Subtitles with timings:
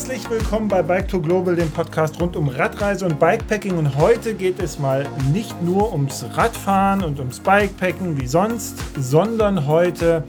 [0.00, 3.76] Herzlich willkommen bei Bike to Global, dem Podcast rund um Radreise und Bikepacking.
[3.76, 9.66] Und heute geht es mal nicht nur ums Radfahren und ums Bikepacken wie sonst, sondern
[9.66, 10.24] heute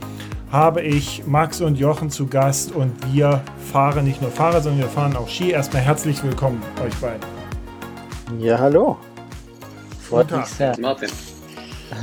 [0.50, 3.40] habe ich Max und Jochen zu Gast und wir
[3.72, 5.52] fahren nicht nur Fahrrad, sondern wir fahren auch Ski.
[5.52, 7.22] Erstmal herzlich willkommen euch beiden.
[8.40, 8.98] Ja, hallo.
[10.02, 10.78] Freut mich sehr.
[10.78, 11.08] Martin.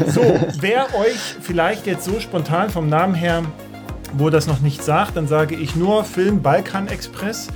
[0.08, 0.22] So,
[0.60, 3.44] wer euch vielleicht jetzt so spontan vom Namen her
[4.14, 7.48] wo das noch nicht sagt, dann sage ich nur Film Balkan Express,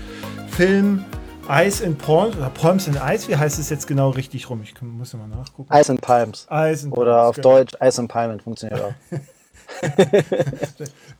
[0.55, 1.03] Film
[1.49, 4.61] Ice and Palms oder Palms and Ice, wie heißt es jetzt genau richtig rum?
[4.63, 5.73] Ich muss mal nachgucken.
[5.73, 6.47] Ice and Palms.
[6.51, 7.57] Ice and oder Palms, auf genau.
[7.57, 8.93] Deutsch Ice and Palmen funktioniert auch.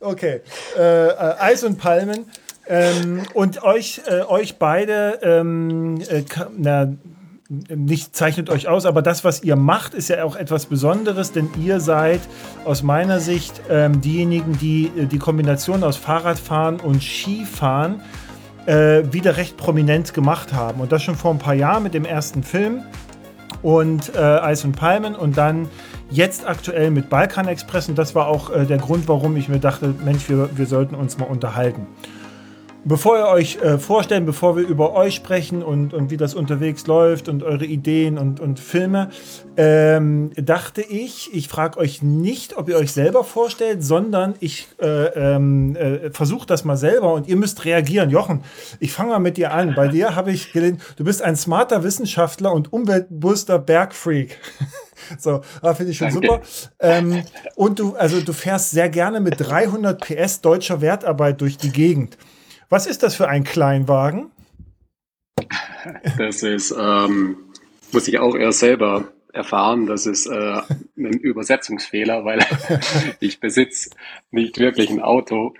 [0.00, 0.40] okay,
[0.78, 2.26] äh, äh, Eis und Palmen.
[2.66, 6.22] Ähm, und euch, äh, euch beide, ähm, äh,
[6.56, 6.92] na,
[7.48, 11.50] nicht zeichnet euch aus, aber das, was ihr macht, ist ja auch etwas Besonderes, denn
[11.60, 12.20] ihr seid
[12.64, 18.23] aus meiner Sicht ähm, diejenigen, die äh, die Kombination aus Fahrradfahren und Skifahren äh,
[18.66, 20.80] wieder recht prominent gemacht haben.
[20.80, 22.82] Und das schon vor ein paar Jahren mit dem ersten Film
[23.62, 25.68] und äh, Eis und Palmen und dann
[26.10, 27.88] jetzt aktuell mit Balkan Express.
[27.88, 30.94] Und das war auch äh, der Grund, warum ich mir dachte, Mensch, wir, wir sollten
[30.94, 31.86] uns mal unterhalten.
[32.86, 36.86] Bevor ihr euch äh, vorstellen, bevor wir über euch sprechen und, und wie das unterwegs
[36.86, 39.08] läuft und eure Ideen und, und Filme,
[39.56, 44.86] ähm, dachte ich, ich frage euch nicht, ob ihr euch selber vorstellt, sondern ich äh,
[44.86, 48.10] ähm, äh, versuche das mal selber und ihr müsst reagieren.
[48.10, 48.44] Jochen,
[48.80, 49.74] ich fange mal mit dir an.
[49.74, 54.38] Bei dir habe ich gelesen, du bist ein smarter Wissenschaftler und umweltbewusster Bergfreak.
[55.18, 56.28] So, ah, finde ich schon Danke.
[56.28, 56.40] super.
[56.78, 57.24] Ähm,
[57.56, 62.16] und du, also du fährst sehr gerne mit 300 PS deutscher Wertarbeit durch die Gegend.
[62.68, 64.30] Was ist das für ein Kleinwagen?
[66.18, 67.36] Das ist, ähm,
[67.92, 70.60] muss ich auch erst selber erfahren, das ist äh,
[70.96, 72.38] ein Übersetzungsfehler, weil
[73.20, 73.90] ich besitze
[74.30, 75.54] nicht wirklich ein Auto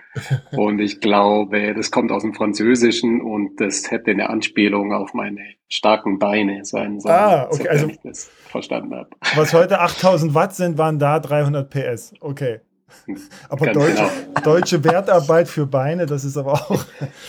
[0.51, 5.41] und ich glaube, das kommt aus dem Französischen und das hätte eine Anspielung auf meine
[5.67, 7.67] starken Beine sein sollen, ah, okay.
[7.67, 9.09] also, ich das verstanden habe.
[9.35, 12.13] Was heute 8000 Watt sind, waren da 300 PS.
[12.21, 12.61] Okay.
[13.49, 14.41] Aber deutsche, genau.
[14.43, 16.85] deutsche Wertarbeit für Beine, das ist aber auch.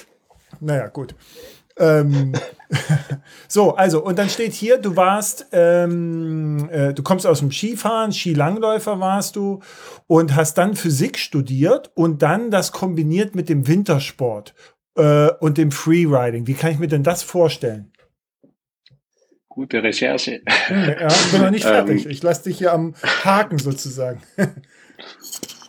[0.61, 1.15] naja, gut.
[1.79, 2.33] Ähm,
[3.49, 8.13] so, also, und dann steht hier, du warst, ähm, äh, du kommst aus dem Skifahren,
[8.13, 9.61] Skilangläufer warst du
[10.07, 14.55] und hast dann Physik studiert und dann das kombiniert mit dem Wintersport
[14.97, 16.47] äh, und dem Freeriding.
[16.47, 17.93] Wie kann ich mir denn das vorstellen?
[19.49, 20.43] Gute Recherche.
[20.69, 22.05] Ja, ich bin noch nicht fertig.
[22.05, 22.11] Ähm.
[22.11, 22.95] ich lasse dich hier am
[23.25, 24.21] Haken sozusagen.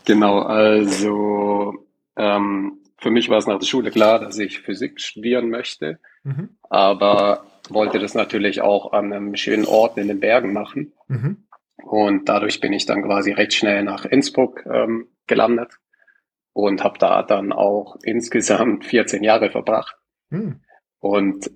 [0.07, 1.85] Genau, also
[2.15, 6.55] ähm, für mich war es nach der Schule klar, dass ich Physik studieren möchte, mhm.
[6.69, 10.93] aber wollte das natürlich auch an einem schönen Ort in den Bergen machen.
[11.09, 11.43] Mhm.
[11.83, 15.77] Und dadurch bin ich dann quasi recht schnell nach Innsbruck ähm, gelandet
[16.53, 19.97] und habe da dann auch insgesamt 14 Jahre verbracht.
[20.29, 20.61] Mhm.
[20.99, 21.51] Und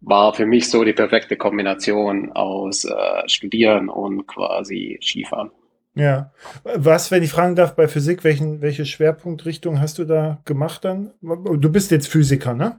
[0.00, 5.50] war für mich so die perfekte Kombination aus äh, Studieren und quasi Skifahren.
[5.96, 6.30] Ja.
[6.62, 11.12] Was, wenn ich fragen darf, bei Physik, welchen, welche Schwerpunktrichtung hast du da gemacht dann?
[11.22, 12.78] Du bist jetzt Physiker, ne?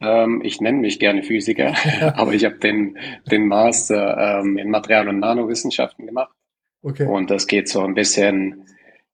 [0.00, 1.74] Ähm, ich nenne mich gerne Physiker,
[2.14, 2.98] aber ich habe den,
[3.30, 6.32] den Master ähm, in Material- und Nanowissenschaften gemacht.
[6.82, 7.06] Okay.
[7.06, 8.66] Und das geht so ein bisschen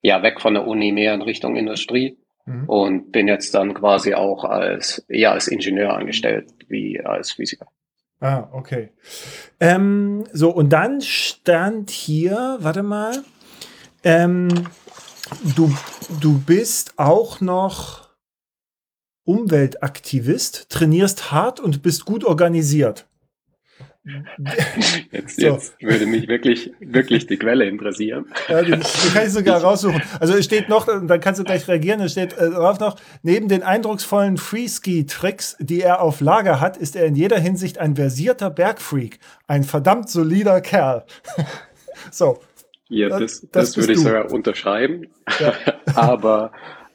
[0.02, 2.64] ja weg von der Uni mehr in Richtung Industrie mhm.
[2.68, 7.68] und bin jetzt dann quasi auch als eher als Ingenieur angestellt wie als Physiker.
[8.22, 8.90] Ah, okay.
[9.58, 13.24] Ähm, so, und dann stand hier, warte mal,
[14.04, 14.48] ähm,
[15.56, 15.74] du,
[16.20, 18.10] du bist auch noch
[19.24, 23.08] Umweltaktivist, trainierst hart und bist gut organisiert.
[25.12, 25.46] Jetzt, so.
[25.46, 28.26] jetzt würde mich wirklich, wirklich die Quelle interessieren.
[28.48, 30.02] Ja, die, die kann ich sogar raussuchen.
[30.18, 33.46] Also es steht noch, dann kannst du gleich reagieren, es steht äh, drauf noch, neben
[33.46, 38.50] den eindrucksvollen Freeski-Tricks, die er auf Lager hat, ist er in jeder Hinsicht ein versierter
[38.50, 39.20] Bergfreak.
[39.46, 41.04] Ein verdammt solider Kerl.
[42.10, 42.40] so.
[42.88, 44.04] Ja, das, das, das würde ich du.
[44.04, 45.06] sogar unterschreiben.
[45.38, 45.54] Ja.
[45.94, 46.52] Aber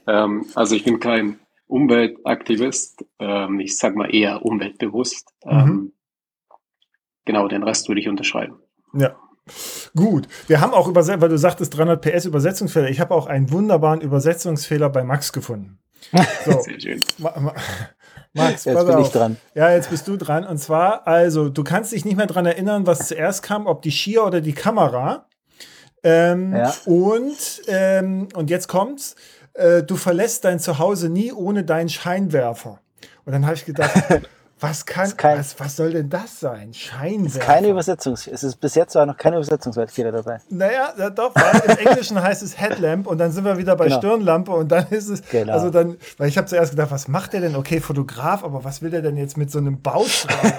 [0.08, 5.30] ähm, also ich bin kein Umweltaktivist, ähm, ich sag mal eher umweltbewusst.
[5.46, 5.52] Mhm.
[5.52, 5.94] Ähm,
[7.28, 8.56] genau, den Rest würde ich unterschreiben.
[8.94, 9.16] Ja.
[9.96, 12.90] Gut, wir haben auch übersetzt, weil du sagtest 300 PS Übersetzungsfehler.
[12.90, 15.78] Ich habe auch einen wunderbaren Übersetzungsfehler bei Max gefunden.
[16.46, 16.60] So.
[16.62, 17.04] Sehr schön.
[17.20, 17.54] Ma Ma
[18.34, 19.08] Max, jetzt bin auf.
[19.08, 19.38] ich dran.
[19.56, 20.46] Ja, jetzt bist du dran.
[20.46, 23.92] Und zwar, also, du kannst dich nicht mehr daran erinnern, was zuerst kam, ob die
[23.92, 25.28] Skier oder die Kamera.
[26.04, 26.74] Ähm, ja.
[26.86, 29.16] Und, ähm, und jetzt kommt's,
[29.54, 32.80] äh, du verlässt dein Zuhause nie ohne deinen Scheinwerfer.
[33.26, 33.94] Und dann habe ich gedacht,
[34.60, 36.74] Was kann, kein, was, was soll denn das sein?
[36.74, 37.40] Scheinwerfer.
[37.40, 38.14] Keine Übersetzung.
[38.14, 40.40] Es ist bis jetzt war noch keine Übersetzungsfehler dabei.
[40.50, 44.00] Naja, doch, weil im Englischen heißt es Headlamp und dann sind wir wieder bei genau.
[44.00, 45.54] Stirnlampe und dann ist es, genau.
[45.54, 47.56] also dann, weil ich habe zuerst gedacht, was macht der denn?
[47.56, 50.54] Okay, Fotograf, aber was will der denn jetzt mit so einem Baustrahl?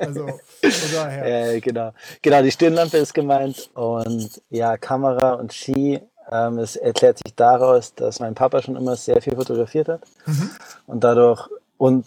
[0.00, 1.24] also, von daher.
[1.24, 1.92] Äh, genau.
[2.20, 6.00] Genau, die Stirnlampe ist gemeint und ja, Kamera und Ski
[6.30, 10.50] ähm, es erklärt sich daraus, dass mein Papa schon immer sehr viel fotografiert hat mhm.
[10.86, 12.06] und dadurch und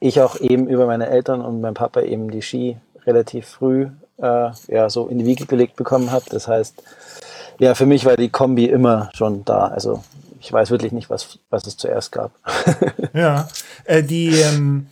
[0.00, 4.50] ich auch eben über meine Eltern und mein Papa eben die Ski relativ früh äh,
[4.68, 6.24] ja, so in die Wiege gelegt bekommen habe.
[6.30, 6.82] Das heißt,
[7.58, 9.68] ja, für mich war die Kombi immer schon da.
[9.68, 10.02] Also
[10.40, 12.32] ich weiß wirklich nicht, was, was es zuerst gab.
[13.14, 13.48] ja,
[13.84, 14.86] äh, die, ähm,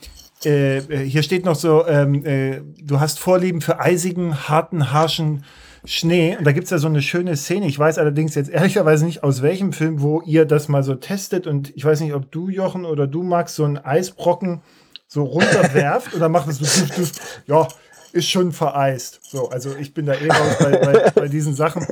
[0.44, 5.44] äh, hier steht noch so, ähm, äh, du hast Vorlieben für eisigen, harten, harschen
[5.84, 6.36] Schnee.
[6.36, 7.66] Und da gibt es ja so eine schöne Szene.
[7.66, 11.46] Ich weiß allerdings jetzt ehrlicherweise nicht, aus welchem Film, wo ihr das mal so testet.
[11.46, 14.62] Und ich weiß nicht, ob du, Jochen, oder du, Max, so einen Eisbrocken
[15.08, 17.04] so runterwerft oder macht es so,
[17.46, 17.68] ja,
[18.12, 19.20] ist schon vereist.
[19.22, 21.86] So, also ich bin da eh raus bei, bei, bei diesen Sachen.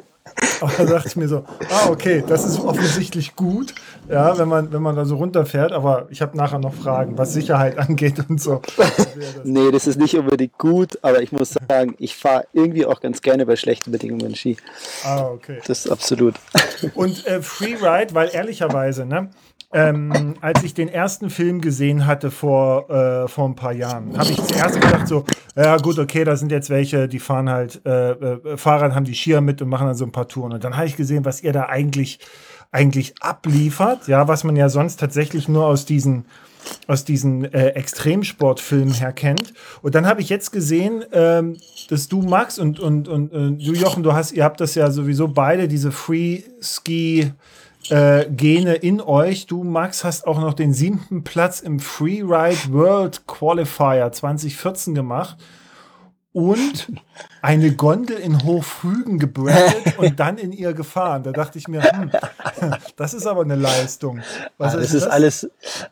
[0.61, 3.75] Aber da dachte ich mir so, ah, okay, das ist offensichtlich gut,
[4.09, 5.73] ja, wenn man, wenn man da so runterfährt.
[5.73, 8.63] Aber ich habe nachher noch Fragen, was Sicherheit angeht und so.
[9.45, 13.21] nee, das ist nicht unbedingt gut, aber ich muss sagen, ich fahre irgendwie auch ganz
[13.21, 14.57] gerne bei schlechten Bedingungen Ski.
[15.05, 15.59] Ah, okay.
[15.67, 16.35] Das ist absolut.
[16.95, 19.31] Und äh, Freeride, weil ehrlicherweise, ne,
[19.75, 24.31] ähm, als ich den ersten Film gesehen hatte vor, äh, vor ein paar Jahren, habe
[24.31, 25.25] ich zuerst gedacht so,
[25.57, 29.15] ja gut, okay, da sind jetzt welche, die fahren halt äh, äh, Fahrrad, haben die
[29.15, 30.53] Skier mit und machen dann so ein paar Touren.
[30.53, 32.21] Und dann habe ich gesehen, was ihr da eigentlich,
[32.71, 36.27] eigentlich abliefert, ja, was man ja sonst tatsächlich nur aus diesen
[36.87, 39.53] aus diesen äh, Extremsportfilmen her kennt.
[39.83, 41.59] Und dann habe ich jetzt gesehen, ähm,
[41.91, 44.91] dass du Max und, und, und, und du Jochen, du hast, ihr habt das ja
[44.91, 47.33] sowieso beide, diese Free Ski
[47.91, 49.47] äh, Gene in euch.
[49.47, 55.37] Du, Max, hast auch noch den siebten Platz im Freeride World Qualifier 2014 gemacht
[56.33, 56.89] und
[57.43, 61.23] eine Gondel in Hochfügen gebrandet und dann in ihr gefahren.
[61.23, 62.11] Da dachte ich mir, hm,
[62.97, 64.21] das ist aber eine Leistung.
[64.59, 65.11] Was ah, das ist, das?
[65.11, 65.51] alles,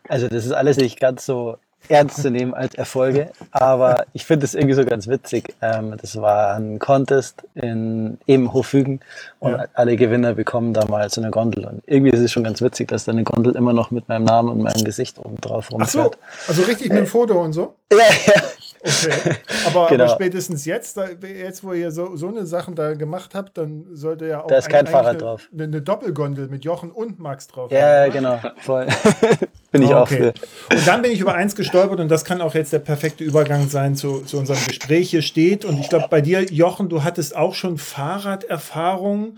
[0.09, 1.57] also das ist alles nicht ganz so
[1.89, 3.31] ernst zu nehmen als Erfolge.
[3.51, 5.55] Aber ich finde es irgendwie so ganz witzig.
[5.61, 8.99] Ähm, das war ein Contest in eben Hofügen
[9.39, 9.65] und ja.
[9.73, 11.65] alle Gewinner bekommen da mal so eine Gondel.
[11.65, 14.23] Und irgendwie ist es schon ganz witzig, dass da eine Gondel immer noch mit meinem
[14.23, 16.17] Namen und meinem Gesicht oben drauf rumfährt.
[16.17, 17.75] Ach so, also richtig mit dem Foto und so?
[17.91, 17.97] Ja,
[18.27, 18.41] ja.
[18.85, 19.35] Okay.
[19.65, 20.03] Aber, genau.
[20.03, 23.85] aber spätestens jetzt, da, jetzt wo ihr so, so eine Sachen da gemacht habt, dann
[23.93, 25.49] sollte ja auch da ist kein Fahrrad eine, drauf.
[25.53, 27.71] Eine, eine, Doppelgondel mit Jochen und Max drauf.
[27.71, 28.87] Ja, haben, genau, voll.
[29.71, 29.95] bin ich okay.
[29.95, 30.33] auch für.
[30.75, 33.69] Und dann bin ich über eins gestolpert und das kann auch jetzt der perfekte Übergang
[33.69, 35.63] sein zu, zu unserem Gespräch hier steht.
[35.63, 39.37] Und ich glaube, bei dir, Jochen, du hattest auch schon Fahrraderfahrung.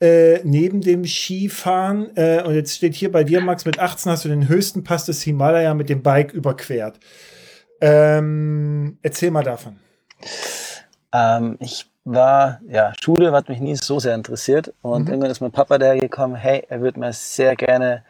[0.00, 2.10] Äh, neben dem Skifahren.
[2.16, 5.06] Äh, und jetzt steht hier bei dir, Max, mit 18 hast du den höchsten Pass
[5.06, 6.98] des Himalaya mit dem Bike überquert.
[7.82, 9.76] Ähm, erzähl mal davon.
[11.12, 15.08] Ähm, ich war, ja, Schule hat mich nie so sehr interessiert und mhm.
[15.08, 18.04] irgendwann ist mein Papa dahergekommen, hey, er würde mir sehr gerne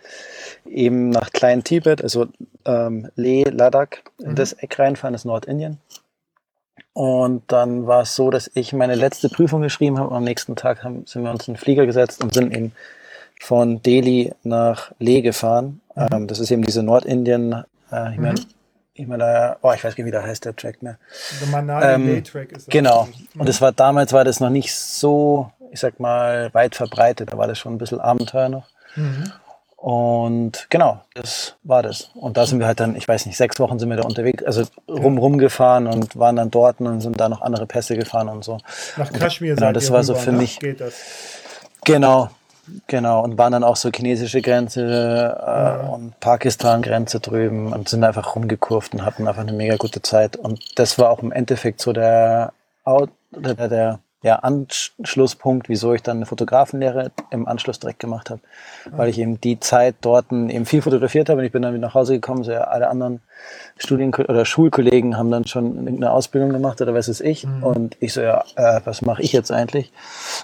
[0.67, 2.27] eben nach Klein Tibet, also
[2.67, 4.35] ähm, Leh, Ladakh, in mhm.
[4.35, 5.79] das Eck reinfahren, das Nordindien.
[6.95, 10.55] Und dann war es so, dass ich meine letzte Prüfung geschrieben habe und am nächsten
[10.57, 12.73] Tag haben, sind wir uns in den Flieger gesetzt und sind eben
[13.41, 15.81] von Delhi nach Leh gefahren.
[15.95, 16.09] Mhm.
[16.13, 18.41] Ähm, das ist eben diese Nordindien, äh, ich meine,
[18.95, 19.03] mhm.
[19.03, 20.99] Himalaya, oh, ich weiß nicht, wie der heißt, der Track mehr.
[21.41, 22.73] Der Manali ähm, Track ist das.
[22.73, 23.09] Genau.
[23.37, 27.33] Und das war damals war das noch nicht so, ich sag mal, weit verbreitet.
[27.33, 28.67] Da war das schon ein bisschen Abenteuer noch.
[28.97, 29.33] Mhm.
[29.83, 32.13] Und genau, das war das.
[32.15, 34.45] Und da sind wir halt dann, ich weiß nicht, sechs Wochen sind wir da unterwegs,
[34.45, 38.45] also rum rumgefahren und waren dann dort und sind da noch andere Pässe gefahren und
[38.45, 38.59] so.
[38.97, 40.61] Nach Kaschmir und, Genau, das war so für mich.
[41.85, 42.31] Genau,
[42.87, 48.37] Genau, und waren dann auch so chinesische Grenze äh, und Pakistan-Grenze drüben und sind einfach
[48.37, 50.37] rumgekurft und hatten einfach eine mega gute Zeit.
[50.37, 52.53] Und das war auch im Endeffekt so der,
[53.33, 58.41] der, der ja, Anschlusspunkt, wieso ich dann eine Fotografenlehre im Anschluss direkt gemacht habe.
[58.91, 61.89] Weil ich eben die Zeit dort eben viel fotografiert habe und ich bin dann wieder
[61.89, 62.45] nach Hause gekommen.
[62.45, 63.21] So ja, alle anderen
[63.77, 67.45] Studien- oder Schulkollegen haben dann schon irgendeine Ausbildung gemacht oder was weiß ich.
[67.45, 67.63] Mhm.
[67.65, 69.93] Und ich so, ja, äh, was mache ich jetzt eigentlich?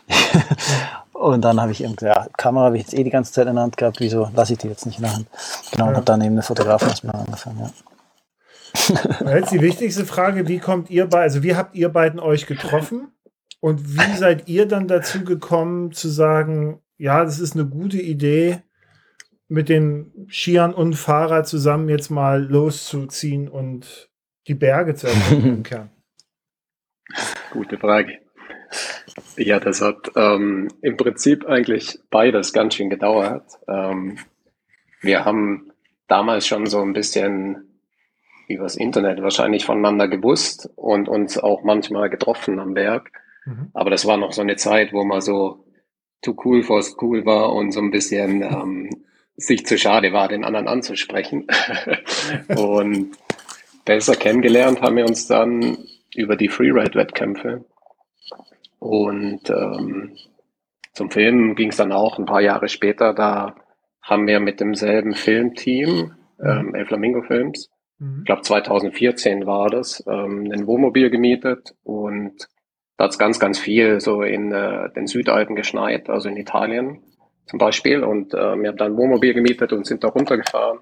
[1.18, 3.54] Und dann habe ich irgendwie, ja, Kamera habe ich jetzt eh die ganze Zeit in
[3.54, 5.26] der Hand gehabt, wieso lasse ich die jetzt nicht in der Hand?
[5.72, 5.90] Genau, ja.
[5.90, 7.70] und habe dann eben eine Fotografausbildung angefangen, ja.
[9.34, 13.08] Jetzt die wichtigste Frage, wie kommt ihr bei, also wie habt ihr beiden euch getroffen?
[13.58, 18.62] Und wie seid ihr dann dazu gekommen zu sagen, ja, das ist eine gute Idee,
[19.48, 24.08] mit den Skiern und Fahrrad zusammen jetzt mal loszuziehen und
[24.46, 25.64] die Berge zu erkunden
[27.50, 28.18] Gute Frage.
[29.36, 33.44] Ja, das hat ähm, im Prinzip eigentlich beides ganz schön gedauert.
[33.68, 34.18] Ähm,
[35.00, 35.72] wir haben
[36.08, 37.68] damals schon so ein bisschen
[38.48, 43.12] übers Internet wahrscheinlich voneinander gewusst und uns auch manchmal getroffen am Berg.
[43.44, 43.70] Mhm.
[43.74, 45.64] Aber das war noch so eine Zeit, wo man so
[46.22, 48.90] too cool for school war und so ein bisschen ähm,
[49.36, 51.46] sich zu schade war, den anderen anzusprechen.
[52.48, 53.16] und
[53.84, 55.78] besser kennengelernt haben wir uns dann
[56.14, 57.64] über die Freeride-Wettkämpfe.
[58.78, 60.16] Und ähm,
[60.92, 63.12] zum Film ging es dann auch ein paar Jahre später.
[63.14, 63.54] Da
[64.02, 68.20] haben wir mit demselben Filmteam, ähm, El Flamingo Films, mhm.
[68.20, 72.48] ich glaube 2014 war das, ähm, ein Wohnmobil gemietet und
[72.98, 77.00] da hat es ganz, ganz viel so in äh, den Südalpen geschneit, also in Italien
[77.46, 78.02] zum Beispiel.
[78.02, 80.80] Und äh, wir haben dann ein Wohnmobil gemietet und sind da runtergefahren.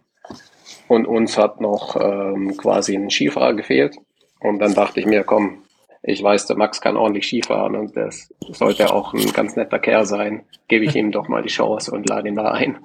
[0.88, 3.96] Und uns hat noch ähm, quasi ein Skifahrer gefehlt.
[4.40, 5.62] Und dann dachte ich mir, komm,
[6.06, 10.06] ich weiß, der Max kann ordentlich Skifahren und das sollte auch ein ganz netter Kerl
[10.06, 10.46] sein.
[10.68, 12.78] Gebe ich ihm doch mal die Chance und lade ihn da ein.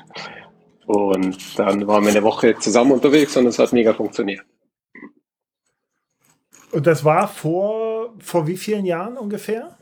[0.87, 4.43] Und dann waren wir eine Woche zusammen unterwegs und es hat mega funktioniert.
[6.71, 9.77] Und das war vor, vor wie vielen Jahren ungefähr?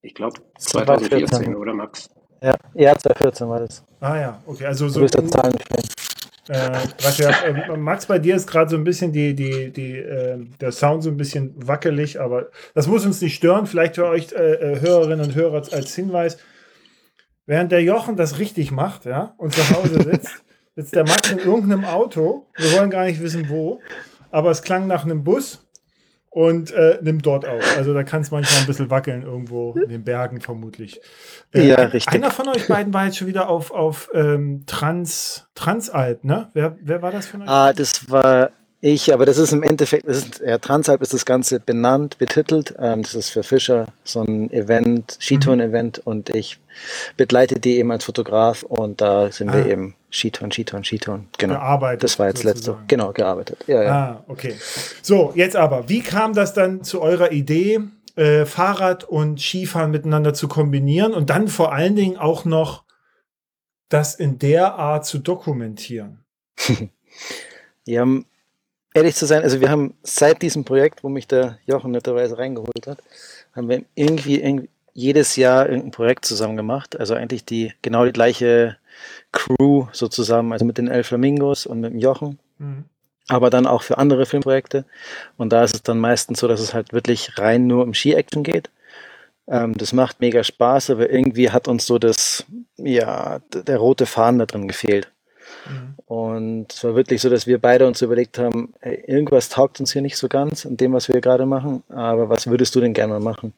[0.00, 2.08] Ich glaube 2014, oder Max?
[2.40, 3.84] Ja, ja, 2014 war das.
[4.00, 4.66] Ah ja, okay.
[4.66, 5.00] Also so.
[5.00, 6.13] Du bist.
[6.48, 10.72] Äh, äh, Max, bei dir ist gerade so ein bisschen die, die, die, äh, der
[10.72, 13.66] Sound so ein bisschen wackelig, aber das muss uns nicht stören.
[13.66, 16.36] Vielleicht für euch äh, äh Hörerinnen und Hörer als Hinweis.
[17.46, 20.44] Während der Jochen das richtig macht, ja, und zu Hause sitzt,
[20.76, 22.46] sitzt der Max in irgendeinem Auto.
[22.56, 23.80] Wir wollen gar nicht wissen, wo.
[24.30, 25.63] Aber es klang nach einem Bus
[26.34, 27.62] und äh, nimmt dort auf.
[27.76, 31.00] Also da kann es manchmal ein bisschen wackeln irgendwo in den Bergen vermutlich.
[31.54, 32.12] Äh, ja, richtig.
[32.12, 36.50] Einer von euch beiden war jetzt schon wieder auf, auf ähm, Trans, Transalp, ne?
[36.52, 37.48] Wer, wer war das von euch?
[37.48, 38.50] Ah, das war
[38.86, 42.74] ich, aber das ist im Endeffekt, das ist, ja, Transalp ist das Ganze benannt, betitelt.
[42.78, 46.02] Ähm, das ist für Fischer so ein Event, Skitouren-Event mhm.
[46.04, 46.60] und ich
[47.16, 49.54] begleite die eben als Fotograf und da sind ah.
[49.54, 51.28] wir eben Skitouren, Skitouren, Skitouren.
[51.38, 51.54] Genau.
[51.54, 52.04] Gearbeitet.
[52.04, 52.80] Das war jetzt sozusagen.
[52.80, 52.86] letzte.
[52.88, 53.64] Genau, gearbeitet.
[53.66, 53.90] Ja, ja.
[53.90, 54.54] Ah, okay.
[55.00, 57.80] So, jetzt aber, wie kam das dann zu eurer Idee,
[58.16, 62.84] äh, Fahrrad und Skifahren miteinander zu kombinieren und dann vor allen Dingen auch noch
[63.88, 66.22] das in der Art zu dokumentieren?
[67.86, 68.06] ja,
[68.94, 72.86] ehrlich zu sein, also wir haben seit diesem Projekt, wo mich der Jochen netterweise reingeholt
[72.86, 72.98] hat,
[73.54, 76.98] haben wir irgendwie, irgendwie jedes Jahr irgendein Projekt zusammen gemacht.
[76.98, 78.76] Also eigentlich die genau die gleiche
[79.32, 82.38] Crew sozusagen, also mit den Elf Flamingos und mit dem Jochen.
[82.58, 82.84] Mhm.
[83.26, 84.84] Aber dann auch für andere Filmprojekte.
[85.36, 88.44] Und da ist es dann meistens so, dass es halt wirklich rein nur um Ski-Action
[88.44, 88.70] geht.
[89.48, 92.44] Ähm, das macht mega Spaß, aber irgendwie hat uns so das,
[92.76, 95.10] ja, der rote Faden da drin gefehlt.
[96.06, 99.92] Und es war wirklich so, dass wir beide uns überlegt haben, hey, irgendwas taugt uns
[99.92, 102.92] hier nicht so ganz in dem, was wir gerade machen, aber was würdest du denn
[102.92, 103.54] gerne mal machen?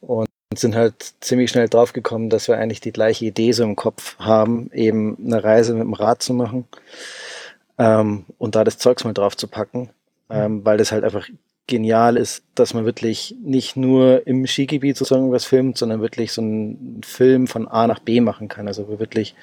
[0.00, 4.18] Und sind halt ziemlich schnell draufgekommen, dass wir eigentlich die gleiche Idee so im Kopf
[4.18, 6.64] haben, eben eine Reise mit dem Rad zu machen
[7.78, 9.90] ähm, und da das Zeugs mal drauf zu packen,
[10.30, 11.28] ähm, weil das halt einfach
[11.66, 16.40] genial ist, dass man wirklich nicht nur im Skigebiet sozusagen was filmt, sondern wirklich so
[16.40, 18.66] einen Film von A nach B machen kann.
[18.66, 19.34] Also wirklich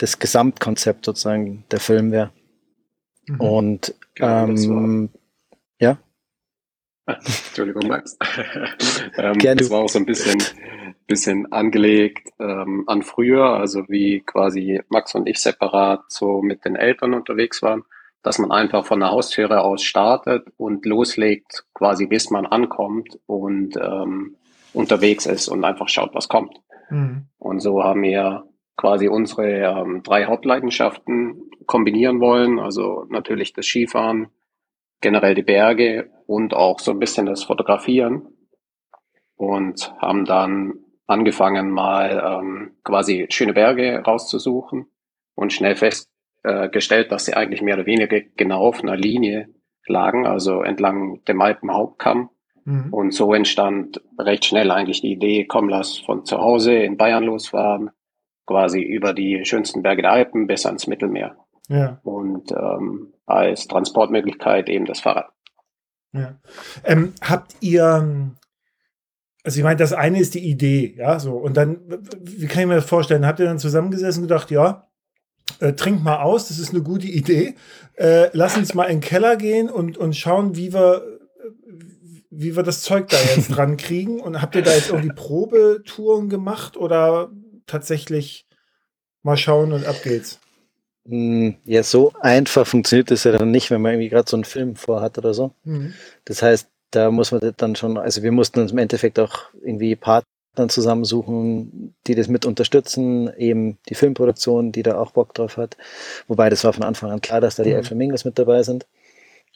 [0.00, 2.32] das Gesamtkonzept sozusagen der Film wäre.
[3.28, 3.40] Mhm.
[3.40, 5.10] Und genau, ähm,
[5.78, 5.98] ja.
[7.06, 8.16] Entschuldigung, Max.
[9.18, 10.42] ähm, das war auch so ein bisschen,
[11.06, 16.76] bisschen angelegt ähm, an früher, also wie quasi Max und ich separat so mit den
[16.76, 17.84] Eltern unterwegs waren,
[18.22, 23.76] dass man einfach von der Haustüre aus startet und loslegt, quasi bis man ankommt und
[23.76, 24.36] ähm,
[24.72, 26.58] unterwegs ist und einfach schaut, was kommt.
[26.88, 27.26] Mhm.
[27.38, 28.44] Und so haben wir
[28.80, 32.58] quasi unsere ähm, drei Hauptleidenschaften kombinieren wollen.
[32.58, 34.28] Also natürlich das Skifahren,
[35.02, 38.26] generell die Berge und auch so ein bisschen das Fotografieren.
[39.36, 44.86] Und haben dann angefangen, mal ähm, quasi schöne Berge rauszusuchen
[45.34, 49.48] und schnell festgestellt, äh, dass sie eigentlich mehr oder weniger genau auf einer Linie
[49.86, 52.30] lagen, also entlang dem Alpenhauptkamm.
[52.64, 52.92] Mhm.
[52.92, 57.24] Und so entstand recht schnell eigentlich die Idee, komm, lass von zu Hause in Bayern
[57.24, 57.90] losfahren,
[58.50, 61.36] quasi über die schönsten Berge der Alpen bis ans Mittelmeer.
[61.68, 62.00] Ja.
[62.02, 65.30] Und ähm, als Transportmöglichkeit eben das Fahrrad.
[66.12, 66.34] Ja.
[66.82, 68.34] Ähm, habt ihr,
[69.44, 71.34] also ich meine, das eine ist die Idee, ja, so.
[71.34, 71.78] Und dann,
[72.20, 73.24] wie kann ich mir das vorstellen?
[73.24, 74.88] Habt ihr dann zusammengesessen und gedacht, ja,
[75.60, 77.54] äh, trink mal aus, das ist eine gute Idee.
[77.94, 81.20] Äh, lass uns mal in den Keller gehen und, und schauen, wie wir,
[82.30, 84.18] wie wir das Zeug da jetzt dran kriegen.
[84.20, 87.30] Und habt ihr da jetzt irgendwie Probetouren gemacht oder
[87.70, 88.46] tatsächlich
[89.22, 90.38] mal schauen und ab geht's.
[91.08, 94.44] Hm, ja, so einfach funktioniert das ja dann nicht, wenn man irgendwie gerade so einen
[94.44, 95.52] Film vorhat oder so.
[95.64, 95.94] Mhm.
[96.24, 99.96] Das heißt, da muss man dann schon, also wir mussten uns im Endeffekt auch irgendwie
[99.96, 105.76] Partner zusammensuchen, die das mit unterstützen, eben die Filmproduktion, die da auch Bock drauf hat.
[106.26, 107.76] Wobei das war von Anfang an klar, dass da die mhm.
[107.76, 108.86] Elf Flamingos mit dabei sind.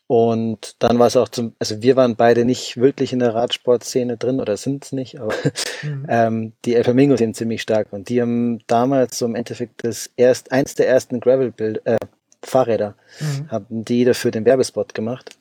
[0.07, 4.19] Und dann war es auch zum, also wir waren beide nicht wirklich in der Radsportszene
[4.19, 5.33] drin oder sind es nicht, aber
[5.83, 6.07] mhm.
[6.09, 10.11] ähm, die El Flamingos sind ziemlich stark und die haben damals so im Endeffekt das
[10.17, 11.97] erst, eins der ersten Gravel-Bild, äh,
[12.43, 13.51] Fahrräder, mhm.
[13.51, 15.39] haben die dafür den Werbespot gemacht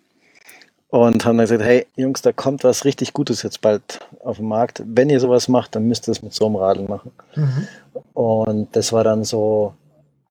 [0.87, 4.47] und haben dann gesagt, hey Jungs, da kommt was richtig Gutes jetzt bald auf den
[4.47, 4.81] Markt.
[4.85, 7.11] Wenn ihr sowas macht, dann müsst ihr es mit so einem Radl machen.
[7.35, 7.67] Mhm.
[8.13, 9.73] Und das war dann so,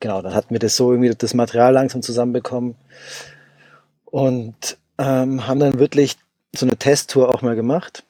[0.00, 2.76] genau, dann hatten wir das so irgendwie das Material langsam zusammenbekommen
[4.12, 6.16] und ähm, haben dann wirklich
[6.54, 8.04] so eine Testtour auch mal gemacht.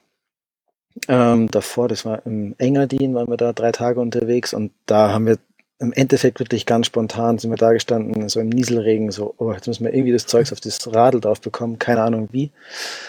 [1.08, 5.26] Ähm, davor, das war im Engadin, waren wir da drei Tage unterwegs und da haben
[5.26, 5.38] wir
[5.78, 9.66] im Endeffekt wirklich ganz spontan sind wir da gestanden, so im Nieselregen, so, oh, jetzt
[9.68, 12.50] müssen wir irgendwie das Zeugs auf das Radl drauf bekommen, keine Ahnung wie.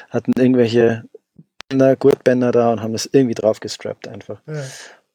[0.10, 1.04] Hatten irgendwelche
[1.70, 4.40] Bänder, Gurtbänder da und haben das irgendwie drauf gestrappt einfach.
[4.48, 4.64] Ja.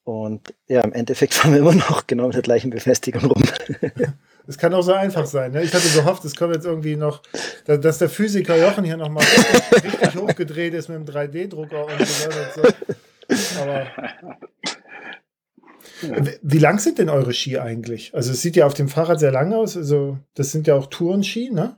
[0.05, 3.43] Und ja, im Endeffekt fahren wir immer noch genau mit der gleichen Befestigung rum.
[4.49, 5.53] Es kann auch so einfach sein.
[5.53, 5.63] Ne?
[5.63, 7.23] Ich hatte gehofft, es kommt jetzt irgendwie noch,
[7.67, 12.29] dass der Physiker Jochen hier nochmal richtig, richtig hochgedreht ist mit dem 3D-Drucker und so
[12.31, 12.75] weiter.
[13.61, 13.87] Aber
[16.41, 18.15] wie lang sind denn eure Ski eigentlich?
[18.15, 19.77] Also es sieht ja auf dem Fahrrad sehr lang aus.
[19.77, 21.77] Also das sind ja auch Tourenski, ne?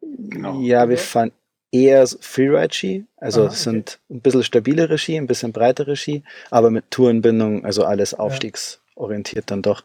[0.00, 0.60] Genau.
[0.60, 1.30] Ja, wir fahren
[1.70, 3.06] eher Freeride-Ski.
[3.16, 3.56] Also Aha, okay.
[3.56, 8.80] sind ein bisschen stabilere Ski, ein bisschen breitere Ski, aber mit Tourenbindung, also alles Aufstiegs.
[8.80, 9.82] Ja orientiert dann doch.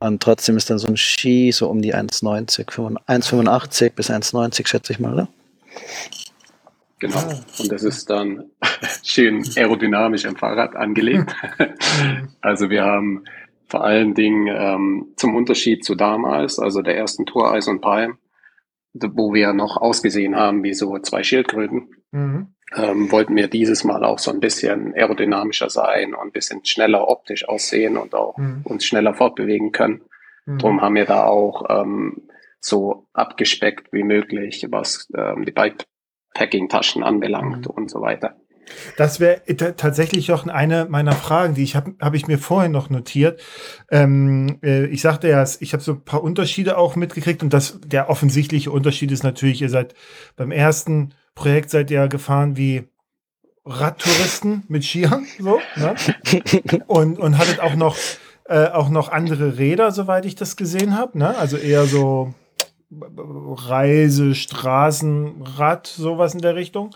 [0.00, 4.92] Und trotzdem ist dann so ein Ski so um die 1,90, 1,85 bis 1,90 schätze
[4.92, 5.28] ich mal, oder?
[6.98, 7.18] Genau.
[7.18, 7.40] Ah.
[7.58, 8.44] Und das ist dann
[9.02, 11.34] schön aerodynamisch am Fahrrad angelegt.
[12.40, 13.24] also wir haben
[13.66, 18.18] vor allen Dingen ähm, zum Unterschied zu damals, also der ersten Tour Eis und Palm,
[18.92, 24.04] wo wir noch ausgesehen haben wie so zwei Schildkröten, mhm ähm, wollten wir dieses Mal
[24.04, 28.62] auch so ein bisschen aerodynamischer sein und ein bisschen schneller optisch aussehen und auch mhm.
[28.64, 30.02] uns schneller fortbewegen können.
[30.46, 30.58] Mhm.
[30.58, 32.28] Darum haben wir da auch ähm,
[32.60, 37.74] so abgespeckt wie möglich, was ähm, die Bikepacking-Taschen anbelangt mhm.
[37.74, 38.36] und so weiter.
[38.96, 39.42] Das wäre
[39.76, 43.40] tatsächlich auch eine meiner Fragen, die ich habe hab ich mir vorhin noch notiert.
[43.90, 47.80] Ähm, äh, ich sagte ja, ich habe so ein paar Unterschiede auch mitgekriegt und das
[47.84, 49.94] der offensichtliche Unterschied ist natürlich, ihr seid
[50.36, 52.88] beim ersten Projekt seid ihr gefahren wie
[53.64, 55.94] Radtouristen mit Skiern, so, ne?
[56.86, 57.96] und, und hattet auch noch,
[58.46, 61.36] äh, auch noch andere Räder, soweit ich das gesehen habe, ne?
[61.38, 62.34] Also eher so
[62.90, 66.90] Reise, Straßenrad, sowas in der Richtung.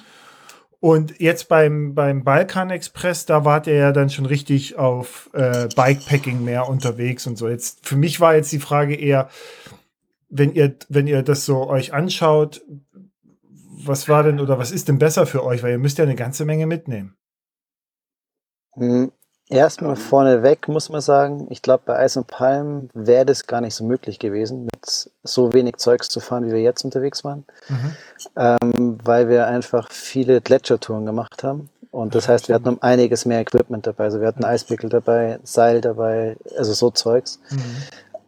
[0.81, 5.68] Und jetzt beim, beim Balkan Express, da wart ihr ja dann schon richtig auf äh,
[5.75, 7.49] Bikepacking mehr unterwegs und so.
[7.49, 9.29] Jetzt, für mich war jetzt die Frage eher,
[10.29, 12.62] wenn ihr, wenn ihr das so euch anschaut,
[13.87, 15.62] was war denn oder was ist denn besser für euch?
[15.62, 17.16] Weil ihr müsst ja eine ganze Menge mitnehmen.
[18.75, 19.11] Hm,
[19.49, 23.75] erstmal vorneweg muss man sagen, ich glaube, bei Eis und Palm wäre das gar nicht
[23.75, 27.96] so möglich gewesen, mit so wenig Zeugs zu fahren, wie wir jetzt unterwegs waren, mhm.
[28.37, 31.70] ähm, weil wir einfach viele Gletschertouren gemacht haben.
[31.90, 34.05] Und das heißt, wir hatten um einiges mehr Equipment dabei.
[34.05, 37.40] Also wir hatten Eispickel dabei, Seil dabei, also so Zeugs.
[37.49, 37.61] Mhm.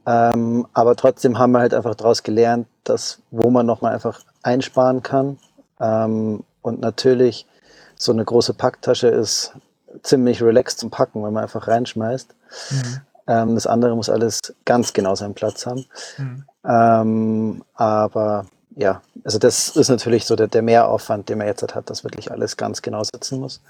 [0.06, 5.02] Ähm, aber trotzdem haben wir halt einfach daraus gelernt, dass wo man nochmal einfach einsparen
[5.02, 5.36] kann
[5.80, 7.46] ähm, und natürlich,
[7.96, 9.52] so eine große Packtasche ist
[10.02, 12.34] ziemlich relaxed zum Packen, wenn man einfach reinschmeißt.
[12.70, 13.00] Mhm.
[13.26, 15.86] Ähm, das andere muss alles ganz genau seinen Platz haben.
[16.16, 16.44] Mhm.
[16.64, 21.90] Ähm, aber ja, also das ist natürlich so der, der Mehraufwand, den man jetzt hat,
[21.90, 23.60] dass wirklich alles ganz genau sitzen muss.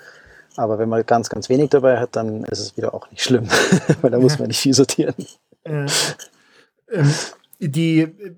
[0.57, 3.49] Aber wenn man ganz, ganz wenig dabei hat, dann ist es wieder auch nicht schlimm,
[4.03, 5.15] weil da muss man nicht viel sortieren.
[5.65, 5.87] Äh,
[6.91, 7.15] ähm,
[7.59, 8.37] die,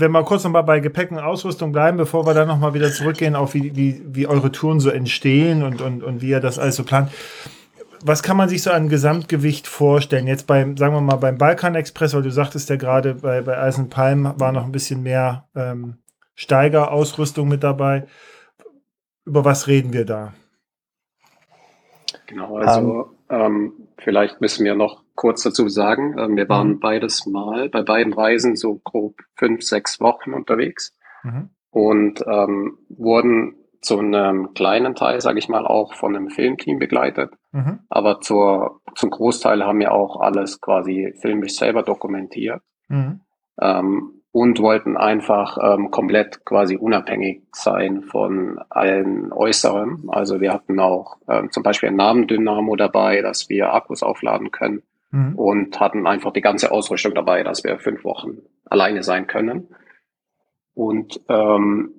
[0.00, 3.34] wenn wir kurz nochmal bei Gepäck und Ausrüstung bleiben, bevor wir dann nochmal wieder zurückgehen
[3.34, 6.76] auf wie, wie, wie eure Touren so entstehen und, und, und wie ihr das alles
[6.76, 7.10] so plant.
[8.04, 10.28] Was kann man sich so an Gesamtgewicht vorstellen?
[10.28, 13.58] Jetzt beim, sagen wir mal, beim Balkan Express, weil du sagtest ja gerade, bei, bei
[13.58, 15.96] Eisenpalm war noch ein bisschen mehr ähm,
[16.36, 18.06] Steigerausrüstung mit dabei.
[19.24, 20.32] Über was reden wir da?
[22.26, 23.40] Genau, also um, ähm.
[23.40, 26.16] ähm, vielleicht müssen wir noch kurz dazu sagen.
[26.16, 26.80] Ähm, wir waren mhm.
[26.80, 31.50] beides Mal bei beiden Reisen so grob fünf, sechs Wochen unterwegs mhm.
[31.70, 37.32] und ähm, wurden zu einem kleinen Teil, sage ich mal, auch von einem Filmteam begleitet.
[37.52, 37.80] Mhm.
[37.88, 42.62] Aber zur, zum Großteil haben wir auch alles quasi filmisch selber dokumentiert.
[42.88, 43.20] Mhm.
[43.60, 50.04] Ähm, und wollten einfach ähm, komplett quasi unabhängig sein von allen Äußeren.
[50.08, 54.82] Also wir hatten auch ähm, zum Beispiel ein Namendynamo dabei, dass wir Akkus aufladen können
[55.10, 55.34] mhm.
[55.36, 59.68] und hatten einfach die ganze Ausrüstung dabei, dass wir fünf Wochen alleine sein können.
[60.74, 61.94] Und ähm,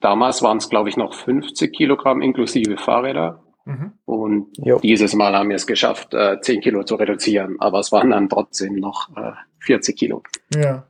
[0.00, 3.42] damals waren es, glaube ich, noch 50 Kilogramm inklusive Fahrräder.
[3.64, 3.92] Mhm.
[4.04, 4.78] Und jo.
[4.80, 8.28] dieses Mal haben wir es geschafft, äh, 10 Kilo zu reduzieren, aber es waren dann
[8.28, 10.22] trotzdem noch äh, 40 Kilo.
[10.54, 10.86] Ja.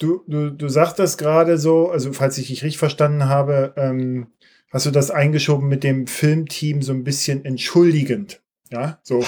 [0.00, 4.28] du, du, du sagst das gerade so, also falls ich dich richtig verstanden habe, ähm,
[4.72, 8.42] hast du das eingeschoben mit dem Filmteam so ein bisschen entschuldigend.
[8.70, 9.24] Ja, so.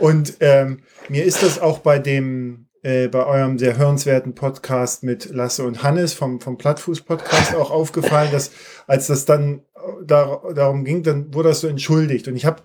[0.00, 5.30] Und ähm, mir ist das auch bei dem, äh, bei eurem sehr hörenswerten Podcast mit
[5.30, 8.50] Lasse und Hannes vom, vom Plattfuß-Podcast auch aufgefallen, dass
[8.86, 9.62] als das dann
[10.04, 12.28] da, darum ging, dann wurde das so entschuldigt.
[12.28, 12.62] Und ich habe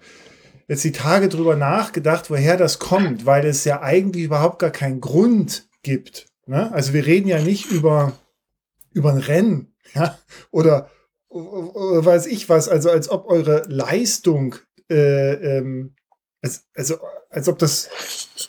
[0.68, 5.02] jetzt die Tage drüber nachgedacht, woher das kommt, weil es ja eigentlich überhaupt gar keinen
[5.02, 6.28] Grund gibt.
[6.48, 6.72] Ne?
[6.74, 8.14] Also wir reden ja nicht über,
[8.92, 10.18] über ein Rennen ja?
[10.52, 10.90] oder,
[11.30, 14.56] oder weiß ich was, also als ob eure Leistung,
[14.90, 15.96] äh, ähm,
[16.42, 16.98] als, also
[17.30, 17.90] als ob das,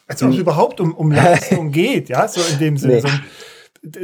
[0.06, 0.40] als ob es hm.
[0.40, 2.94] überhaupt um, um Leistung geht, ja, so in dem Sinne.
[2.94, 3.00] Nee.
[3.00, 3.08] So,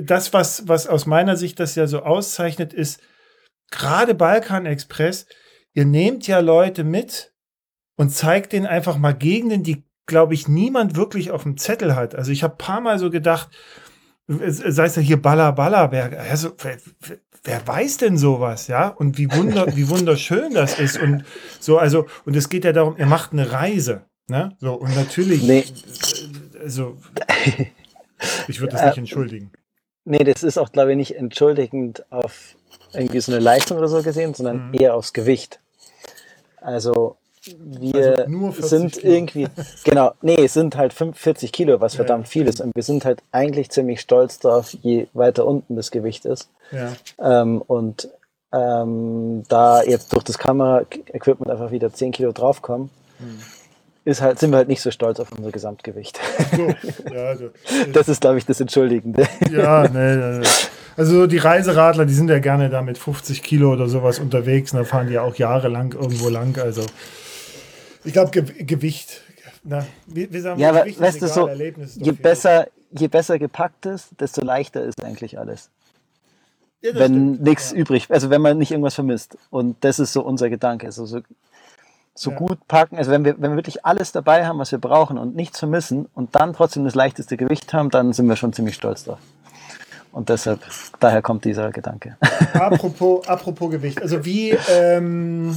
[0.03, 3.01] das, was, was aus meiner Sicht das ja so auszeichnet, ist,
[3.71, 5.27] gerade Balkan Express,
[5.75, 7.33] ihr nehmt ja Leute mit
[7.97, 12.15] und zeigt denen einfach mal Gegenden, die, glaube ich, niemand wirklich auf dem Zettel hat.
[12.15, 13.51] Also ich habe paar Mal so gedacht,
[14.27, 16.53] sei es ja hier Baller Ballerberg, also
[17.45, 18.89] wer, weiß denn sowas, ja?
[18.89, 21.25] Und wie wunder, wie wunderschön das ist und
[21.61, 24.57] so, also und es geht ja darum, ihr macht eine Reise, ne?
[24.61, 25.65] So und natürlich, nee.
[26.61, 26.99] also
[28.49, 29.51] ich würde das nicht entschuldigen.
[30.05, 32.57] Nee, das ist auch, glaube ich, nicht entschuldigend auf
[32.93, 34.75] irgendwie so eine Leistung oder so gesehen, sondern mhm.
[34.75, 35.61] eher aufs Gewicht.
[36.61, 39.13] Also wir also sind Kilo.
[39.13, 39.49] irgendwie,
[39.85, 42.61] genau, nee, es sind halt 45 Kilo, was ja, verdammt viel ist.
[42.61, 46.51] Und wir sind halt eigentlich ziemlich stolz darauf, je weiter unten das Gewicht ist.
[46.71, 46.93] Ja.
[47.21, 48.09] Ähm, und
[48.53, 53.39] ähm, da jetzt durch das Kamera-Equipment einfach wieder 10 Kilo draufkommen, hm.
[54.05, 56.21] ist halt, sind wir halt nicht so stolz auf unser Gesamtgewicht.
[56.55, 56.69] So,
[57.15, 57.51] ja, also,
[57.93, 59.27] das ist, glaube ich, das Entschuldigende.
[59.51, 60.47] Ja, nee, nee.
[60.97, 64.79] Also die Reiseradler, die sind ja gerne da mit 50 Kilo oder sowas unterwegs und
[64.79, 66.59] da fahren die ja auch jahrelang irgendwo lang.
[66.59, 66.83] Also
[68.05, 69.23] ich glaube, Ge Gewicht.
[69.65, 74.09] Na, wir, wir sagen, ja, Gewicht weißt du so, je besser, je besser gepackt ist,
[74.19, 75.71] desto leichter ist eigentlich alles.
[76.83, 77.79] Ja, wenn nichts ja.
[77.79, 79.39] übrig, also wenn man nicht irgendwas vermisst.
[79.51, 80.87] Und das ist so unser Gedanke.
[80.87, 81.21] Also so,
[82.15, 82.37] so ja.
[82.37, 85.37] gut packen, also wenn wir, wenn wir wirklich alles dabei haben, was wir brauchen und
[85.37, 89.05] nichts vermissen und dann trotzdem das leichteste Gewicht haben, dann sind wir schon ziemlich stolz
[89.05, 89.21] drauf.
[90.11, 90.61] Und deshalb,
[91.01, 92.19] daher kommt dieser Gedanke.
[92.53, 94.03] Apropos, apropos Gewicht.
[94.03, 95.57] Also wie, ähm,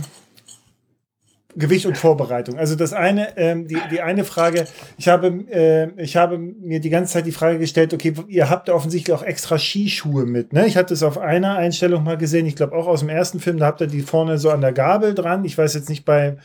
[1.56, 2.58] Gewicht und Vorbereitung.
[2.58, 4.66] Also das eine, ähm, die, die eine Frage,
[4.98, 8.70] ich habe, äh, ich habe mir die ganze Zeit die Frage gestellt, okay, ihr habt
[8.70, 10.68] offensichtlich auch extra Skischuhe mit, ne?
[10.68, 13.58] Ich hatte es auf einer Einstellung mal gesehen, ich glaube auch aus dem ersten Film,
[13.58, 15.46] da habt ihr die vorne so an der Gabel dran.
[15.46, 16.38] Ich weiß jetzt nicht bei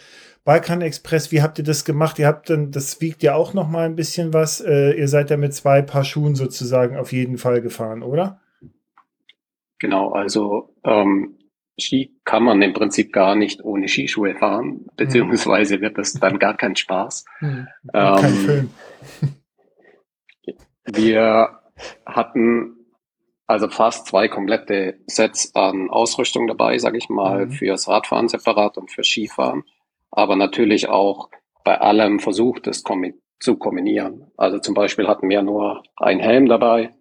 [0.45, 2.19] Balkan Express, wie habt ihr das gemacht?
[2.19, 4.61] Ihr habt dann, das wiegt ja auch noch mal ein bisschen was.
[4.61, 8.41] Äh, ihr seid ja mit zwei Paar Schuhen sozusagen auf jeden Fall gefahren, oder?
[9.79, 11.37] Genau, also ähm,
[11.81, 16.57] Ski kann man im Prinzip gar nicht ohne Skischuhe fahren, beziehungsweise wird das dann gar
[16.57, 17.25] kein Spaß.
[17.41, 17.69] Mhm.
[17.95, 18.71] Ähm, kein Film.
[20.87, 21.61] wir
[22.07, 22.77] hatten
[23.47, 27.51] also fast zwei komplette Sets an Ausrüstung dabei, sage ich mal, mhm.
[27.51, 29.65] fürs Radfahren separat und für Skifahren.
[30.13, 31.31] Aber natürlich auch
[31.65, 32.85] bei allem versucht, es
[33.41, 34.31] zu kombinieren.
[34.37, 36.95] Also zum Beispiel hatten wir nur einen Helm dabei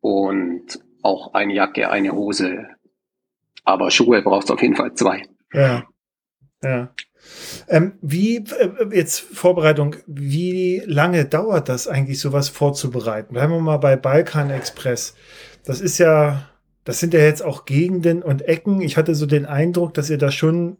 [0.00, 2.68] und auch eine Jacke, eine Hose,
[3.64, 5.22] aber Schuhe brauchst du auf jeden Fall zwei.
[5.52, 5.84] Ja.
[6.62, 6.92] Ja.
[7.68, 13.34] Ähm, wie, äh, jetzt Vorbereitung, wie lange dauert das eigentlich, sowas vorzubereiten?
[13.34, 15.14] Bleiben wir mal bei Balkan Express.
[15.64, 16.48] Das ist ja,
[16.84, 18.80] das sind ja jetzt auch Gegenden und Ecken.
[18.80, 20.78] Ich hatte so den Eindruck, dass ihr da schon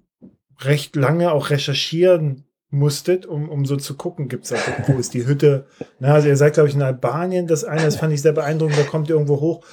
[0.61, 5.15] recht lange auch recherchieren musstet, um, um so zu gucken, gibt es da, wo ist
[5.15, 5.67] die Hütte?
[5.99, 8.79] Na, also ihr seid, glaube ich, in Albanien, das eine, das fand ich sehr beeindruckend,
[8.79, 9.65] da kommt ihr irgendwo hoch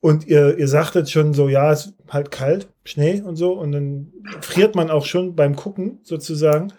[0.00, 3.52] und ihr, ihr sagtet schon so, ja, es ist halt kalt, Schnee und so.
[3.52, 6.72] Und dann friert man auch schon beim Gucken sozusagen.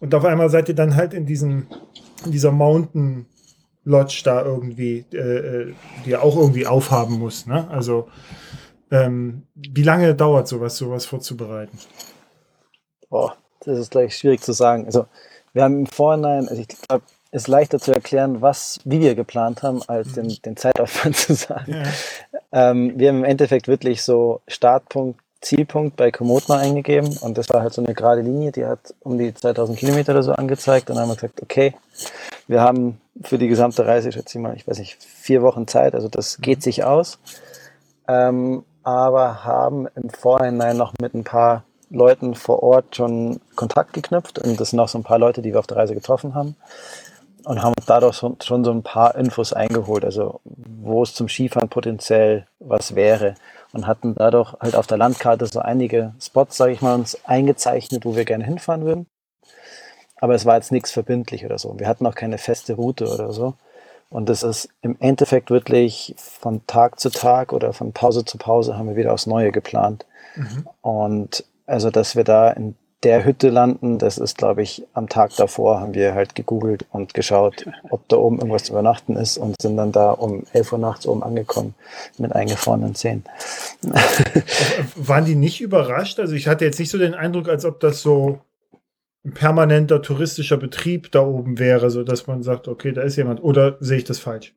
[0.00, 1.68] Und auf einmal seid ihr dann halt in diesem,
[2.24, 3.26] in dieser Mountain
[3.84, 5.74] Lodge da irgendwie, äh, äh,
[6.04, 7.46] die ihr auch irgendwie aufhaben muss.
[7.46, 7.68] Ne?
[7.70, 8.08] Also
[8.90, 11.78] ähm, wie lange dauert sowas, sowas vorzubereiten?
[13.08, 14.86] Boah, das ist gleich schwierig zu sagen.
[14.86, 15.06] Also
[15.52, 19.14] wir haben im Vorhinein, also ich glaube, es ist leichter zu erklären, was, wie wir
[19.14, 20.42] geplant haben, als den, mhm.
[20.44, 21.72] den Zeitaufwand zu sagen.
[21.72, 22.35] Ja.
[22.52, 27.62] Ähm, wir haben im Endeffekt wirklich so Startpunkt, Zielpunkt bei Komoot eingegeben und das war
[27.62, 30.96] halt so eine gerade Linie, die hat um die 2000 Kilometer oder so angezeigt und
[30.96, 31.74] dann haben wir gesagt, okay,
[32.48, 35.94] wir haben für die gesamte Reise, schätze ich mal, ich weiß nicht, vier Wochen Zeit,
[35.94, 37.18] also das geht sich aus,
[38.08, 44.38] ähm, aber haben im Vorhinein noch mit ein paar Leuten vor Ort schon Kontakt geknüpft
[44.38, 46.56] und das sind auch so ein paar Leute, die wir auf der Reise getroffen haben
[47.46, 52.48] und haben dadurch schon so ein paar Infos eingeholt, also wo es zum Skifahren potenziell
[52.58, 53.36] was wäre
[53.72, 58.04] und hatten dadurch halt auf der Landkarte so einige Spots, sage ich mal, uns eingezeichnet,
[58.04, 59.06] wo wir gerne hinfahren würden.
[60.16, 61.78] Aber es war jetzt nichts verbindlich oder so.
[61.78, 63.54] Wir hatten auch keine feste Route oder so.
[64.10, 68.76] Und das ist im Endeffekt wirklich von Tag zu Tag oder von Pause zu Pause
[68.76, 70.04] haben wir wieder aufs Neue geplant.
[70.34, 70.66] Mhm.
[70.80, 75.36] Und also, dass wir da in der Hütte landen, das ist, glaube ich, am Tag
[75.36, 79.60] davor haben wir halt gegoogelt und geschaut, ob da oben irgendwas zu übernachten ist und
[79.60, 81.74] sind dann da um 11 Uhr nachts oben angekommen
[82.18, 83.24] mit eingefrorenen Zähnen.
[84.96, 86.18] Waren die nicht überrascht?
[86.18, 88.40] Also ich hatte jetzt nicht so den Eindruck, als ob das so
[89.24, 93.42] ein permanenter touristischer Betrieb da oben wäre, so dass man sagt, okay, da ist jemand.
[93.42, 94.54] Oder sehe ich das falsch?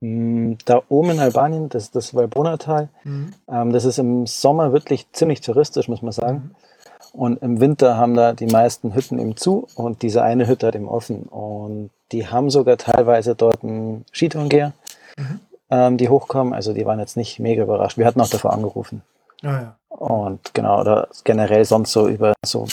[0.00, 3.32] Hm, da oben in Albanien, das ist das Valbona-Tal, mhm.
[3.48, 6.36] ähm, das ist im Sommer wirklich ziemlich touristisch, muss man sagen.
[6.36, 6.67] Mhm.
[7.12, 10.74] Und im Winter haben da die meisten Hütten eben zu und diese eine Hütte hat
[10.74, 11.22] eben offen.
[11.22, 14.72] Und die haben sogar teilweise dort einen Skitourengeher,
[15.16, 15.40] mhm.
[15.70, 16.54] ähm, die hochkommen.
[16.54, 17.98] Also die waren jetzt nicht mega überrascht.
[17.98, 19.02] Wir hatten auch davor angerufen.
[19.42, 19.76] Ah, ja.
[19.88, 22.66] Und genau, oder generell sonst so über so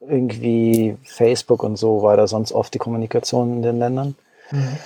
[0.00, 4.16] irgendwie Facebook und so war da sonst oft die Kommunikation in den Ländern.
[4.50, 4.78] Mhm.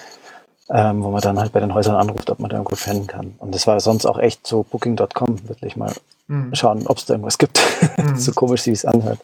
[0.71, 3.35] Ähm, wo man dann halt bei den Häusern anruft, ob man da irgendwo pennen kann.
[3.39, 5.93] Und das war sonst auch echt so Booking.com, wirklich mal
[6.29, 6.55] mhm.
[6.55, 7.61] schauen, ob es da irgendwas gibt.
[7.99, 8.17] Mhm.
[8.17, 9.19] so komisch, wie es anhört.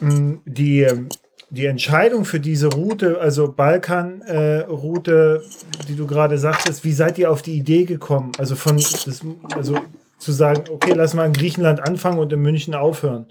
[0.00, 1.08] Mm, die, ähm,
[1.50, 7.30] die Entscheidung für diese Route, also Balkan-Route, äh, die du gerade sagtest, wie seid ihr
[7.30, 8.32] auf die Idee gekommen?
[8.38, 9.20] Also von das,
[9.54, 9.78] also
[10.18, 13.26] zu sagen, okay, lass mal in Griechenland anfangen und in München aufhören.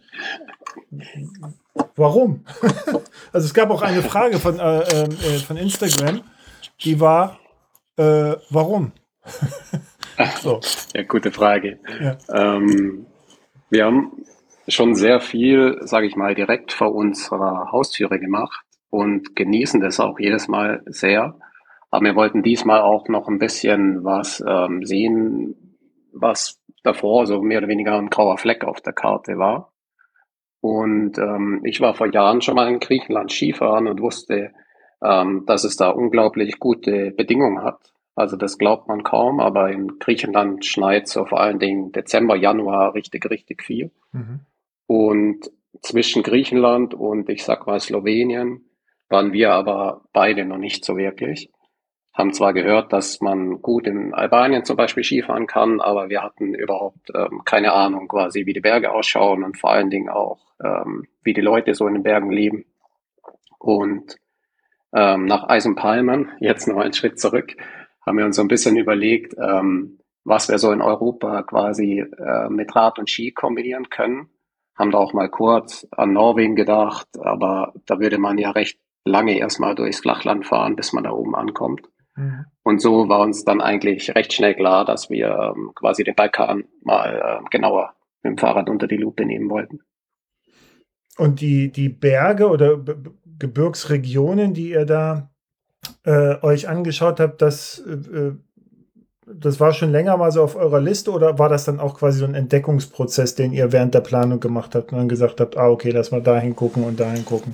[1.96, 2.46] Warum?
[3.34, 6.22] also es gab auch eine Frage von, äh, ähm, äh, von Instagram,
[6.84, 7.40] die war,
[7.98, 8.92] äh, warum?
[10.42, 10.60] so.
[10.94, 11.80] Ja, gute Frage.
[12.02, 12.18] Ja.
[12.34, 13.06] Ähm,
[13.70, 14.24] wir haben
[14.68, 20.20] schon sehr viel, sage ich mal, direkt vor unserer Haustüre gemacht und genießen das auch
[20.20, 21.40] jedes Mal sehr.
[21.90, 25.78] Aber wir wollten diesmal auch noch ein bisschen was ähm, sehen,
[26.12, 29.74] was davor so mehr oder weniger ein grauer Fleck auf der Karte war.
[30.62, 34.52] Und ähm, ich war vor Jahren schon mal in Griechenland Skifahren und wusste,
[35.04, 37.94] ähm, dass es da unglaublich gute Bedingungen hat.
[38.16, 42.94] Also das glaubt man kaum, aber in Griechenland schneit so vor allen Dingen Dezember, Januar
[42.94, 43.92] richtig, richtig viel.
[44.12, 44.42] Mhm.
[44.86, 48.70] Und zwischen Griechenland und ich sag mal Slowenien
[49.10, 51.50] waren wir aber beide noch nicht so wirklich.
[52.14, 56.54] Haben zwar gehört, dass man gut in Albanien zum Beispiel Skifahren kann, aber wir hatten
[56.54, 61.08] überhaupt ähm, keine Ahnung quasi, wie die Berge ausschauen und vor allen Dingen auch, ähm,
[61.24, 62.66] wie die Leute so in den Bergen leben.
[63.58, 64.18] Und
[64.94, 67.56] ähm, nach Eisenpalmen, jetzt noch einen Schritt zurück,
[68.06, 72.50] haben wir uns so ein bisschen überlegt, ähm, was wir so in Europa quasi äh,
[72.50, 74.30] mit Rad und Ski kombinieren können.
[74.76, 79.38] Haben da auch mal kurz an Norwegen gedacht, aber da würde man ja recht lange
[79.38, 81.82] erstmal durchs Flachland fahren, bis man da oben ankommt.
[82.16, 82.46] Mhm.
[82.64, 86.66] Und so war uns dann eigentlich recht schnell klar, dass wir ähm, quasi den Balkan
[86.82, 89.82] mal äh, genauer mit dem Fahrrad unter die Lupe nehmen wollten.
[91.18, 92.78] Und die, die Berge oder
[93.40, 95.30] Gebirgsregionen, die ihr da
[96.06, 98.32] äh, euch angeschaut habt, das, äh,
[99.26, 102.20] das war schon länger mal so auf eurer Liste oder war das dann auch quasi
[102.20, 105.70] so ein Entdeckungsprozess, den ihr während der Planung gemacht habt und dann gesagt habt, ah,
[105.70, 107.54] okay, lass mal dahin gucken und dahin gucken?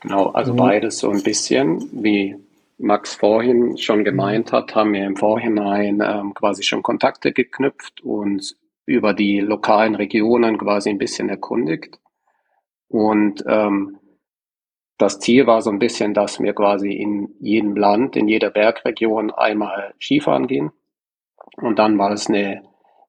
[0.00, 0.58] Genau, also mhm.
[0.58, 2.36] beides so ein bisschen, wie
[2.78, 8.56] Max vorhin schon gemeint hat, haben wir im Vorhinein ähm, quasi schon Kontakte geknüpft und
[8.84, 11.98] über die lokalen Regionen quasi ein bisschen erkundigt.
[12.88, 13.98] Und ähm,
[14.98, 19.30] das Ziel war so ein bisschen, dass wir quasi in jedem Land, in jeder Bergregion
[19.30, 20.72] einmal Skifahren gehen.
[21.56, 22.62] Und dann war es eine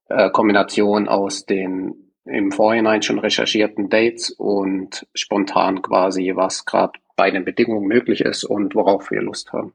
[0.09, 7.31] äh, Kombination aus den im Vorhinein schon recherchierten Dates und spontan quasi, was gerade bei
[7.31, 9.73] den Bedingungen möglich ist und worauf wir Lust haben,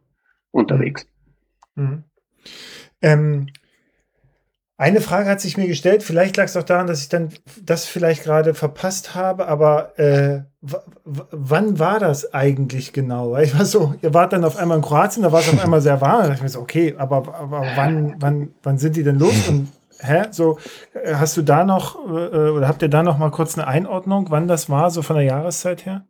[0.51, 1.07] unterwegs.
[1.75, 2.05] Mhm.
[3.01, 3.47] Ähm,
[4.83, 7.29] eine Frage hat sich mir gestellt, vielleicht lag es auch daran, dass ich dann
[7.64, 10.40] das vielleicht gerade verpasst habe, aber äh,
[11.05, 13.31] wann war das eigentlich genau?
[13.31, 15.62] Weil ich war so, ihr wart dann auf einmal in Kroatien, da war es auf
[15.62, 16.23] einmal sehr warm.
[16.23, 19.49] Da dachte ich mir so, okay, aber, aber wann, wann, wann sind die denn los?
[19.49, 19.68] Und
[20.01, 20.25] hä?
[20.33, 20.59] So,
[20.95, 24.27] äh, hast du da noch, äh, oder habt ihr da noch mal kurz eine Einordnung,
[24.31, 26.07] wann das war, so von der Jahreszeit her?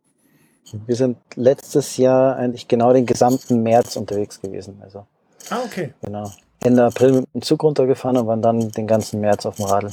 [0.87, 4.81] Wir sind letztes Jahr eigentlich genau den gesamten März unterwegs gewesen.
[4.81, 5.05] Also.
[5.51, 5.93] Ah, okay.
[6.01, 6.31] Genau.
[6.63, 9.91] Ende April mit dem Zug runtergefahren und waren dann den ganzen März auf dem Radl.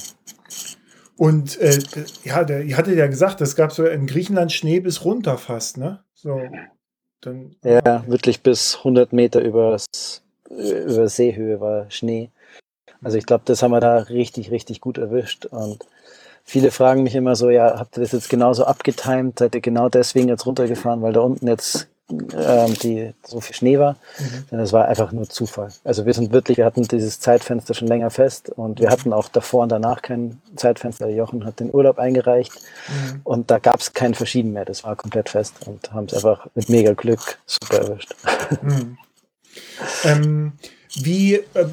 [1.16, 1.78] Und äh,
[2.24, 5.76] ja, der, ihr hattet ja gesagt, es gab so in Griechenland Schnee bis runter fast,
[5.76, 6.02] ne?
[6.14, 6.40] So,
[7.20, 12.30] dann, ja, wirklich bis 100 Meter übers, über Seehöhe war Schnee.
[13.02, 15.44] Also ich glaube, das haben wir da richtig, richtig gut erwischt.
[15.44, 15.84] Und
[16.42, 19.38] viele fragen mich immer so, ja, habt ihr das jetzt genauso abgetimt?
[19.38, 23.78] Seid ihr genau deswegen jetzt runtergefahren, weil da unten jetzt ähm, die so viel Schnee
[23.78, 24.44] war, mhm.
[24.50, 25.68] sondern es war einfach nur Zufall.
[25.84, 29.28] Also wir sind wirklich, wir hatten dieses Zeitfenster schon länger fest und wir hatten auch
[29.28, 31.08] davor und danach kein Zeitfenster.
[31.08, 32.52] Jochen hat den Urlaub eingereicht
[32.88, 33.20] mhm.
[33.24, 34.64] und da gab es kein Verschieben mehr.
[34.64, 38.14] Das war komplett fest und haben es einfach mit mega Glück super erwischt.
[38.62, 38.98] Mhm.
[40.04, 40.52] Ähm,
[40.96, 41.66] wie, äh,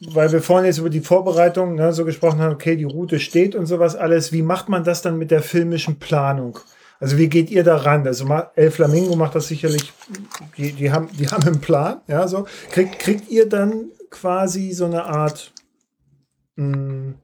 [0.00, 3.54] weil wir vorhin jetzt über die Vorbereitung ne, so gesprochen haben, okay, die Route steht
[3.54, 4.32] und sowas alles.
[4.32, 6.58] Wie macht man das dann mit der filmischen Planung?
[7.00, 8.06] Also wie geht ihr da ran?
[8.06, 9.92] Also El Flamingo macht das sicherlich,
[10.56, 12.46] die, die, haben, die haben einen Plan, ja, so.
[12.70, 15.52] Kriegt, kriegt ihr dann quasi so eine Art
[16.56, 17.14] mh, hm,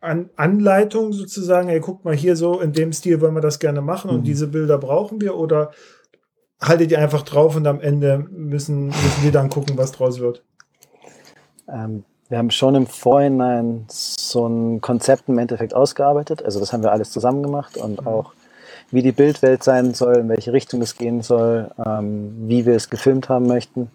[0.00, 3.82] An Anleitung sozusagen, ey, guckt mal hier so, in dem Stil wollen wir das gerne
[3.82, 4.24] machen und mhm.
[4.24, 5.70] diese Bilder brauchen wir oder
[6.60, 10.42] haltet ihr einfach drauf und am Ende müssen, müssen wir dann gucken, was draus wird?
[11.68, 16.42] Ähm, wir haben schon im Vorhinein so ein Konzept im Endeffekt ausgearbeitet.
[16.42, 18.06] Also das haben wir alles zusammen gemacht und mhm.
[18.06, 18.32] auch
[18.94, 22.90] wie die Bildwelt sein soll, in welche Richtung es gehen soll, ähm, wie wir es
[22.90, 23.90] gefilmt haben möchten.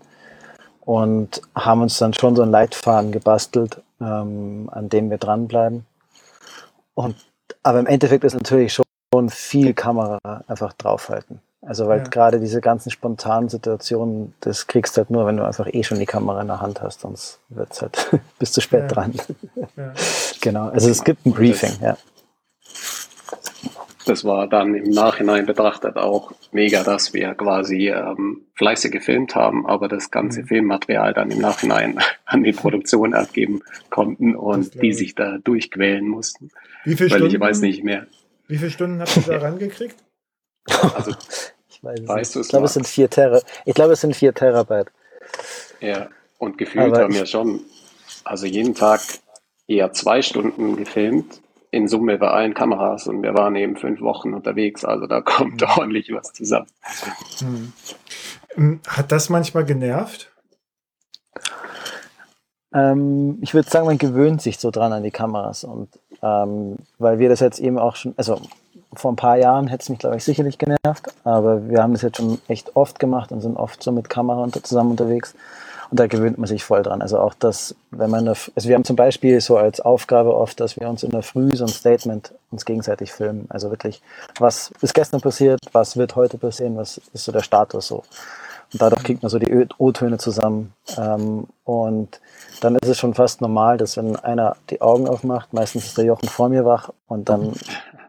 [0.81, 5.85] Und haben uns dann schon so einen Leitfaden gebastelt, ähm, an dem wir dranbleiben.
[6.95, 7.15] Und,
[7.63, 11.39] aber im Endeffekt ist natürlich schon viel Kamera einfach draufhalten.
[11.61, 12.03] Also weil ja.
[12.05, 15.99] gerade diese ganzen spontanen Situationen, das kriegst du halt nur, wenn du einfach eh schon
[15.99, 18.09] die Kamera in der Hand hast, sonst wird es halt
[18.39, 18.87] bis zu spät ja.
[18.87, 19.13] dran.
[19.75, 19.93] Ja.
[20.41, 21.97] genau, also es gibt ein Briefing, ja.
[24.09, 29.67] Das war dann im Nachhinein betrachtet auch mega, dass wir quasi ähm, fleißig gefilmt haben,
[29.67, 30.47] aber das ganze mhm.
[30.47, 36.49] Filmmaterial dann im Nachhinein an die Produktion abgeben konnten und die sich da durchquälen mussten.
[36.85, 37.35] Wie viele Weil Stunden?
[37.35, 38.07] ich weiß nicht mehr.
[38.47, 39.97] Wie viele Stunden habt ihr da rangekriegt?
[40.65, 41.11] Also,
[41.69, 43.41] ich weiß weißt du es Ich glaube, es sind vier Terra.
[43.65, 44.87] Ich glaube, es sind vier Terabyte.
[45.81, 47.61] Ja, und gefühlt Aber haben wir schon,
[48.23, 49.01] also jeden Tag
[49.67, 51.41] eher zwei Stunden gefilmt,
[51.71, 55.61] in Summe bei allen Kameras und wir waren eben fünf Wochen unterwegs, also da kommt
[55.61, 55.67] mhm.
[55.77, 56.67] ordentlich was zusammen.
[58.55, 58.81] Mhm.
[58.87, 60.31] Hat das manchmal genervt?
[62.73, 65.89] Ähm, ich würde sagen, man gewöhnt sich so dran an die Kameras und
[66.21, 68.41] ähm, weil wir das jetzt eben auch schon, also
[68.93, 72.01] vor ein paar Jahren hätte es mich, glaube ich, sicherlich genervt, aber wir haben das
[72.01, 75.35] jetzt schon echt oft gemacht und sind oft so mit Kamera unter, zusammen unterwegs.
[75.91, 77.01] Und da gewöhnt man sich voll dran.
[77.01, 80.79] Also auch das, wenn man, also wir haben zum Beispiel so als Aufgabe oft, dass
[80.79, 83.47] wir uns in der Früh so ein Statement uns gegenseitig filmen.
[83.49, 84.01] Also wirklich,
[84.37, 88.03] was ist gestern passiert, was wird heute passieren, was ist so der Status so.
[88.71, 90.73] Und dadurch kriegt man so die O-Töne zusammen.
[90.95, 92.21] Ähm, und
[92.61, 96.05] dann ist es schon fast normal, dass wenn einer die Augen aufmacht, meistens ist der
[96.05, 97.53] Jochen vor mir wach und dann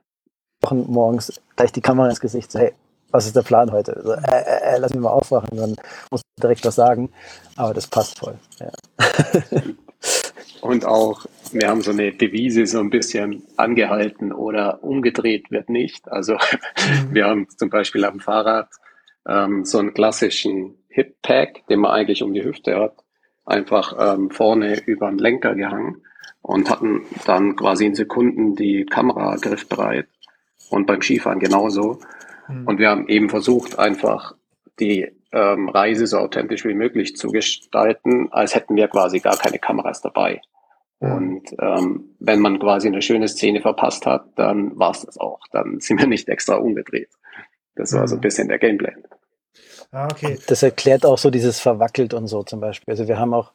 [0.62, 2.74] Wochen morgens gleich die Kamera ins Gesicht, so, hey,
[3.10, 4.00] was ist der Plan heute?
[4.02, 5.76] So, äh, äh, äh, lass mich mal aufwachen, dann
[6.10, 7.10] muss ich direkt was sagen.
[7.56, 8.38] Aber das passt voll.
[8.58, 8.70] Ja.
[10.60, 16.10] Und auch, wir haben so eine Devise so ein bisschen angehalten oder umgedreht wird nicht.
[16.10, 16.38] Also mhm.
[17.14, 18.68] wir haben zum Beispiel am Fahrrad
[19.26, 22.94] ähm, so einen klassischen Hip-Pack, den man eigentlich um die Hüfte hat,
[23.46, 26.02] einfach ähm, vorne über den Lenker gehangen
[26.42, 30.08] und hatten dann quasi in Sekunden die Kamera griffbereit
[30.70, 32.00] und beim Skifahren genauso.
[32.50, 32.66] Mhm.
[32.66, 34.34] Und wir haben eben versucht, einfach
[34.78, 39.58] die ähm, Reise so authentisch wie möglich zu gestalten, als hätten wir quasi gar keine
[39.58, 40.40] Kameras dabei.
[41.00, 41.12] Mhm.
[41.12, 45.40] Und ähm, wenn man quasi eine schöne Szene verpasst hat, dann war es das auch.
[45.52, 47.10] Dann sind wir nicht extra umgedreht.
[47.76, 48.22] Das war so ein mhm.
[48.22, 49.04] bisschen der Gameplan.
[49.92, 50.38] Ah, okay.
[50.46, 52.92] Das erklärt auch so dieses verwackelt und so zum Beispiel.
[52.92, 53.52] Also wir haben auch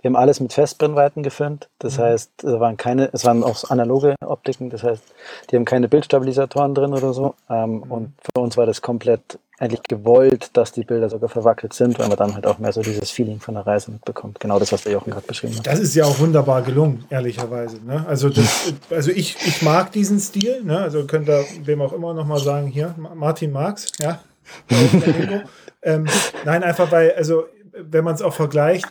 [0.00, 1.68] wir haben alles mit Festbrennweiten gefilmt.
[1.78, 2.02] Das mhm.
[2.02, 4.70] heißt, es waren keine, es waren auch analoge Optiken.
[4.70, 5.02] Das heißt,
[5.50, 7.34] die haben keine Bildstabilisatoren drin oder so.
[7.48, 7.82] Ähm, mhm.
[7.82, 12.08] Und für uns war das komplett eigentlich gewollt, dass die Bilder sogar verwackelt sind, weil
[12.08, 14.40] man dann halt auch mehr so dieses Feeling von der Reise mitbekommt.
[14.40, 15.66] Genau das, was der Jochen gerade beschrieben hat.
[15.66, 17.76] Das ist ja auch wunderbar gelungen, ehrlicherweise.
[17.84, 18.02] Ne?
[18.08, 20.64] Also, das, also ich, ich mag diesen Stil.
[20.64, 20.78] Ne?
[20.78, 24.20] Also könnt ihr wem auch immer noch mal sagen, hier, Martin Marx, ja.
[25.82, 26.06] ähm,
[26.44, 28.88] nein, einfach weil, also wenn man es auch vergleicht,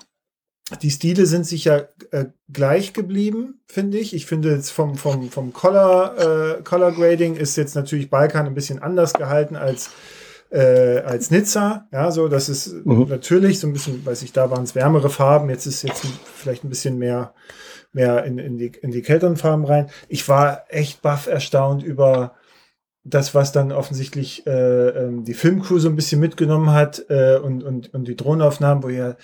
[0.78, 4.14] die Stile sind sicher äh, gleich geblieben, finde ich.
[4.14, 8.54] Ich finde jetzt vom, vom, vom Color, äh, Color Grading ist jetzt natürlich Balkan ein
[8.54, 9.90] bisschen anders gehalten als,
[10.52, 11.88] äh, als Nizza.
[11.92, 13.08] Ja, so, das ist mhm.
[13.10, 15.50] natürlich so ein bisschen, weiß ich, da waren es wärmere Farben.
[15.50, 17.34] Jetzt ist jetzt vielleicht ein bisschen mehr,
[17.92, 19.90] mehr in, in, die, in die kälteren Farben rein.
[20.08, 22.36] Ich war echt baff erstaunt über
[23.04, 27.64] das, was dann offensichtlich äh, ähm, die Filmcrew so ein bisschen mitgenommen hat äh, und,
[27.64, 29.16] und, und die Drohnenaufnahmen, wo ja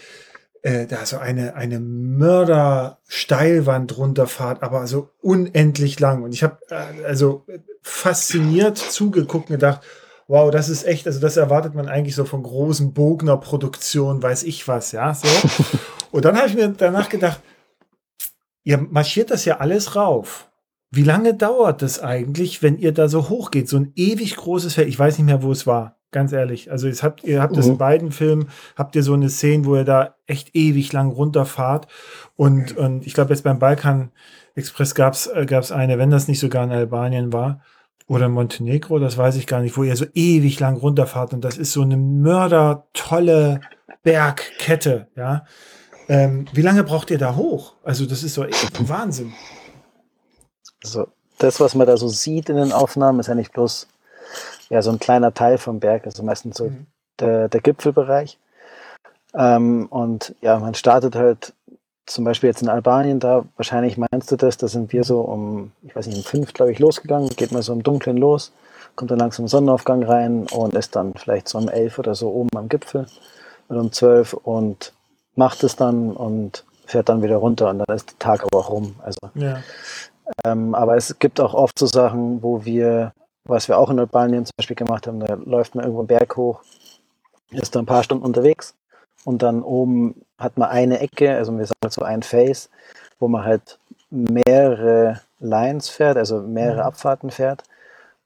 [0.66, 6.24] äh, da so eine, eine Mörder-Steilwand runterfahrt, aber so unendlich lang.
[6.24, 7.45] Und ich habe äh, also
[7.84, 9.82] fasziniert zugeguckt und gedacht,
[10.28, 14.68] wow, das ist echt, also das erwartet man eigentlich so von großen Bogner-Produktionen, weiß ich
[14.68, 15.28] was, ja, so.
[16.11, 17.41] und dann habe ich mir danach gedacht,
[18.63, 20.49] ihr marschiert das ja alles rauf.
[20.89, 23.70] Wie lange dauert das eigentlich, wenn ihr da so hoch geht?
[23.70, 24.88] So ein ewig großes Feld.
[24.88, 26.72] Ich weiß nicht mehr, wo es war Ganz ehrlich.
[26.72, 27.78] Also jetzt habt, ihr habt das in mhm.
[27.78, 28.47] beiden Filmen,
[28.78, 31.88] habt ihr so eine Szene, wo ihr da echt ewig lang runterfahrt.
[32.38, 34.13] Und, und ich glaube, jetzt beim Balkan
[34.55, 37.59] Express gab es äh, eine, wenn das nicht sogar in Albanien war,
[38.07, 41.34] oder Montenegro, das weiß ich gar nicht, wo ihr so ewig lang runterfahrt.
[41.34, 43.59] Und das ist so eine mördertolle
[44.03, 45.43] Bergkette, ja.
[46.07, 47.74] Ähm, wie lange braucht ihr da hoch?
[47.84, 49.34] Also, das ist so echt Wahnsinn.
[50.82, 51.09] Also,
[51.39, 53.89] das, was man da so sieht in den Aufnahmen, ist ja nicht bloß
[54.70, 56.88] ja, so ein kleiner Teil vom Berg, also meistens so mhm.
[57.20, 58.39] der, der Gipfelbereich.
[59.34, 61.53] Ähm, und ja, man startet halt
[62.05, 65.72] zum Beispiel jetzt in Albanien, da wahrscheinlich meinst du das, da sind wir so um,
[65.82, 68.53] ich weiß nicht, um fünf, glaube ich, losgegangen, geht mal so im Dunkeln los,
[68.95, 72.49] kommt dann langsam Sonnenaufgang rein und ist dann vielleicht so um elf oder so oben
[72.55, 73.07] am Gipfel
[73.70, 74.93] oder um zwölf und
[75.36, 78.70] macht es dann und fährt dann wieder runter und dann ist der Tag aber auch
[78.70, 78.95] rum.
[79.03, 79.57] Also, ja.
[80.45, 83.13] ähm, aber es gibt auch oft so Sachen, wo wir
[83.46, 86.36] was wir auch in Albanien zum Beispiel gemacht haben, da läuft man irgendwo einen Berg
[86.36, 86.62] hoch,
[87.52, 88.76] ist da ein paar Stunden unterwegs
[89.24, 92.70] und dann oben hat man eine Ecke, also wir sagen so ein Face,
[93.20, 93.80] wo man halt
[94.10, 96.88] mehrere Lines fährt, also mehrere mhm.
[96.88, 97.64] Abfahrten fährt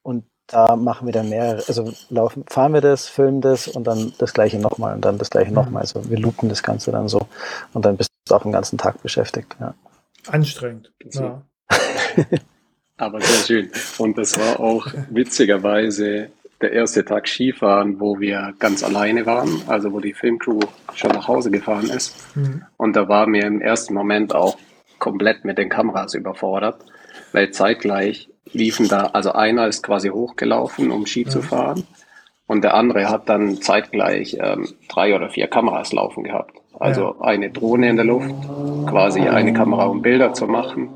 [0.03, 4.13] und da machen wir dann mehrere, also laufen, fahren wir das, filmen das und dann
[4.17, 5.55] das gleiche nochmal und dann das gleiche mhm.
[5.55, 5.81] nochmal.
[5.81, 7.27] Also wir loopen das Ganze dann so
[7.73, 9.55] und dann bist du auch den ganzen Tag beschäftigt.
[9.59, 9.75] Ja.
[10.27, 10.91] Anstrengend.
[11.11, 11.41] Ja.
[12.99, 13.71] Aber sehr schön.
[13.97, 16.29] Und das war auch witzigerweise
[16.61, 20.59] der erste Tag Skifahren, wo wir ganz alleine waren, also wo die Filmcrew
[20.93, 22.15] schon nach Hause gefahren ist.
[22.35, 22.63] Mhm.
[22.75, 24.57] Und da war mir im ersten Moment auch
[24.99, 26.83] komplett mit den Kameras überfordert,
[27.31, 31.29] weil zeitgleich liefen da, also einer ist quasi hochgelaufen, um Ski mhm.
[31.29, 31.87] zu fahren,
[32.47, 36.57] und der andere hat dann zeitgleich ähm, drei oder vier Kameras laufen gehabt.
[36.79, 37.21] Also ja.
[37.21, 38.33] eine Drohne in der Luft,
[38.87, 40.89] quasi eine Kamera, um Bilder zu machen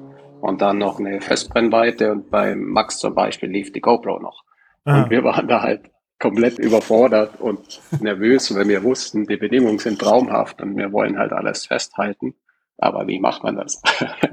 [0.44, 4.44] und dann noch eine Festbrennweite und beim Max zum Beispiel lief die GoPro noch.
[4.84, 5.04] Aha.
[5.04, 5.90] Und wir waren da halt
[6.20, 11.32] komplett überfordert und nervös, weil wir wussten, die Bedingungen sind traumhaft und wir wollen halt
[11.32, 12.36] alles festhalten.
[12.78, 13.82] Aber wie macht man das?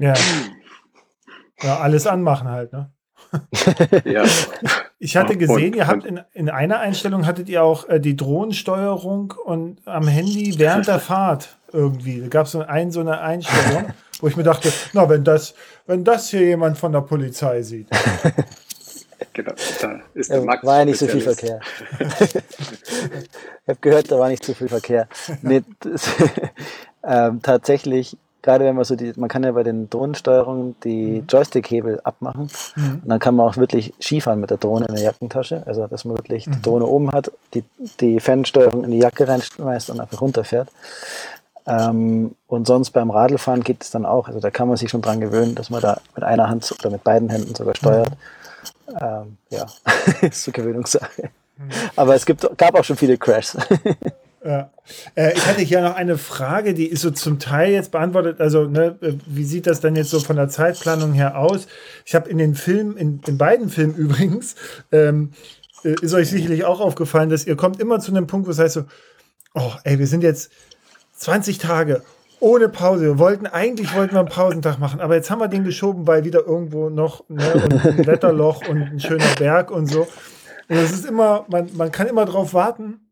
[0.01, 0.13] Ja,
[1.61, 2.91] ja alles anmachen halt, ne?
[4.03, 4.25] ja.
[4.99, 8.17] Ich hatte gesehen, und, ihr habt in, in einer Einstellung hattet ihr auch äh, die
[8.17, 12.19] Drohnensteuerung und am Handy während der Fahrt irgendwie.
[12.19, 15.53] Da gab es so ein, so eine Einstellung wo ich mir dachte, na, wenn das,
[15.87, 17.87] wenn das hier jemand von der Polizei sieht.
[19.33, 21.59] Genau, da ist der Max war ja nicht so viel Verkehr.
[21.99, 22.35] ich
[23.67, 25.07] habe gehört, da war nicht so viel Verkehr.
[25.41, 26.09] Nee, das,
[27.03, 31.27] ähm, tatsächlich, gerade wenn man so die, man kann ja bei den Drohnensteuerungen die mhm.
[31.27, 32.49] Joystick-Hebel abmachen.
[32.75, 33.01] Mhm.
[33.03, 35.63] Und dann kann man auch wirklich Skifahren mit der Drohne in der Jackentasche.
[35.65, 36.53] Also, dass man wirklich mhm.
[36.53, 37.63] die Drohne oben hat, die,
[37.99, 40.69] die Fernsteuerung in die Jacke reinschmeißt und einfach runterfährt.
[41.67, 44.27] Ähm, und sonst beim Radlfahren geht es dann auch.
[44.27, 46.89] Also da kann man sich schon dran gewöhnen, dass man da mit einer Hand oder
[46.89, 48.11] mit beiden Händen sogar steuert.
[48.99, 49.67] Ähm, ja,
[50.21, 51.29] ist so Gewöhnungssache.
[51.57, 51.69] Mhm.
[51.95, 53.57] Aber es gibt, gab auch schon viele Crashs.
[54.43, 54.71] Ja.
[55.13, 58.41] Äh, ich hatte hier noch eine Frage, die ist so zum Teil jetzt beantwortet.
[58.41, 58.97] Also, ne,
[59.27, 61.67] wie sieht das denn jetzt so von der Zeitplanung her aus?
[62.05, 64.55] Ich habe in den Filmen, in, in beiden Filmen übrigens,
[64.91, 65.33] ähm,
[65.83, 68.57] äh, ist euch sicherlich auch aufgefallen, dass ihr kommt immer zu einem Punkt, wo es
[68.57, 68.85] heißt so,
[69.53, 70.51] oh, ey, wir sind jetzt
[71.21, 72.01] 20 Tage
[72.39, 73.03] ohne Pause.
[73.03, 76.25] Wir wollten, eigentlich wollten wir einen Pausentag machen, aber jetzt haben wir den geschoben, weil
[76.25, 80.01] wieder irgendwo noch ne, ein Wetterloch und ein schöner Berg und so.
[80.67, 83.11] Und es ist immer, man, man kann immer darauf warten,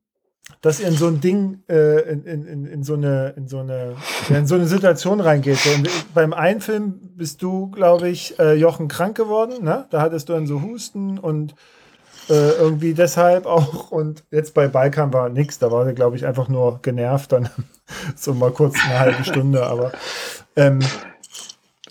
[0.62, 3.96] dass ihr in so ein Ding, äh, in, in, in, so eine, in so eine,
[4.30, 5.58] in so eine Situation reingeht.
[5.58, 5.70] So,
[6.16, 9.86] beim einen Film bist du, glaube ich, äh, Jochen krank geworden, ne?
[9.92, 11.54] Da hattest du dann so Husten und
[12.30, 13.92] äh, irgendwie deshalb auch.
[13.92, 15.60] Und jetzt bei Balkan war nichts.
[15.60, 17.32] Da war er, glaube ich, einfach nur genervt.
[17.32, 17.50] Dann
[18.16, 19.66] so mal kurz eine halbe Stunde.
[19.66, 19.92] Aber
[20.56, 20.80] ähm,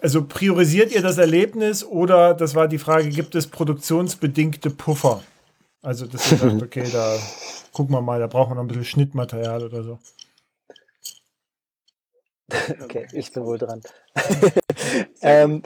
[0.01, 5.23] also priorisiert ihr das Erlebnis oder, das war die Frage, gibt es produktionsbedingte Puffer?
[5.83, 7.17] Also, dass ihr sagt, okay, da
[7.73, 9.99] gucken wir mal, da brauchen wir noch ein bisschen Schnittmaterial oder so.
[12.83, 13.83] Okay, ich bin wohl dran.
[15.21, 15.63] ähm,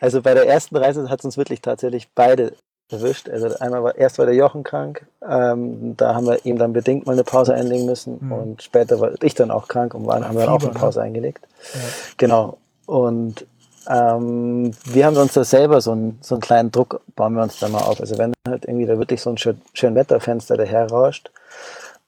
[0.00, 2.56] also bei der ersten Reise hat es uns wirklich tatsächlich beide
[2.90, 3.28] erwischt.
[3.28, 7.06] Also einmal war, erst war der Jochen krank, ähm, da haben wir ihm dann bedingt
[7.06, 8.32] mal eine Pause einlegen müssen mhm.
[8.32, 10.78] und später war ich dann auch krank und waren, haben wir auch eine ne?
[10.78, 11.06] Pause ne?
[11.06, 11.46] eingelegt.
[11.74, 11.80] Ja.
[12.16, 12.58] Genau.
[12.86, 13.46] Und
[13.88, 17.58] ähm, wir haben uns da selber so einen, so einen kleinen Druck, bauen wir uns
[17.58, 18.00] da mal auf.
[18.00, 21.30] Also wenn halt irgendwie da wirklich so ein schön, schön Wetterfenster daher rauscht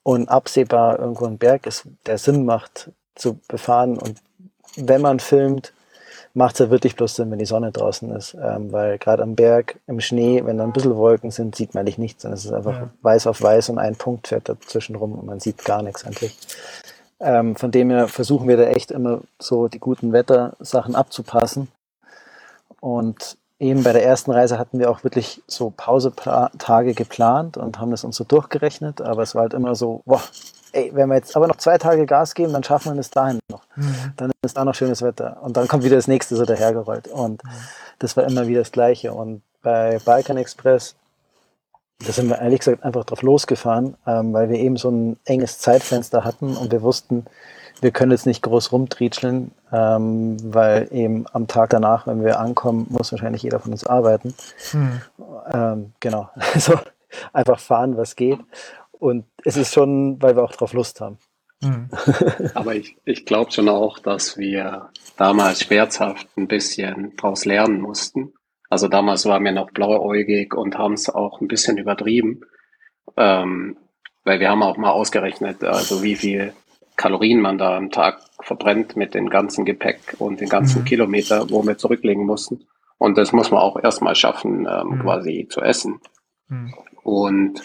[0.03, 4.19] und absehbar irgendwo ein Berg ist, der Sinn macht zu befahren und
[4.77, 5.73] wenn man filmt,
[6.37, 8.35] macht es ja wirklich bloß Sinn, wenn die Sonne draußen ist.
[8.35, 11.81] Ähm, weil gerade am Berg, im Schnee, wenn da ein bisschen Wolken sind, sieht man
[11.81, 12.27] eigentlich nichts.
[12.27, 12.91] Und es ist einfach ja.
[13.01, 16.37] weiß auf weiß und ein Punkt fährt dazwischen rum und man sieht gar nichts eigentlich.
[17.21, 21.69] Ähm, von dem her versuchen wir da echt immer so die guten Wettersachen abzupassen.
[22.81, 27.91] Und eben bei der ersten Reise hatten wir auch wirklich so Pausetage geplant und haben
[27.91, 30.21] das uns so durchgerechnet, aber es war halt immer so, boah,
[30.77, 33.39] ey, wenn wir jetzt aber noch zwei Tage Gas geben, dann schaffen wir es dahin
[33.51, 33.63] noch.
[33.77, 34.13] Mhm.
[34.17, 37.43] Dann ist da noch schönes Wetter und dann kommt wieder das nächste so dahergerollt und
[37.43, 37.51] mhm.
[37.99, 40.95] das war immer wieder das Gleiche und bei Balkan Express
[42.05, 45.59] da sind wir ehrlich gesagt einfach drauf losgefahren, ähm, weil wir eben so ein enges
[45.59, 47.25] Zeitfenster hatten und wir wussten,
[47.81, 52.87] wir können jetzt nicht groß rumtrietscheln, ähm, weil eben am Tag danach, wenn wir ankommen,
[52.91, 54.35] muss wahrscheinlich jeder von uns arbeiten.
[54.71, 55.01] Hm.
[55.53, 56.79] Ähm, genau, also
[57.33, 58.41] einfach fahren, was geht.
[58.99, 61.19] Und es ist schon, weil wir auch drauf Lust haben.
[61.63, 61.89] Hm.
[62.55, 68.33] Aber ich, ich glaube schon auch, dass wir damals schmerzhaft ein bisschen draus lernen mussten.
[68.69, 72.41] Also damals waren wir noch blauäugig und haben es auch ein bisschen übertrieben.
[73.17, 73.77] Ähm,
[74.25, 76.53] weil wir haben auch mal ausgerechnet, also wie viel
[76.97, 80.87] Kalorien man da am Tag verbrennt mit dem ganzen Gepäck und den ganzen mhm.
[80.87, 82.67] Kilometer, wo wir zurücklegen mussten.
[82.99, 85.03] Und das muss man auch erstmal schaffen, ähm, mhm.
[85.03, 86.01] quasi zu essen.
[86.49, 86.75] Mhm.
[87.03, 87.61] Und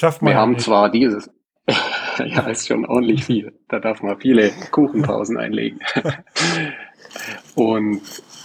[0.00, 0.64] Schafft man wir haben nicht.
[0.64, 1.30] zwar dieses,
[2.18, 3.52] ja, ist schon ordentlich viel.
[3.68, 5.80] Da darf man viele Kuchenpausen einlegen.
[7.54, 8.00] und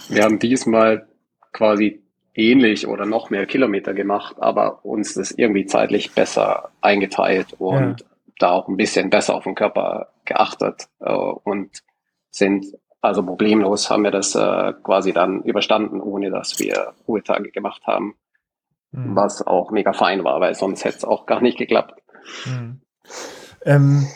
[0.08, 1.08] wir haben diesmal
[1.52, 2.02] quasi
[2.34, 8.06] ähnlich oder noch mehr Kilometer gemacht, aber uns das irgendwie zeitlich besser eingeteilt und ja
[8.38, 11.82] da auch ein bisschen besser auf den Körper geachtet äh, und
[12.30, 12.66] sind
[13.00, 18.16] also problemlos haben wir das äh, quasi dann überstanden, ohne dass wir Ruhetage gemacht haben,
[18.92, 19.16] mhm.
[19.16, 22.00] was auch mega fein war, weil sonst hätte es auch gar nicht geklappt.
[22.44, 22.80] Mhm.
[23.64, 24.06] Ähm,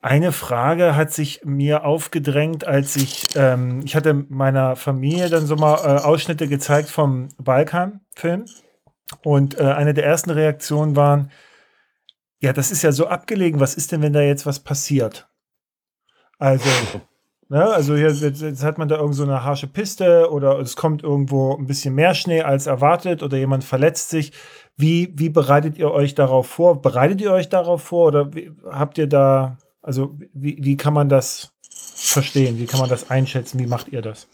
[0.00, 5.56] eine Frage hat sich mir aufgedrängt, als ich, ähm, ich hatte meiner Familie dann so
[5.56, 8.44] mal äh, Ausschnitte gezeigt vom Balkan-Film
[9.22, 11.30] und äh, eine der ersten Reaktionen waren,
[12.40, 13.60] ja, das ist ja so abgelegen.
[13.60, 15.26] Was ist denn, wenn da jetzt was passiert?
[16.38, 16.68] Also,
[17.48, 21.02] ne, also jetzt, jetzt, hat man da irgend so eine harsche Piste oder es kommt
[21.02, 24.32] irgendwo ein bisschen mehr Schnee als erwartet oder jemand verletzt sich.
[24.76, 26.82] Wie, wie bereitet ihr euch darauf vor?
[26.82, 31.08] Bereitet ihr euch darauf vor oder wie, habt ihr da, also wie, wie kann man
[31.08, 32.58] das verstehen?
[32.58, 33.58] Wie kann man das einschätzen?
[33.60, 34.28] Wie macht ihr das?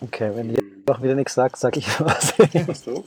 [0.00, 2.34] Okay, wenn doch wieder nichts sagt, sag ich was.
[2.84, 3.04] so?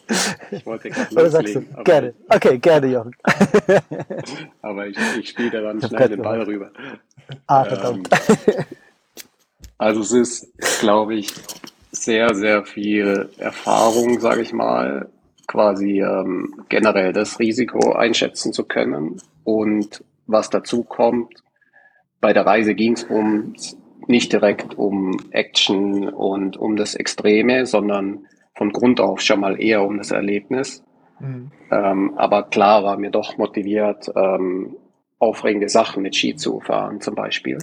[0.52, 1.68] Ich wollte gerade loslegen.
[1.76, 2.14] Du, gerne.
[2.30, 3.16] Okay, gerne, Jochen.
[4.62, 6.72] aber ich, ich spiele da dann schnell den Ball rüber.
[7.48, 8.10] Ah, verdammt.
[8.12, 8.66] Ähm,
[9.78, 11.34] also es ist, glaube ich,
[11.92, 15.10] sehr, sehr viel Erfahrung, sage ich mal,
[15.48, 19.22] quasi ähm, generell das Risiko einschätzen zu können.
[19.44, 21.44] Und was dazu kommt,
[22.20, 23.56] bei der Reise ging es um
[24.10, 29.84] nicht direkt um Action und um das Extreme, sondern von Grund auf schon mal eher
[29.84, 30.84] um das Erlebnis.
[31.20, 31.52] Mhm.
[31.72, 34.76] Ähm, aber klar war mir doch motiviert, ähm,
[35.20, 37.58] aufregende Sachen mit Ski zu fahren zum Beispiel.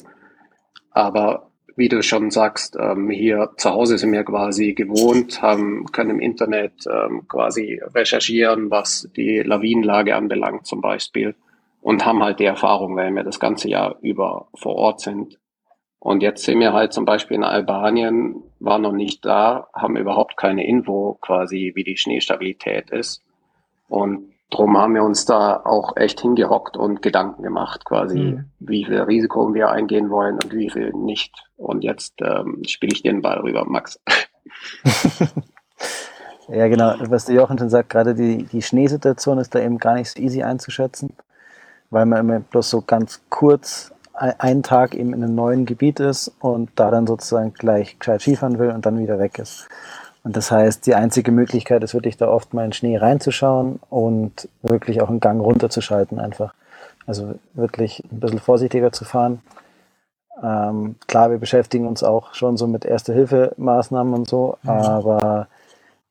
[0.91, 6.11] Aber wie du schon sagst, ähm, hier zu Hause sind wir quasi gewohnt, haben, können
[6.11, 11.35] im Internet ähm, quasi recherchieren, was die Lawinenlage anbelangt zum Beispiel
[11.81, 15.39] und haben halt die Erfahrung, weil wir das ganze Jahr über vor Ort sind,
[16.05, 20.37] und jetzt sind wir halt zum Beispiel in Albanien, waren noch nicht da, haben überhaupt
[20.37, 23.23] keine Info quasi, wie die Schneestabilität ist.
[23.89, 28.51] Und drum haben wir uns da auch echt hingehockt und Gedanken gemacht, quasi, mhm.
[28.59, 31.33] wie viel Risiko wir eingehen wollen und wie viel nicht.
[31.57, 33.99] Und jetzt ähm, spiele ich den Ball rüber, Max.
[36.49, 39.95] ja, genau, was der Jochen schon sagt, gerade die, die Schneesituation ist da eben gar
[39.95, 41.15] nicht so easy einzuschätzen,
[41.89, 46.33] weil man immer bloß so ganz kurz einen Tag eben in einem neuen Gebiet ist
[46.41, 49.69] und da dann sozusagen gleich gescheit Skifahren will und dann wieder weg ist.
[50.23, 54.49] Und das heißt, die einzige Möglichkeit ist wirklich da oft mal in Schnee reinzuschauen und
[54.63, 56.55] wirklich auch einen Gang runterzuschalten einfach.
[57.07, 59.43] Also wirklich ein bisschen vorsichtiger zu fahren.
[60.43, 64.71] Ähm, klar, wir beschäftigen uns auch schon so mit Erste-Hilfe-Maßnahmen und so, mhm.
[64.71, 65.49] aber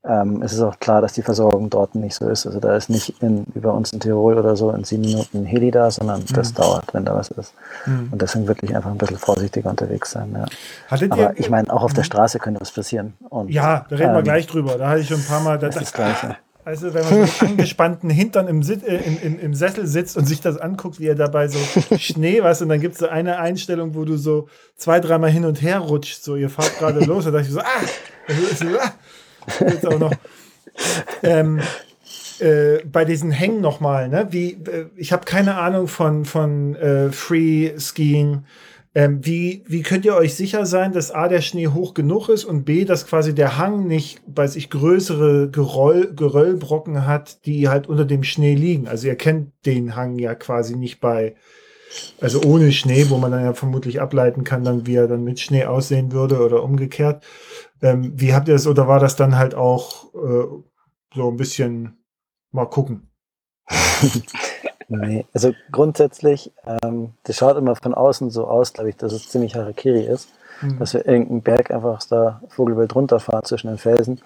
[0.05, 2.45] ähm, es ist auch klar, dass die Versorgung dort nicht so ist.
[2.45, 5.45] Also da ist nicht in, bei uns in Tirol oder so in sieben Minuten ein
[5.45, 6.33] Heli da, sondern mhm.
[6.33, 7.53] das dauert, wenn da was ist.
[7.85, 8.09] Mhm.
[8.11, 10.35] Und deswegen wirklich einfach ein bisschen vorsichtiger unterwegs sein.
[10.35, 10.45] Ja.
[10.89, 12.07] Aber ihr, ich meine, auch auf der mhm.
[12.07, 13.13] Straße könnte was passieren.
[13.29, 14.77] Und, ja, da reden ähm, wir gleich drüber.
[14.77, 15.57] Da hatte ich schon ein paar Mal.
[15.57, 16.35] Da, das, das Gleiche.
[16.65, 20.25] Also wenn man mit angespannten Hintern im, Sit äh, im, im, im, Sessel sitzt und
[20.25, 21.59] sich das anguckt, wie er dabei so
[21.97, 24.47] Schnee, weißt und dann gibt es so eine Einstellung, wo du so
[24.77, 27.53] zwei, dreimal hin und her rutscht, so ihr fahrt gerade los, und da dachte ich
[27.53, 27.65] so, ah,
[28.79, 28.91] ah
[29.59, 30.13] Jetzt auch noch.
[31.23, 31.61] ähm,
[32.39, 34.27] äh, bei diesen Hängen nochmal, ne?
[34.31, 38.43] Wie, äh, ich habe keine Ahnung von, von äh, Free Skiing.
[38.95, 42.45] Ähm, wie, wie könnt ihr euch sicher sein, dass A, der Schnee hoch genug ist
[42.45, 47.87] und B, dass quasi der Hang nicht, weiß ich, größere Geroll, Geröllbrocken hat, die halt
[47.87, 48.87] unter dem Schnee liegen?
[48.87, 51.33] Also ihr kennt den Hang ja quasi nicht bei,
[52.21, 55.39] also ohne Schnee, wo man dann ja vermutlich ableiten kann, dann wie er dann mit
[55.39, 57.23] Schnee aussehen würde oder umgekehrt.
[57.83, 60.47] Ähm, wie habt ihr das oder war das dann halt auch äh,
[61.13, 61.97] so ein bisschen
[62.51, 63.09] mal gucken?
[64.87, 69.29] nee, also grundsätzlich, ähm, das schaut immer von außen so aus, glaube ich, dass es
[69.29, 70.29] ziemlich Harakiri ist,
[70.61, 70.79] mhm.
[70.79, 74.21] dass wir irgendeinen Berg einfach aus der Vogelwelt runterfahren zwischen den Felsen.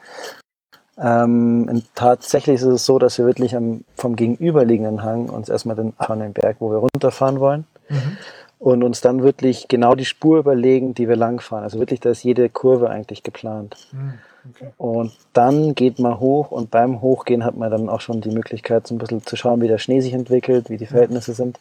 [1.00, 5.94] Ähm, tatsächlich ist es so, dass wir wirklich am, vom gegenüberliegenden Hang uns erstmal den,
[5.94, 8.18] von den Berg, wo wir runterfahren wollen, mhm.
[8.60, 11.64] Und uns dann wirklich genau die Spur überlegen, die wir langfahren.
[11.64, 13.78] Also wirklich, da ist jede Kurve eigentlich geplant.
[13.92, 14.14] Mhm.
[14.50, 14.70] Okay.
[14.78, 18.88] Und dann geht man hoch und beim Hochgehen hat man dann auch schon die Möglichkeit,
[18.88, 21.60] so ein bisschen zu schauen, wie der Schnee sich entwickelt, wie die Verhältnisse sind.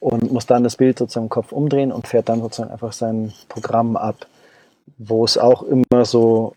[0.00, 3.32] Und muss dann das Bild sozusagen im Kopf umdrehen und fährt dann sozusagen einfach sein
[3.48, 4.26] Programm ab,
[4.98, 6.54] wo es auch immer so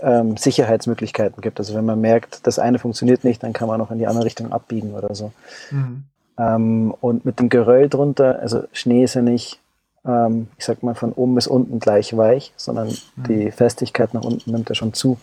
[0.00, 1.58] ähm, Sicherheitsmöglichkeiten gibt.
[1.58, 4.26] Also wenn man merkt, das eine funktioniert nicht, dann kann man auch in die andere
[4.26, 5.32] Richtung abbiegen oder so.
[5.70, 6.04] Mhm.
[6.38, 9.60] Ähm, und mit dem Geröll drunter, also Schnee ist ja nicht,
[10.04, 13.24] ähm, ich sag mal, von oben bis unten gleich weich, sondern mhm.
[13.28, 15.18] die Festigkeit nach unten nimmt ja schon zu.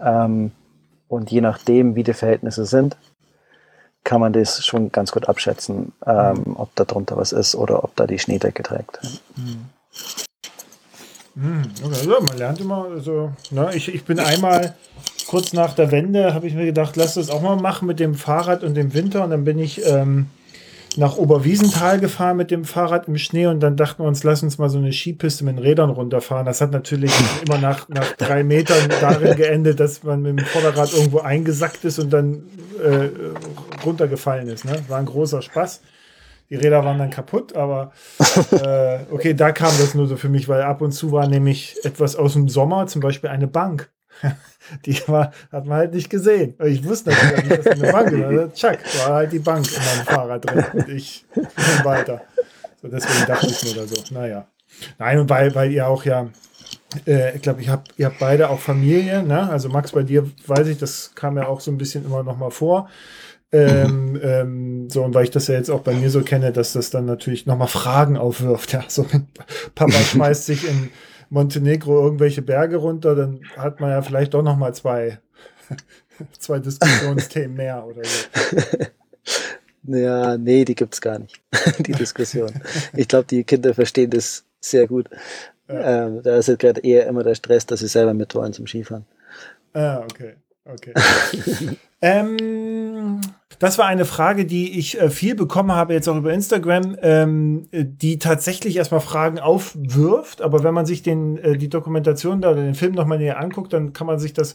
[0.00, 0.52] Ähm,
[1.08, 2.96] und je nachdem, wie die Verhältnisse sind,
[4.04, 6.56] kann man das schon ganz gut abschätzen, ähm, mhm.
[6.56, 9.00] ob da drunter was ist oder ob da die Schneedecke trägt.
[9.36, 9.66] Mhm.
[11.36, 14.74] Hm, also man lernt immer, also, ne, ich, ich bin einmal
[15.26, 18.14] kurz nach der Wende, habe ich mir gedacht, lass das auch mal machen mit dem
[18.14, 19.24] Fahrrad und dem Winter.
[19.24, 20.26] Und dann bin ich ähm,
[20.96, 24.58] nach Oberwiesenthal gefahren mit dem Fahrrad im Schnee und dann dachten wir uns, lass uns
[24.58, 26.46] mal so eine Skipiste mit den Rädern runterfahren.
[26.46, 27.12] Das hat natürlich
[27.44, 31.98] immer nach, nach drei Metern darin geendet, dass man mit dem Vorderrad irgendwo eingesackt ist
[31.98, 32.44] und dann
[32.82, 33.08] äh,
[33.84, 34.64] runtergefallen ist.
[34.64, 34.76] Ne?
[34.88, 35.80] War ein großer Spaß.
[36.54, 37.90] Die Räder waren dann kaputt, aber
[38.52, 41.76] äh, okay, da kam das nur so für mich, weil ab und zu war nämlich
[41.82, 43.90] etwas aus dem Sommer, zum Beispiel eine Bank.
[44.86, 46.54] Die war, hat man halt nicht gesehen.
[46.64, 48.24] Ich wusste natürlich nicht, dass eine Bank ist.
[48.24, 51.44] Also, tschack, war halt die Bank in meinem Fahrrad drin und ich bin
[51.82, 52.22] weiter.
[52.80, 54.46] So, deswegen dachte ich mir da so, naja.
[54.98, 56.28] Nein, und weil, weil ihr auch ja,
[57.04, 59.50] äh, ich glaube, ich hab, ihr habt beide auch Familie, ne?
[59.50, 62.38] Also Max, bei dir weiß ich, das kam ja auch so ein bisschen immer noch
[62.38, 62.88] mal vor.
[63.54, 66.72] Ähm, ähm, so, und weil ich das ja jetzt auch bei mir so kenne, dass
[66.72, 68.72] das dann natürlich nochmal Fragen aufwirft.
[68.72, 69.06] Ja, so
[69.76, 70.90] Papa schmeißt sich in
[71.30, 75.18] Montenegro irgendwelche Berge runter, dann hat man ja vielleicht doch nochmal zwei,
[76.38, 78.78] zwei Diskussionsthemen mehr oder so.
[79.86, 81.42] Ja, nee, die gibt's gar nicht,
[81.80, 82.50] die Diskussion.
[82.94, 85.10] Ich glaube, die Kinder verstehen das sehr gut.
[85.68, 86.06] Ja.
[86.06, 88.66] Ähm, da ist halt gerade eher immer der Stress, dass sie selber mit wollen zum
[88.66, 89.04] Skifahren.
[89.74, 90.36] Ah, okay.
[90.64, 90.94] Okay.
[92.00, 93.20] ähm,
[93.58, 97.68] das war eine Frage, die ich äh, viel bekommen habe, jetzt auch über Instagram, ähm,
[97.72, 100.42] die tatsächlich erstmal Fragen aufwirft.
[100.42, 103.72] Aber wenn man sich den, äh, die Dokumentation da oder den Film nochmal näher anguckt,
[103.72, 104.54] dann kann man sich das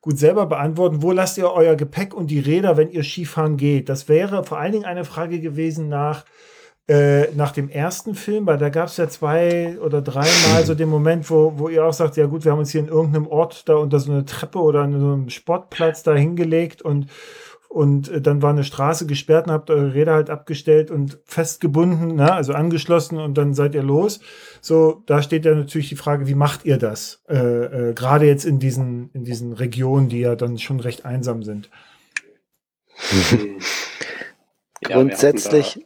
[0.00, 1.02] gut selber beantworten.
[1.02, 3.88] Wo lasst ihr euer Gepäck und die Räder, wenn ihr Skifahren geht?
[3.88, 6.24] Das wäre vor allen Dingen eine Frage gewesen nach
[6.88, 10.88] äh, nach dem ersten Film, weil da gab es ja zwei oder dreimal so den
[10.88, 13.68] Moment, wo, wo ihr auch sagt, ja gut, wir haben uns hier in irgendeinem Ort
[13.68, 17.08] da unter so eine Treppe oder an so einem Sportplatz da hingelegt und
[17.68, 22.16] und äh, dann war eine Straße gesperrt und habt eure Räder halt abgestellt und festgebunden,
[22.16, 22.32] ne?
[22.32, 24.20] also angeschlossen und dann seid ihr los.
[24.60, 27.22] So, da steht ja natürlich die Frage, wie macht ihr das?
[27.28, 27.36] Äh,
[27.90, 31.70] äh, Gerade jetzt in diesen, in diesen Regionen, die ja dann schon recht einsam sind.
[34.80, 35.84] Ja, Grundsätzlich,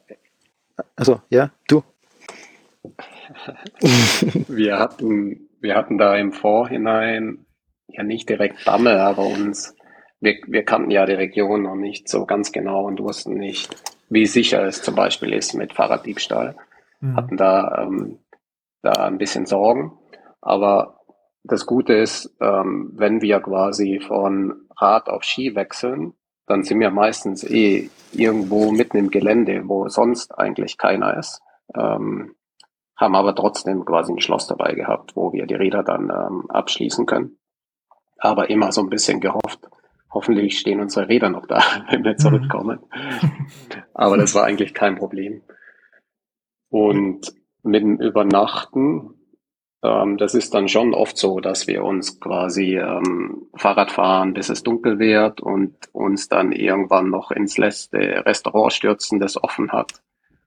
[0.97, 1.83] also, ja, du.
[4.49, 7.47] wir hatten, wir hatten da im Vorhinein
[7.89, 9.75] ja nicht direkt Damme, aber uns,
[10.23, 13.77] wir, wir kannten ja die Region noch nicht so ganz genau und wussten nicht,
[14.09, 16.57] wie sicher es zum Beispiel ist mit Fahrraddiebstahl.
[17.01, 17.17] Mhm.
[17.17, 18.19] Hatten da, ähm,
[18.83, 19.99] da ein bisschen Sorgen.
[20.41, 21.01] Aber
[21.43, 26.15] das Gute ist, ähm, wenn wir quasi von Rad auf Ski wechseln,
[26.47, 31.41] dann sind wir meistens eh irgendwo mitten im Gelände, wo sonst eigentlich keiner ist.
[31.75, 32.37] Ähm,
[32.97, 37.07] haben aber trotzdem quasi ein Schloss dabei gehabt, wo wir die Räder dann ähm, abschließen
[37.07, 37.39] können.
[38.19, 39.69] Aber immer so ein bisschen gehofft,
[40.13, 42.19] hoffentlich stehen unsere Räder noch da, wenn wir mhm.
[42.19, 42.81] zurückkommen.
[43.95, 45.43] aber das war eigentlich kein Problem.
[46.71, 47.33] Und
[47.63, 49.15] mit dem Übernachten
[49.83, 54.49] ähm, das ist dann schon oft so, dass wir uns quasi ähm, Fahrrad fahren, bis
[54.49, 60.03] es dunkel wird und uns dann irgendwann noch ins letzte Restaurant stürzen, das offen hat.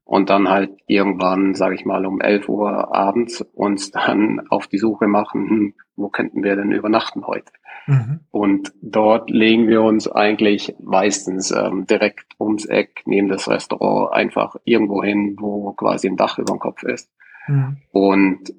[0.06, 4.78] Und dann halt irgendwann, sage ich mal, um 11 Uhr abends uns dann auf die
[4.78, 7.52] Suche machen, hm, wo könnten wir denn übernachten heute?
[7.88, 8.20] Mhm.
[8.30, 14.56] Und dort legen wir uns eigentlich meistens ähm, direkt ums Eck neben das Restaurant einfach
[14.64, 17.12] irgendwo hin, wo quasi ein Dach über dem Kopf ist.
[17.48, 17.78] Mhm.
[17.92, 18.54] Und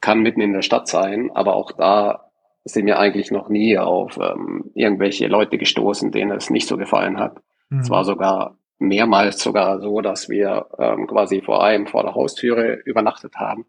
[0.00, 2.30] kann mitten in der Stadt sein, aber auch da
[2.64, 7.18] sind wir eigentlich noch nie auf ähm, irgendwelche Leute gestoßen, denen es nicht so gefallen
[7.18, 7.40] hat.
[7.70, 7.80] Mhm.
[7.80, 12.74] Es war sogar mehrmals sogar so, dass wir ähm, quasi vor allem vor der Haustüre
[12.84, 13.64] übernachtet haben,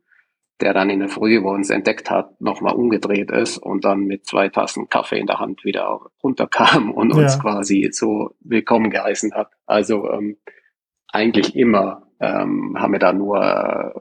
[0.60, 4.26] der dann in der Früh, wo uns entdeckt hat, nochmal umgedreht ist und dann mit
[4.26, 9.52] zwei Tassen Kaffee in der Hand wieder runterkam und uns quasi so willkommen geheißen hat.
[9.66, 10.38] Also ähm,
[11.08, 14.00] eigentlich immer ähm, haben wir da nur äh,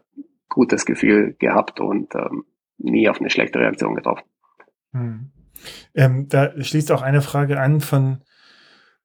[0.49, 2.45] gutes Gefühl gehabt und ähm,
[2.79, 4.25] nie auf eine schlechte Reaktion getroffen.
[4.93, 5.33] Hm.
[5.95, 8.23] Ähm, da schließt auch eine Frage an von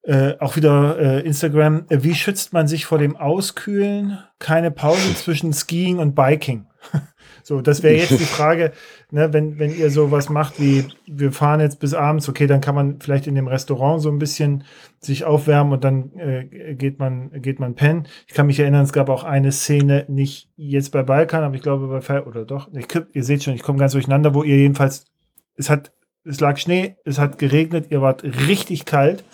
[0.02, 1.84] äh, auch wieder äh, Instagram.
[1.88, 4.18] Äh, wie schützt man sich vor dem Auskühlen?
[4.38, 6.66] Keine Pause zwischen Skiing und Biking.
[7.42, 8.72] so, das wäre jetzt die Frage,
[9.10, 12.74] ne, wenn, wenn ihr sowas macht wie, wir fahren jetzt bis abends, okay, dann kann
[12.74, 14.64] man vielleicht in dem Restaurant so ein bisschen
[15.00, 18.06] sich aufwärmen und dann äh, geht man, geht man pennen.
[18.26, 21.62] Ich kann mich erinnern, es gab auch eine Szene, nicht jetzt bei Balkan, aber ich
[21.62, 24.56] glaube bei Fer oder doch, ich, ihr seht schon, ich komme ganz durcheinander, wo ihr
[24.56, 25.04] jedenfalls,
[25.56, 25.92] es hat,
[26.24, 29.24] es lag Schnee, es hat geregnet, ihr wart richtig kalt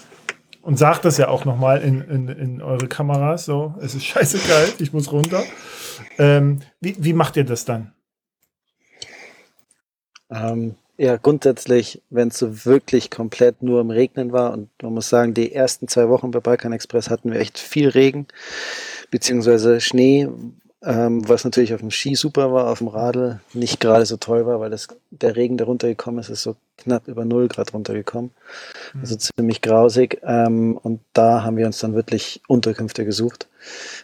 [0.65, 3.45] und sagt das ja auch nochmal in, in, in eure Kameras.
[3.45, 5.43] So, es ist scheiße kalt, ich muss runter.
[6.19, 7.93] Ähm, wie, wie macht ihr das dann?
[10.31, 15.09] Ähm, ja, grundsätzlich, wenn es so wirklich komplett nur im Regnen war und man muss
[15.09, 18.27] sagen, die ersten zwei Wochen bei Balkan Express hatten wir echt viel Regen,
[19.11, 20.29] beziehungsweise Schnee,
[20.85, 24.47] ähm, was natürlich auf dem Ski super war, auf dem Radl nicht gerade so toll
[24.47, 28.31] war, weil das, der Regen, der runtergekommen ist, ist so knapp über 0 Grad runtergekommen.
[28.93, 29.01] Mhm.
[29.01, 30.21] Also ziemlich grausig.
[30.25, 33.49] Ähm, und da haben wir uns dann wirklich Unterkünfte gesucht,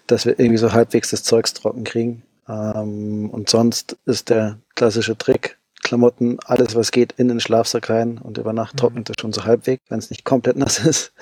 [0.06, 2.22] dass wir irgendwie so halbwegs das Zeugs trocken kriegen.
[2.48, 8.18] Ähm, und sonst ist der klassische Trick, Klamotten, alles was geht, in den Schlafsack rein
[8.18, 8.78] und über Nacht mhm.
[8.78, 11.12] trocknet es schon so halbwegs, wenn es nicht komplett nass ist.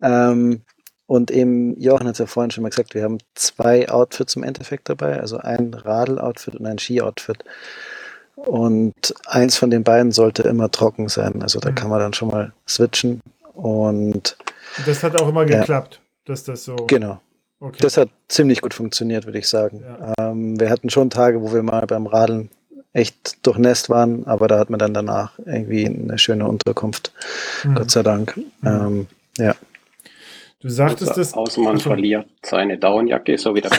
[0.00, 0.62] Mhm.
[1.06, 4.44] Und eben, Jochen hat es ja vorhin schon mal gesagt, wir haben zwei Outfits im
[4.44, 7.44] Endeffekt dabei, also ein Radl-Outfit und ein Ski-Outfit.
[8.36, 11.42] Und eins von den beiden sollte immer trocken sein.
[11.42, 11.74] Also da mhm.
[11.74, 13.20] kann man dann schon mal switchen.
[13.54, 14.36] Und
[14.86, 16.76] das hat auch immer ja, geklappt, dass das so.
[16.86, 17.20] Genau.
[17.60, 17.78] Okay.
[17.80, 19.84] Das hat ziemlich gut funktioniert, würde ich sagen.
[19.84, 20.30] Ja.
[20.30, 22.50] Ähm, wir hatten schon Tage, wo wir mal beim Radeln
[22.92, 27.12] echt durchnässt waren, aber da hat man dann danach irgendwie eine schöne Unterkunft.
[27.64, 27.74] Mhm.
[27.74, 28.36] Gott sei Dank.
[28.36, 28.46] Mhm.
[28.64, 29.06] Ähm,
[29.38, 29.54] ja.
[30.62, 31.34] Du sagtest also, das.
[31.34, 33.70] Außer man verliert seine Downjacke, so wie der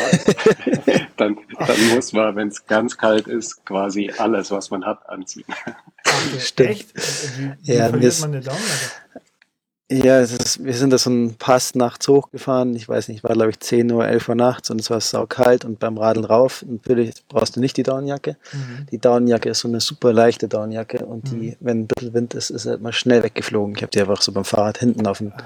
[1.17, 5.45] dann, dann muss man, wenn es ganz kalt ist, quasi alles, was man hat, anziehen.
[5.47, 6.69] Okay, Stimmt.
[6.69, 6.93] Echt?
[7.37, 8.91] Wie, wie ja, verliert man eine Downjacke?
[9.91, 12.73] Ja, ist, wir sind da so einen Pass nachts hochgefahren.
[12.75, 15.65] Ich weiß nicht, war glaube ich 10 Uhr, 11 Uhr nachts und es war saukalt
[15.65, 16.63] und beim Radeln rauf.
[16.67, 18.37] Natürlich brauchst du nicht die Downjacke.
[18.53, 18.87] Mhm.
[18.91, 21.55] Die Downjacke ist so eine super leichte Downjacke und die, mhm.
[21.59, 23.75] wenn ein bisschen Wind ist, ist halt mal schnell weggeflogen.
[23.75, 25.43] Ich habe die einfach so beim Fahrrad hinten auf den, ah.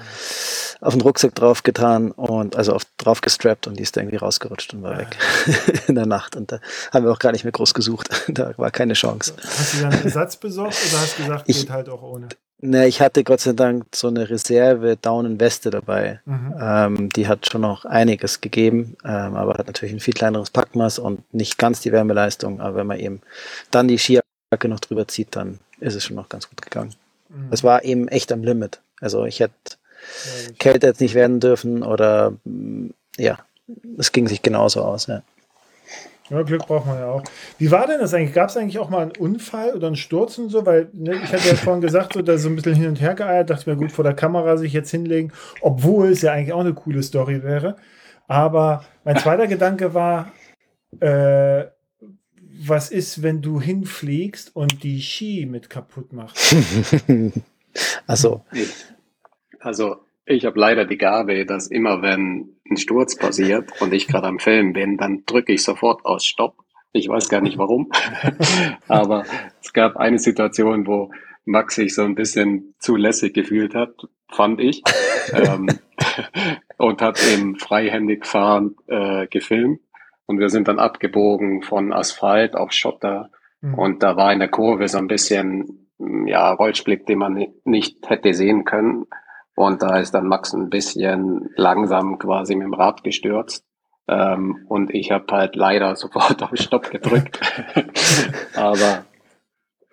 [0.80, 4.18] auf den Rucksack drauf getan und also auf, drauf gestrappt und die ist da irgendwie
[4.18, 4.98] rausgerutscht und war ah.
[4.98, 5.18] weg
[5.88, 6.36] in der Nacht.
[6.36, 6.60] Und da
[6.92, 8.08] haben wir auch gar nicht mehr groß gesucht.
[8.28, 9.34] da war keine Chance.
[9.42, 12.28] Hast du dann einen Ersatz besorgt oder hast du gesagt, ich, geht halt auch ohne?
[12.60, 16.20] Ne, ich hatte Gott sei Dank so eine Reserve Daunenweste dabei.
[16.24, 16.54] Mhm.
[16.60, 20.98] Ähm, die hat schon noch einiges gegeben, ähm, aber hat natürlich ein viel kleineres Packmaß
[20.98, 22.60] und nicht ganz die Wärmeleistung.
[22.60, 23.20] Aber wenn man eben
[23.70, 26.94] dann die Skijacke noch drüber zieht, dann ist es schon noch ganz gut gegangen.
[27.28, 27.48] Mhm.
[27.52, 28.80] Es war eben echt am Limit.
[29.00, 29.54] Also ich hätte
[30.24, 33.38] ja, Kälte jetzt nicht werden dürfen oder mm, ja,
[33.98, 35.06] es ging sich genauso aus.
[35.06, 35.22] Ja.
[36.30, 37.24] Ja, Glück braucht man ja auch.
[37.58, 38.34] Wie war denn das eigentlich?
[38.34, 40.66] Gab es eigentlich auch mal einen Unfall oder einen Sturz und so?
[40.66, 43.14] Weil ne, ich hatte ja vorhin gesagt, so, da so ein bisschen hin und her
[43.14, 46.60] geeiert, dachte mir, gut, vor der Kamera sich jetzt hinlegen, obwohl es ja eigentlich auch
[46.60, 47.76] eine coole Story wäre.
[48.26, 50.32] Aber mein zweiter Gedanke war,
[51.00, 51.64] äh,
[52.60, 56.56] was ist, wenn du hinfliegst und die Ski mit kaputt machst?
[58.06, 58.44] also.
[59.60, 64.26] Also ich habe leider die Gabe, dass immer wenn ein Sturz passiert und ich gerade
[64.26, 66.56] am Film bin, dann drücke ich sofort aus Stopp.
[66.92, 67.90] Ich weiß gar nicht warum.
[68.88, 69.24] Aber
[69.62, 71.10] es gab eine Situation, wo
[71.44, 73.94] Max sich so ein bisschen zu lässig gefühlt hat,
[74.30, 74.82] fand ich.
[75.32, 75.68] ähm,
[76.78, 79.80] und hat im freihändig fahren äh, gefilmt.
[80.26, 83.30] Und wir sind dann abgebogen von Asphalt auf Schotter.
[83.62, 83.74] Mhm.
[83.74, 85.88] Und da war in der Kurve so ein bisschen
[86.26, 89.06] ja, Rollsblick, den man nicht hätte sehen können.
[89.58, 93.64] Und da ist dann Max ein bisschen langsam quasi mit dem Rad gestürzt.
[94.06, 97.40] Ähm, und ich habe halt leider sofort auf Stopp gedrückt.
[98.54, 99.04] Aber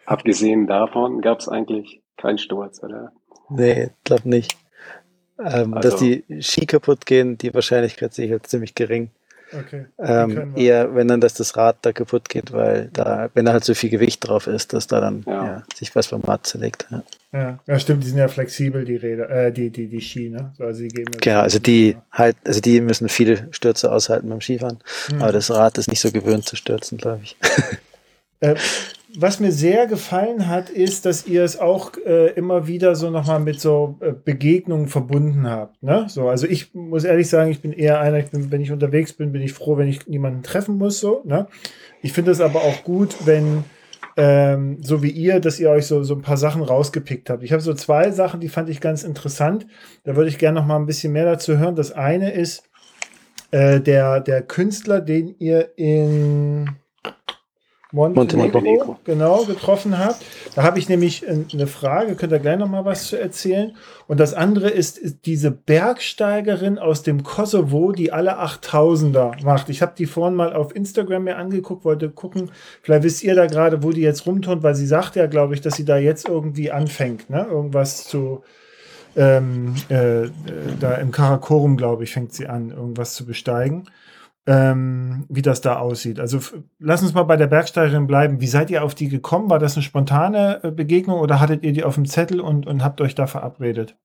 [0.05, 3.11] abgesehen davon gab es eigentlich keinen Sturz, oder?
[3.49, 4.55] Nee, glaub nicht.
[5.39, 9.09] Ähm, also, dass die Ski kaputt gehen, die Wahrscheinlichkeit sehe ich halt ziemlich gering.
[9.52, 9.86] Okay.
[10.00, 13.64] Ähm, eher, wenn dann dass das Rad da kaputt geht, weil da, wenn da halt
[13.64, 15.46] so viel Gewicht drauf ist, dass da dann ja.
[15.46, 16.88] Ja, sich was vom Rad zerlegt.
[16.89, 17.04] Ja.
[17.32, 20.54] Ja, ja, stimmt, die sind ja flexibel, die Räder, äh, die, die, die Ski, ne?
[20.58, 24.80] Also, die geben genau, also die halt, also die müssen viele Stürze aushalten beim Skifahren,
[25.12, 25.22] mhm.
[25.22, 27.36] aber das Rad ist nicht so gewöhnt zu stürzen, glaube ich.
[28.39, 28.55] Äh,
[29.17, 33.39] was mir sehr gefallen hat, ist, dass ihr es auch äh, immer wieder so nochmal
[33.39, 35.81] mit so äh, Begegnungen verbunden habt.
[35.81, 36.05] Ne?
[36.09, 39.13] So, also ich muss ehrlich sagen, ich bin eher einer, ich bin, wenn ich unterwegs
[39.13, 40.99] bin, bin ich froh, wenn ich niemanden treffen muss.
[40.99, 41.47] So, ne?
[42.01, 43.63] Ich finde es aber auch gut, wenn
[44.17, 47.43] ähm, so wie ihr, dass ihr euch so, so ein paar Sachen rausgepickt habt.
[47.43, 49.65] Ich habe so zwei Sachen, die fand ich ganz interessant.
[50.03, 51.75] Da würde ich gerne noch mal ein bisschen mehr dazu hören.
[51.75, 52.63] Das eine ist
[53.51, 56.69] äh, der, der Künstler, den ihr in
[57.91, 60.23] Montenegro, Montenegro, genau, getroffen habt.
[60.55, 63.75] Da habe ich nämlich eine Frage, könnt ihr gleich noch mal was zu erzählen.
[64.07, 69.69] Und das andere ist, ist diese Bergsteigerin aus dem Kosovo, die alle 8000er macht.
[69.69, 73.45] Ich habe die vorhin mal auf Instagram mir angeguckt, wollte gucken, vielleicht wisst ihr da
[73.45, 76.27] gerade, wo die jetzt rumturnt, weil sie sagt ja, glaube ich, dass sie da jetzt
[76.27, 77.45] irgendwie anfängt, ne?
[77.49, 78.43] irgendwas zu,
[79.15, 80.29] ähm, äh,
[80.79, 83.86] da im Karakorum, glaube ich, fängt sie an, irgendwas zu besteigen
[84.48, 86.20] ähm, wie das da aussieht.
[86.20, 86.39] Also
[86.80, 88.41] lass uns mal bei der Bergsteigerin bleiben.
[88.41, 89.50] Wie seid ihr auf die gekommen?
[89.50, 92.84] War das eine spontane äh, Begegnung oder hattet ihr die auf dem Zettel und, und
[92.84, 93.96] habt euch da verabredet?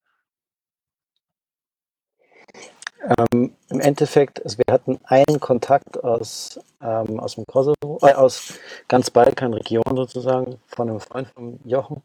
[3.03, 8.55] Ähm, Im Endeffekt, also wir hatten einen Kontakt aus, ähm, aus dem Kosovo, äh, aus
[8.88, 12.03] ganz Balkanregion sozusagen, von einem Freund von Jochen.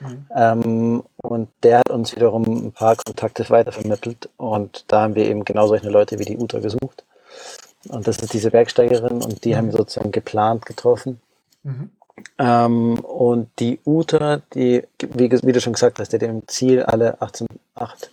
[0.00, 0.26] Mhm.
[0.34, 5.44] Ähm, und der hat uns wiederum ein paar Kontakte weitervermittelt und da haben wir eben
[5.44, 7.04] genau solche Leute wie die Uta gesucht.
[7.88, 9.56] Und das ist diese Bergsteigerin und die mhm.
[9.56, 11.20] haben wir sozusagen geplant getroffen.
[11.62, 11.90] Mhm.
[12.38, 16.82] Ähm, und die Uta, die, wie, wie, du schon gesagt hast, die hat im Ziel,
[16.82, 18.10] alle 18, 8,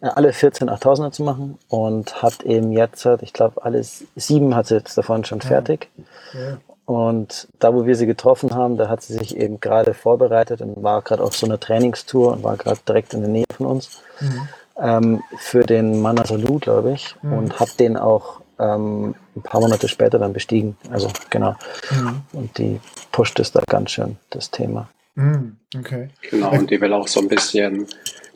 [0.00, 4.66] äh, alle 14 8000er zu machen und hat eben jetzt, ich glaube, alles sieben hat
[4.66, 5.88] sie jetzt davon schon fertig.
[6.32, 6.58] Ja.
[6.86, 10.82] Und da, wo wir sie getroffen haben, da hat sie sich eben gerade vorbereitet und
[10.82, 14.02] war gerade auf so einer Trainingstour und war gerade direkt in der Nähe von uns
[14.20, 14.48] mhm.
[14.78, 17.32] ähm, für den Manasalu, glaube ich, mhm.
[17.32, 20.76] und hat den auch ähm, ein paar Monate später dann bestiegen.
[20.90, 21.56] Also genau.
[21.90, 22.22] Mhm.
[22.32, 22.80] Und die
[23.12, 24.88] pusht es da ganz schön, das Thema.
[25.14, 25.56] Mhm.
[25.76, 26.08] Okay.
[26.30, 27.86] Genau, und die will auch so ein bisschen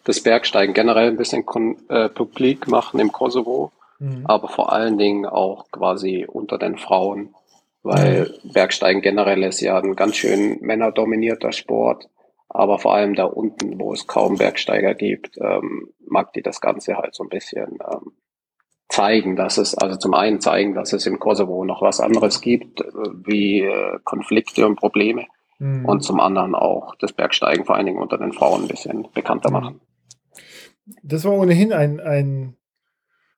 [0.05, 1.45] das Bergsteigen generell ein bisschen
[1.89, 4.25] äh, publik machen im Kosovo, mhm.
[4.25, 7.35] aber vor allen Dingen auch quasi unter den Frauen,
[7.83, 8.53] weil mhm.
[8.53, 12.09] Bergsteigen generell ist ja ein ganz schön männerdominierter Sport.
[12.51, 16.97] Aber vor allem da unten, wo es kaum Bergsteiger gibt, ähm, mag die das Ganze
[16.97, 18.13] halt so ein bisschen ähm,
[18.89, 22.81] zeigen, dass es, also zum einen zeigen, dass es im Kosovo noch was anderes gibt,
[23.25, 25.27] wie äh, Konflikte und Probleme.
[25.59, 25.85] Mhm.
[25.85, 29.51] Und zum anderen auch das Bergsteigen vor allen Dingen unter den Frauen ein bisschen bekannter
[29.51, 29.81] machen.
[31.03, 32.57] Das war ohnehin ein, ein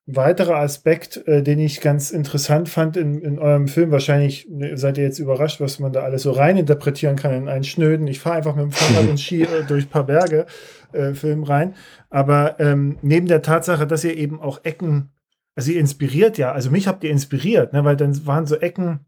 [0.07, 3.90] weiterer Aspekt, äh, den ich ganz interessant fand in, in eurem Film.
[3.90, 7.48] Wahrscheinlich ne, seid ihr jetzt überrascht, was man da alles so rein interpretieren kann in
[7.48, 8.07] einen schnöden.
[8.07, 10.46] Ich fahre einfach mit dem Fahrrad und Ski äh, durch ein paar Berge
[10.92, 11.74] äh, Film rein.
[12.09, 15.11] Aber ähm, neben der Tatsache, dass ihr eben auch Ecken
[15.55, 19.07] also ihr inspiriert ja, also mich habt ihr inspiriert, ne, weil dann waren so Ecken,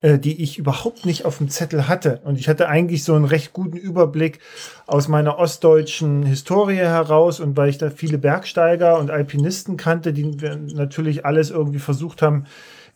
[0.00, 2.20] äh, die ich überhaupt nicht auf dem Zettel hatte.
[2.24, 4.40] Und ich hatte eigentlich so einen recht guten Überblick
[4.86, 10.24] aus meiner ostdeutschen Historie heraus und weil ich da viele Bergsteiger und Alpinisten kannte, die
[10.24, 12.46] natürlich alles irgendwie versucht haben,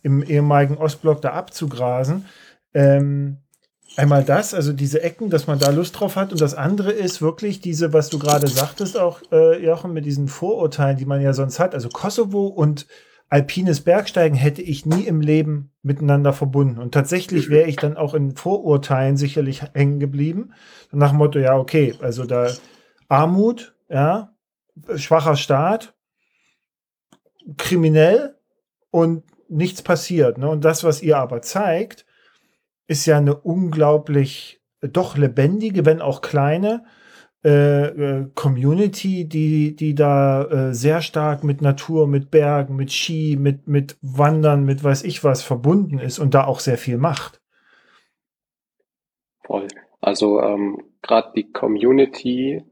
[0.03, 2.25] im ehemaligen Ostblock da abzugrasen.
[2.75, 3.42] Ähm,
[3.97, 6.33] Einmal das, also diese Ecken, dass man da Lust drauf hat.
[6.33, 10.29] Und das andere ist wirklich diese, was du gerade sagtest, auch äh, Jochen, mit diesen
[10.29, 11.75] Vorurteilen, die man ja sonst hat.
[11.75, 12.87] Also Kosovo und
[13.29, 16.79] alpines Bergsteigen hätte ich nie im Leben miteinander verbunden.
[16.79, 20.53] Und tatsächlich wäre ich dann auch in Vorurteilen sicherlich hängen geblieben.
[20.91, 22.51] Nach dem Motto, ja, okay, also da
[23.09, 24.35] Armut, ja,
[24.97, 25.95] schwacher Staat,
[27.59, 28.37] kriminell
[28.91, 30.39] und nichts passiert.
[30.39, 30.49] Ne?
[30.49, 32.07] Und das, was ihr aber zeigt,
[32.93, 36.85] ist ja eine unglaublich äh, doch lebendige, wenn auch kleine
[37.45, 43.37] äh, äh, Community, die, die da äh, sehr stark mit Natur, mit Bergen, mit Ski,
[43.41, 47.41] mit, mit Wandern, mit weiß ich was verbunden ist und da auch sehr viel macht.
[49.45, 49.67] Voll.
[50.01, 52.63] Also ähm, gerade die Community,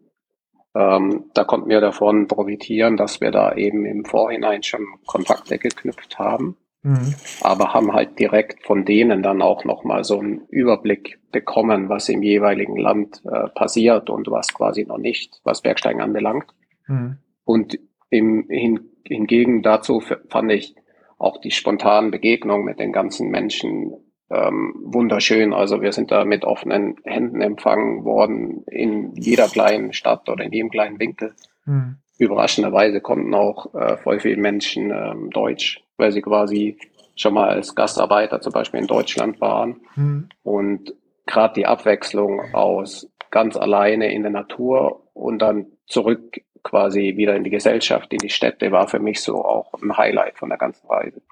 [0.75, 6.19] ähm, da konnten wir davon profitieren, dass wir da eben im Vorhinein schon Kontakte geknüpft
[6.19, 6.57] haben.
[6.83, 7.15] Mhm.
[7.43, 12.23] Aber haben halt direkt von denen dann auch nochmal so einen Überblick bekommen, was im
[12.23, 16.47] jeweiligen Land äh, passiert und was quasi noch nicht, was Bergsteigen anbelangt.
[16.87, 17.19] Mhm.
[17.45, 17.79] Und
[18.09, 20.75] im, hin, hingegen dazu fand ich
[21.19, 23.93] auch die spontanen Begegnungen mit den ganzen Menschen
[24.31, 25.53] ähm, wunderschön.
[25.53, 30.53] Also wir sind da mit offenen Händen empfangen worden in jeder kleinen Stadt oder in
[30.53, 31.35] jedem kleinen Winkel.
[31.67, 31.97] Mhm.
[32.17, 36.79] Überraschenderweise konnten auch äh, voll viele Menschen ähm, Deutsch weil sie quasi
[37.15, 39.81] schon mal als Gastarbeiter zum Beispiel in Deutschland waren.
[39.95, 40.29] Mhm.
[40.43, 40.95] Und
[41.27, 47.45] gerade die Abwechslung aus ganz alleine in der Natur und dann zurück quasi wieder in
[47.45, 50.87] die Gesellschaft, in die Städte, war für mich so auch ein Highlight von der ganzen
[50.89, 51.23] Reise.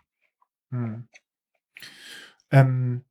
[0.70, 1.08] Mhm.
[2.50, 3.04] Ähm,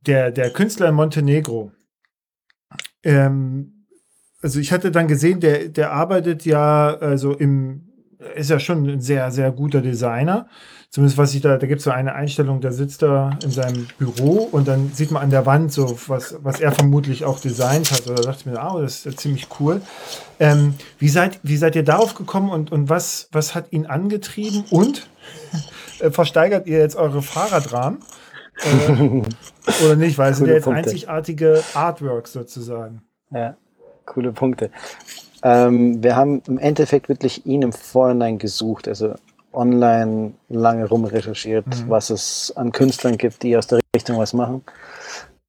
[0.00, 1.72] der, der Künstler in Montenegro,
[3.02, 3.86] ähm,
[4.40, 7.87] also ich hatte dann gesehen, der, der arbeitet ja, also im,
[8.34, 10.48] ist ja schon ein sehr, sehr guter Designer.
[10.90, 13.86] Zumindest was ich da, da gibt es so eine Einstellung, da sitzt er in seinem
[13.98, 17.90] Büro und dann sieht man an der Wand so, was, was er vermutlich auch designt
[17.90, 18.06] hat.
[18.06, 19.82] Oder da dachte ich mir, ah, das ist ziemlich cool.
[20.40, 24.64] Ähm, wie, seid, wie seid ihr darauf gekommen und, und was, was hat ihn angetrieben?
[24.70, 25.08] Und
[26.00, 27.98] äh, versteigert ihr jetzt eure Fahrradrahmen?
[28.64, 29.22] Äh,
[29.84, 30.16] oder nicht?
[30.16, 30.84] Weil es sind ja jetzt Punkte.
[30.84, 33.02] einzigartige Artworks sozusagen.
[33.30, 33.58] Ja,
[34.06, 34.70] coole Punkte.
[35.42, 38.88] Ähm, wir haben im Endeffekt wirklich ihn im Vorhinein gesucht.
[38.88, 39.14] Also
[39.52, 41.88] online lange rumrecherchiert, mhm.
[41.88, 44.62] was es an Künstlern gibt, die aus der Richtung was machen.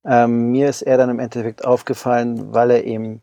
[0.06, 3.22] Ähm, mir ist er dann im Endeffekt aufgefallen, weil er eben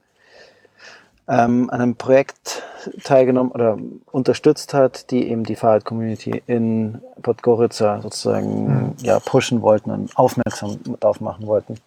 [1.29, 2.63] ähm, an einem Projekt
[3.03, 3.79] teilgenommen oder
[4.13, 8.95] unterstützt hat, die eben die Fahrrad-Community in Podgorica sozusagen mhm.
[8.99, 11.79] ja, pushen wollten und aufmerksam darauf machen wollten.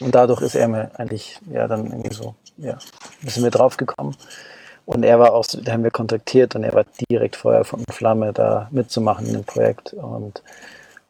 [0.00, 2.78] Und dadurch ist er mir eigentlich ja dann irgendwie so, ja,
[3.24, 4.16] sind wir drauf gekommen.
[4.86, 8.32] Und er war auch, da haben wir kontaktiert und er war direkt Feuer von Flamme,
[8.32, 9.92] da mitzumachen in dem Projekt.
[9.92, 10.42] Und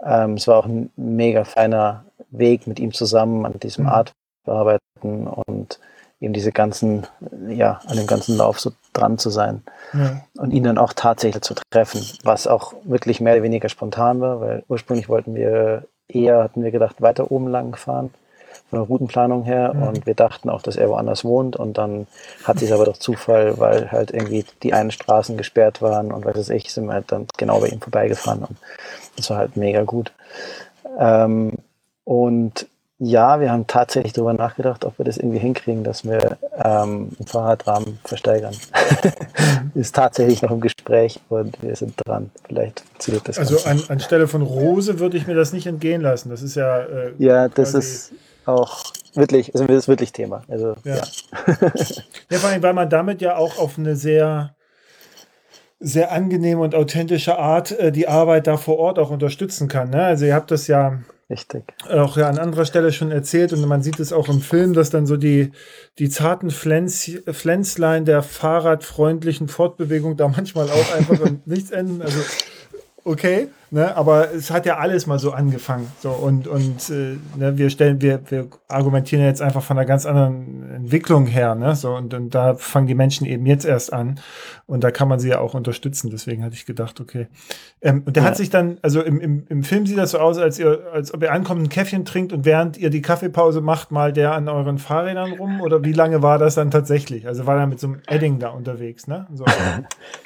[0.05, 3.90] ähm, es war auch ein mega feiner Weg mit ihm zusammen an diesem mhm.
[3.90, 4.12] Art
[4.44, 5.78] bearbeiten und
[6.20, 7.07] eben diese ganzen,
[7.48, 9.62] ja, an dem ganzen Lauf so dran zu sein
[9.94, 10.20] ja.
[10.36, 14.40] und ihn dann auch tatsächlich zu treffen, was auch wirklich mehr oder weniger spontan war,
[14.40, 18.11] weil ursprünglich wollten wir eher, hatten wir gedacht, weiter oben lang fahren
[18.68, 19.82] von der Routenplanung her mhm.
[19.82, 22.07] und wir dachten auch, dass er woanders wohnt und dann
[22.44, 26.36] hat sich aber doch Zufall, weil halt irgendwie die einen Straßen gesperrt waren und weiß
[26.36, 28.57] es ich, sind wir halt dann genau bei ihm vorbeigefahren und
[29.16, 30.12] das war halt mega gut.
[30.98, 31.53] Ähm,
[32.05, 32.66] und
[33.03, 37.26] ja, wir haben tatsächlich darüber nachgedacht, ob wir das irgendwie hinkriegen, dass wir ähm, einen
[37.26, 38.55] Fahrradrahmen versteigern.
[38.55, 39.70] Mhm.
[39.80, 42.30] ist tatsächlich noch im Gespräch und wir sind dran.
[42.46, 43.38] Vielleicht funktioniert das.
[43.38, 46.28] Also an, anstelle von Rose würde ich mir das nicht entgehen lassen.
[46.28, 46.80] Das ist ja.
[46.80, 48.12] Äh, ja, das ist
[48.47, 48.84] auch
[49.14, 50.43] wirklich, also das ist wirklich Thema.
[50.49, 50.97] Also, ja.
[50.97, 51.03] Ja.
[52.30, 54.55] ja, vor allem, weil man damit ja auch auf eine sehr,
[55.78, 59.91] sehr angenehme und authentische Art äh, die Arbeit da vor Ort auch unterstützen kann.
[59.91, 60.05] Ne?
[60.05, 61.62] Also ihr habt das ja Richtig.
[61.88, 64.91] auch ja an anderer Stelle schon erzählt und man sieht es auch im Film, dass
[64.91, 65.53] dann so die,
[65.99, 72.03] die zarten Pflänz, Pflänzlein der fahrradfreundlichen Fortbewegung da manchmal auch einfach nichts enden.
[72.03, 72.18] Also
[73.05, 75.90] okay, ne, aber es hat ja alles mal so angefangen.
[76.01, 80.07] So und, und äh, ne, wir stellen, wir, wir argumentieren jetzt einfach von einer ganz
[80.07, 81.74] anderen Entwicklung her, ne?
[81.74, 84.20] So, und, und da fangen die Menschen eben jetzt erst an.
[84.66, 86.11] Und da kann man sie ja auch unterstützen.
[86.11, 87.28] Deswegen hatte ich gedacht, okay.
[87.80, 88.28] Ähm, und der ja.
[88.28, 91.12] hat sich dann, also im, im, im Film sieht das so aus, als ihr, als
[91.14, 94.48] ob ihr ankommt, ein Käffchen trinkt und während ihr die Kaffeepause macht, mal der an
[94.48, 95.61] euren Fahrrädern rum?
[95.61, 97.26] Oder wie lange war das dann tatsächlich?
[97.26, 99.26] Also war er mit so einem Edding da unterwegs, ne?
[99.32, 99.44] So.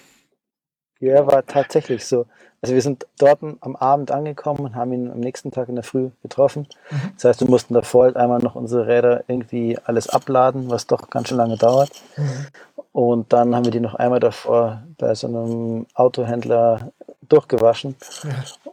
[1.01, 2.27] ja, war tatsächlich so.
[2.65, 5.85] Also wir sind dort am Abend angekommen und haben ihn am nächsten Tag in der
[5.85, 6.67] Früh getroffen.
[6.91, 7.11] Mhm.
[7.17, 11.11] Das heißt, wir mussten davor halt einmal noch unsere Räder irgendwie alles abladen, was doch
[11.11, 11.91] ganz schön lange dauert.
[12.17, 12.47] Mhm.
[12.93, 16.91] Und dann haben wir die noch einmal davor bei so einem Autohändler
[17.29, 17.97] durchgewaschen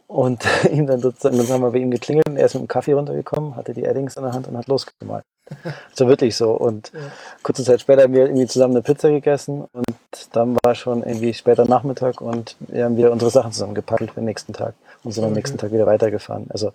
[0.06, 2.68] und ihm dann sozusagen, dann haben wir bei ihm geklingelt und er ist mit dem
[2.68, 5.24] Kaffee runtergekommen, hatte die Eddings in der Hand und hat losgemalt.
[5.94, 6.52] so wirklich so.
[6.52, 7.00] Und ja.
[7.42, 9.86] kurze Zeit später haben wir irgendwie zusammen eine Pizza gegessen und
[10.32, 14.24] dann war schon irgendwie später Nachmittag und wir haben wir unsere Sachen zusammengepackt für den
[14.24, 14.74] nächsten Tag
[15.04, 16.46] und sind am nächsten Tag wieder weitergefahren.
[16.50, 16.72] Also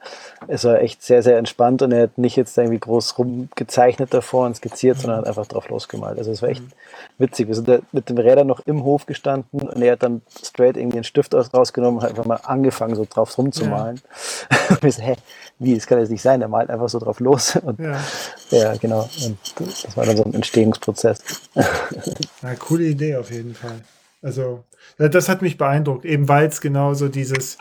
[0.47, 4.45] es war echt sehr, sehr entspannt und er hat nicht jetzt irgendwie groß rumgezeichnet davor
[4.45, 6.17] und skizziert, sondern hat einfach drauf losgemalt.
[6.17, 6.71] Also es war echt mhm.
[7.17, 7.47] Witzig.
[7.47, 10.77] Wir sind da mit den Rädern noch im Hof gestanden und er hat dann straight
[10.77, 13.99] irgendwie einen Stift rausgenommen und hat einfach mal angefangen, so drauf rumzumalen.
[14.51, 14.57] Ja.
[14.69, 15.15] und wir so, hä,
[15.59, 17.55] wie, das kann jetzt nicht sein, er malt einfach so drauf los.
[17.63, 17.99] Und, ja.
[18.51, 19.09] ja, genau.
[19.25, 21.19] Und das war dann so ein Entstehungsprozess.
[22.43, 23.81] Ja, coole Idee auf jeden Fall.
[24.21, 24.63] Also,
[24.97, 27.57] das hat mich beeindruckt, eben weil es genau so dieses,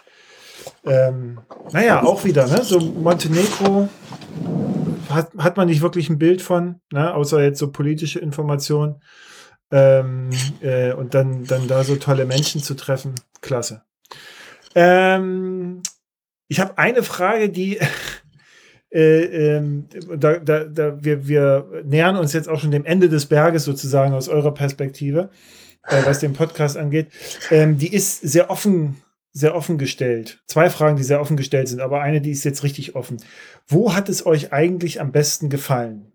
[0.84, 1.40] ähm,
[1.72, 2.62] naja, auch wieder, ne?
[2.62, 3.88] so Montenegro
[5.10, 7.14] hat, hat man nicht wirklich ein Bild von, ne?
[7.14, 8.96] außer jetzt so politische Informationen.
[9.70, 13.82] Ähm, äh, und dann, dann da so tolle Menschen zu treffen, klasse.
[14.74, 15.82] Ähm,
[16.48, 17.78] ich habe eine Frage, die
[18.90, 23.26] äh, ähm, da, da, da, wir, wir nähern uns jetzt auch schon dem Ende des
[23.26, 25.30] Berges sozusagen aus eurer Perspektive,
[25.82, 27.08] äh, was den Podcast angeht.
[27.50, 29.02] Ähm, die ist sehr offen,
[29.32, 30.42] sehr offen gestellt.
[30.46, 33.16] Zwei Fragen, die sehr offen gestellt sind, aber eine, die ist jetzt richtig offen.
[33.66, 36.12] Wo hat es euch eigentlich am besten gefallen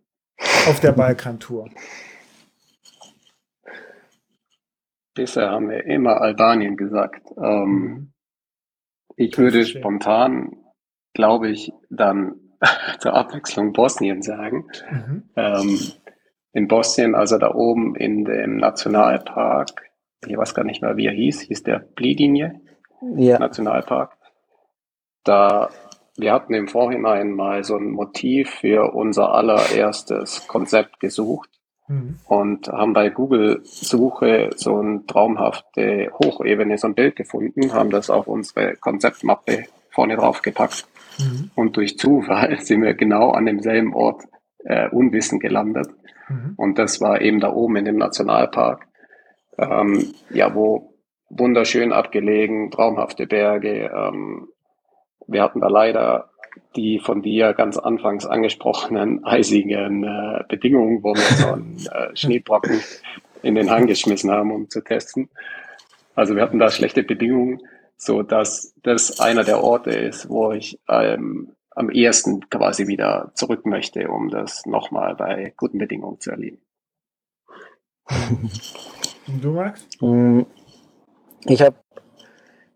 [0.68, 1.70] auf der Balkantour?
[5.14, 7.28] Bisher haben wir immer Albanien gesagt.
[7.38, 8.14] Ähm, mhm.
[9.16, 10.58] ich würde spontan,
[11.14, 12.36] glaube ich, dann
[13.00, 14.68] zur Abwechslung Bosnien sagen.
[14.90, 15.30] Mhm.
[15.36, 15.80] Ähm,
[16.54, 19.90] in Bosnien, also da oben in dem Nationalpark,
[20.26, 22.62] ich weiß gar nicht mehr, wie er hieß, hieß der Blidinje
[23.16, 23.40] ja.
[23.40, 24.18] Nationalpark.
[25.24, 25.70] Da
[26.18, 31.50] wir hatten im Vorhinein mal so ein Motiv für unser allererstes Konzept gesucht
[31.88, 32.20] mhm.
[32.26, 38.28] und haben bei Google-Suche so eine traumhafte Hochebene, so ein Bild gefunden, haben das auf
[38.28, 40.88] unsere Konzeptmappe vorne drauf gepackt.
[41.20, 41.52] Mhm.
[41.56, 44.24] Und durch Zufall sind wir genau an demselben Ort
[44.64, 45.90] äh, unwissend gelandet.
[46.30, 46.54] Mhm.
[46.56, 48.88] Und das war eben da oben in dem Nationalpark,
[49.58, 50.94] ähm, ja, wo
[51.30, 53.92] wunderschön abgelegen, traumhafte Berge.
[53.94, 54.50] Ähm,
[55.28, 56.31] wir hatten da leider
[56.76, 62.82] die von dir ganz anfangs angesprochenen eisigen äh, Bedingungen, wo wir so einen äh, Schneebrocken
[63.44, 65.30] in den Hang geschmissen haben, um zu testen.
[66.16, 67.62] Also wir hatten da schlechte Bedingungen,
[67.98, 73.66] so dass das einer der Orte ist, wo ich ähm, am ehesten quasi wieder zurück
[73.66, 76.60] möchte, um das nochmal bei guten Bedingungen zu erleben.
[79.28, 79.88] Und du, Max?
[80.02, 80.42] Mm,
[81.46, 81.76] ich habe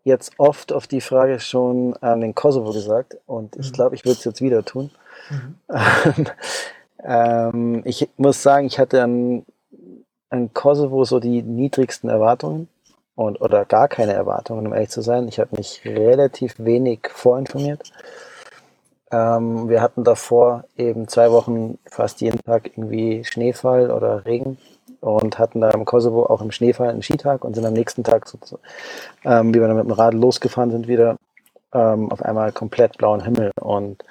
[0.05, 3.73] jetzt oft auf die Frage schon an den Kosovo gesagt und ich mhm.
[3.73, 4.91] glaube, ich würde es jetzt wieder tun.
[5.29, 5.55] Mhm.
[7.03, 9.45] ähm, ich muss sagen, ich hatte an,
[10.29, 12.69] an Kosovo so die niedrigsten Erwartungen
[13.15, 15.27] und oder gar keine Erwartungen, um ehrlich zu sein.
[15.27, 17.91] Ich habe mich relativ wenig vorinformiert.
[19.11, 24.59] Ähm, wir hatten davor eben zwei Wochen fast jeden Tag irgendwie Schneefall oder Regen
[25.01, 28.27] und hatten da im Kosovo auch im Schneefall einen Skitag und sind am nächsten Tag,
[28.27, 28.59] so,
[29.23, 31.17] ähm, wie wir dann mit dem Rad losgefahren sind, wieder
[31.73, 33.51] ähm, auf einmal komplett blauen Himmel.
[33.59, 34.03] Und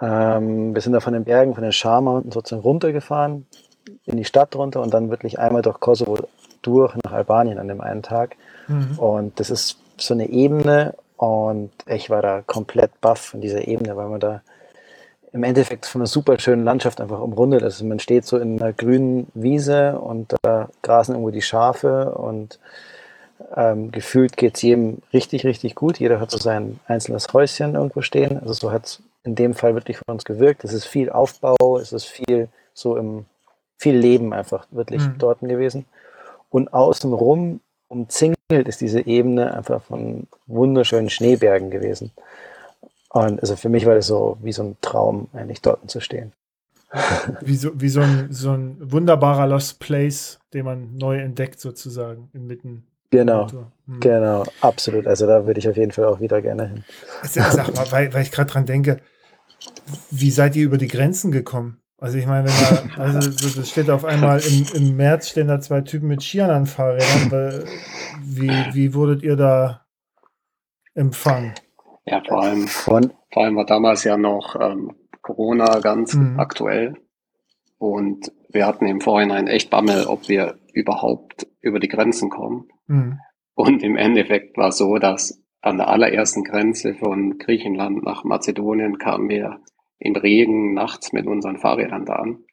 [0.00, 3.46] ähm, wir sind da von den Bergen, von den Scharmountains sozusagen runtergefahren,
[4.04, 6.18] in die Stadt runter und dann wirklich einmal durch Kosovo
[6.62, 8.36] durch nach Albanien an dem einen Tag.
[8.68, 8.98] Mhm.
[8.98, 13.96] Und das ist so eine Ebene und ich war da komplett baff von dieser Ebene,
[13.96, 14.42] weil man da
[15.32, 17.82] im Endeffekt von einer super schönen Landschaft einfach umrundet ist.
[17.82, 22.58] Man steht so in einer grünen Wiese und da grasen irgendwo die Schafe und
[23.56, 25.98] ähm, gefühlt geht es jedem richtig, richtig gut.
[25.98, 28.38] Jeder hat so sein einzelnes Häuschen irgendwo stehen.
[28.40, 30.64] Also so hat es in dem Fall wirklich für uns gewirkt.
[30.64, 33.26] Es ist viel Aufbau, es ist viel so im,
[33.76, 35.14] viel Leben einfach wirklich mhm.
[35.18, 35.84] dort gewesen.
[36.50, 42.12] Und außenrum umzingelt ist diese Ebene einfach von wunderschönen Schneebergen gewesen.
[43.10, 46.32] Und also für mich war das so wie so ein Traum, eigentlich dort zu stehen.
[47.40, 52.30] Wie so, wie so, ein, so ein wunderbarer Lost Place, den man neu entdeckt, sozusagen,
[52.32, 52.84] inmitten.
[53.10, 53.48] Genau,
[53.86, 54.00] mhm.
[54.00, 55.06] genau, absolut.
[55.06, 56.84] Also da würde ich auf jeden Fall auch wieder gerne hin.
[57.22, 59.00] Sag mal, weil, weil ich gerade dran denke,
[60.10, 61.80] wie seid ihr über die Grenzen gekommen?
[61.98, 63.30] Also ich meine, wenn da, also
[63.60, 67.64] das steht auf einmal im, im März stehen da zwei Typen mit Skiern an Fahrrädern.
[68.24, 69.84] Wie, wie wurdet ihr da
[70.94, 71.54] empfangen?
[72.04, 73.12] Ja, vor allem, Von?
[73.30, 74.92] vor allem war damals ja noch ähm,
[75.22, 76.38] Corona ganz mhm.
[76.38, 76.94] aktuell.
[77.78, 82.68] Und wir hatten im Vorhinein echt Bammel, ob wir überhaupt über die Grenzen kommen.
[82.86, 83.18] Mhm.
[83.54, 89.28] Und im Endeffekt war so, dass an der allerersten Grenze von Griechenland nach Mazedonien kamen
[89.28, 89.60] wir
[89.98, 92.44] im Regen nachts mit unseren Fahrrädern da an.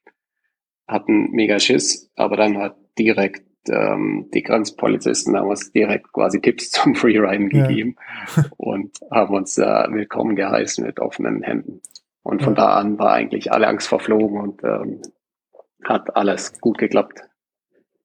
[0.87, 6.71] Hatten mega Schiss, aber dann hat direkt ähm, die Grenzpolizisten haben uns direkt quasi Tipps
[6.71, 7.95] zum Freeriden gegeben
[8.35, 8.45] ja.
[8.57, 11.81] und haben uns äh, willkommen geheißen mit offenen Händen.
[12.23, 12.61] Und von ja.
[12.61, 15.01] da an war eigentlich alle Angst verflogen und ähm,
[15.83, 17.21] hat alles gut geklappt.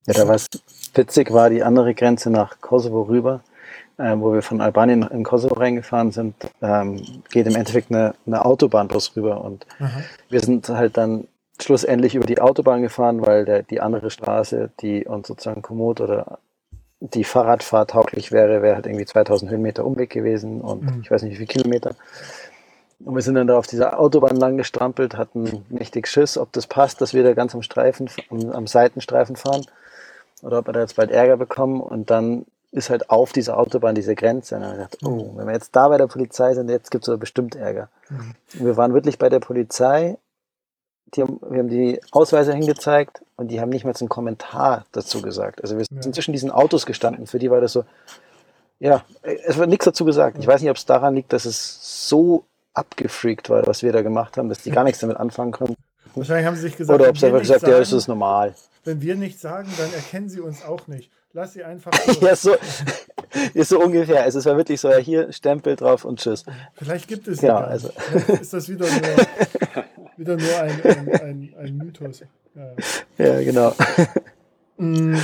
[0.06, 0.48] Ja, da was
[0.94, 3.42] witzig war, die andere Grenze nach Kosovo rüber,
[3.98, 8.44] äh, wo wir von Albanien in Kosovo reingefahren sind, ähm, geht im Endeffekt eine, eine
[8.44, 10.02] Autobahnbus rüber und Aha.
[10.28, 11.26] wir sind halt dann
[11.62, 16.38] schlussendlich über die Autobahn gefahren, weil der, die andere Straße, die uns sozusagen Komoot oder
[17.00, 21.00] die Fahrradfahrt tauglich wäre, wäre halt irgendwie 2000 Höhenmeter Umweg gewesen und mhm.
[21.02, 21.94] ich weiß nicht wie viele Kilometer.
[23.04, 26.66] Und wir sind dann da auf dieser Autobahn lang gestrampelt, hatten mächtig Schiss, ob das
[26.66, 29.66] passt, dass wir da ganz am Streifen, am, am Seitenstreifen fahren
[30.42, 31.80] oder ob wir da jetzt bald Ärger bekommen.
[31.80, 34.54] Und dann ist halt auf dieser Autobahn diese Grenze.
[34.54, 36.90] Und dann haben wir gedacht, oh, wenn wir jetzt da bei der Polizei sind, jetzt
[36.90, 37.88] gibt es bestimmt Ärger.
[38.08, 38.34] Mhm.
[38.52, 40.16] Wir waren wirklich bei der Polizei
[41.14, 45.20] die haben, wir haben die Ausweise hingezeigt und die haben nicht mal einen Kommentar dazu
[45.20, 45.62] gesagt.
[45.62, 46.12] Also wir sind ja.
[46.12, 47.26] zwischen diesen Autos gestanden.
[47.26, 47.84] Für die war das so,
[48.78, 50.38] ja, es wird nichts dazu gesagt.
[50.38, 52.44] Ich weiß nicht, ob es daran liegt, dass es so
[52.74, 55.76] abgefreakt war, was wir da gemacht haben, dass die gar nichts damit anfangen können.
[56.14, 58.54] Wahrscheinlich haben sie sich gesagt, oder ob sie einfach gesagt, sagen, ja, das ist normal.
[58.84, 61.10] Wenn wir nichts sagen, dann erkennen sie uns auch nicht.
[61.34, 61.92] Lass sie einfach.
[62.20, 62.56] ja, so,
[63.54, 64.22] ist so ungefähr.
[64.22, 66.44] Also es war wirklich so, ja, hier Stempel drauf und tschüss.
[66.74, 67.56] Vielleicht gibt es ja.
[67.56, 67.90] Also.
[67.96, 69.84] Vielleicht ist das wieder nur
[70.16, 72.22] wieder nur ein, ein, ein, ein Mythos.
[72.54, 73.74] Ja, ja genau.
[74.78, 75.16] Mm,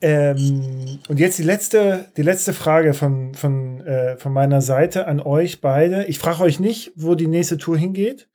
[0.00, 5.18] ähm, und jetzt die letzte, die letzte Frage von, von, äh, von meiner Seite an
[5.18, 6.04] euch beide.
[6.04, 8.28] Ich frage euch nicht, wo die nächste Tour hingeht.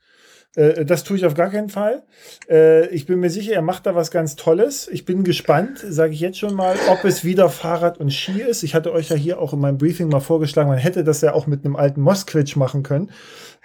[0.56, 2.03] Äh, das tue ich auf gar keinen Fall.
[2.49, 4.88] Äh, ich bin mir sicher, er macht da was ganz Tolles.
[4.91, 8.64] Ich bin gespannt, sage ich jetzt schon mal, ob es wieder Fahrrad und Ski ist.
[8.64, 11.34] Ich hatte euch ja hier auch in meinem Briefing mal vorgeschlagen, man hätte das ja
[11.34, 13.11] auch mit einem alten Mosquitsch machen können.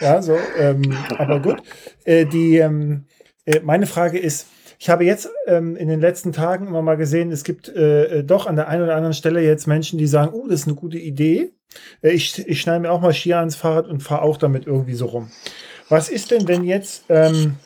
[0.01, 1.63] Ja, so, ähm, aber gut.
[2.05, 3.07] Äh, die, ähm,
[3.45, 4.47] äh, meine Frage ist,
[4.79, 8.25] ich habe jetzt ähm, in den letzten Tagen immer mal gesehen, es gibt äh, äh
[8.25, 10.77] doch an der einen oder anderen Stelle jetzt Menschen, die sagen, oh, das ist eine
[10.77, 11.53] gute Idee.
[12.03, 14.95] Äh, ich, ich schneide mir auch mal Skier ans Fahrrad und fahre auch damit irgendwie
[14.95, 15.31] so rum.
[15.89, 17.57] Was ist denn, wenn jetzt ähm,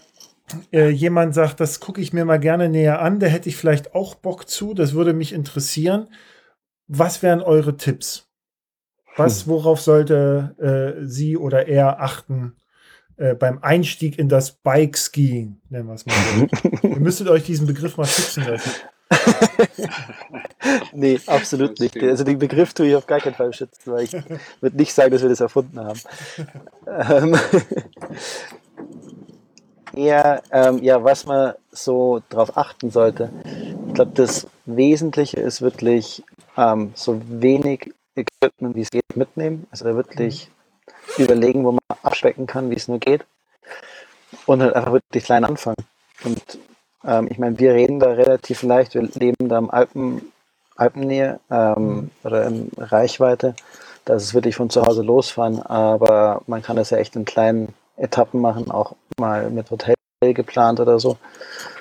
[0.72, 3.94] äh, jemand sagt, das gucke ich mir mal gerne näher an, da hätte ich vielleicht
[3.94, 6.08] auch Bock zu, das würde mich interessieren.
[6.86, 8.27] Was wären eure Tipps?
[9.18, 9.52] Was, hm.
[9.52, 12.54] worauf sollte äh, sie oder er achten
[13.16, 16.88] äh, beim Einstieg in das Bike-Skiing, nennen wir es mal so.
[16.88, 18.70] Ihr müsstet euch diesen Begriff mal fixen lassen.
[20.92, 22.00] nee, absolut nicht.
[22.02, 24.12] Also den Begriff tue ich auf gar keinen Fall schützen, weil ich
[24.60, 26.00] würde nicht sagen, dass wir das erfunden haben.
[26.86, 27.36] ähm,
[29.94, 33.30] eher, ähm, ja, was man so darauf achten sollte.
[33.88, 36.22] Ich glaube, das Wesentliche ist wirklich
[36.56, 39.66] ähm, so wenig Equipment, wie es geht, mitnehmen.
[39.70, 40.50] Also wirklich
[41.16, 43.24] überlegen, wo man abspecken kann, wie es nur geht.
[44.46, 45.76] Und halt einfach wirklich klein anfangen.
[46.24, 46.58] Und
[47.04, 50.32] ähm, ich meine, wir reden da relativ leicht, wir leben da im Alpen,
[50.76, 52.10] Alpennähe ähm, mhm.
[52.24, 53.54] oder in Reichweite.
[54.04, 57.24] Da ist es wirklich von zu Hause losfahren, aber man kann das ja echt in
[57.24, 61.18] kleinen Etappen machen, auch mal mit Hotel geplant oder so.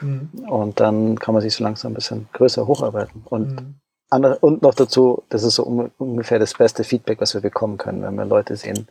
[0.01, 0.29] Mhm.
[0.47, 3.23] Und dann kann man sich so langsam ein bisschen größer hocharbeiten.
[3.25, 3.75] Und mhm.
[4.09, 7.77] Andere, und noch dazu, das ist so um, ungefähr das beste Feedback, was wir bekommen
[7.77, 8.87] können, wenn wir Leute sehen,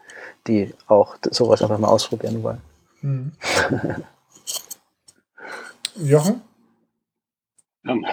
[0.47, 2.61] die auch sowas einfach mal ausprobieren wollen.
[3.01, 3.33] Mhm.
[5.97, 6.43] Jochen?
[7.87, 8.05] Ähm,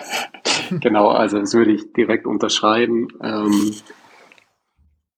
[0.79, 3.07] genau, also das würde ich direkt unterschreiben.
[3.21, 3.73] Ähm,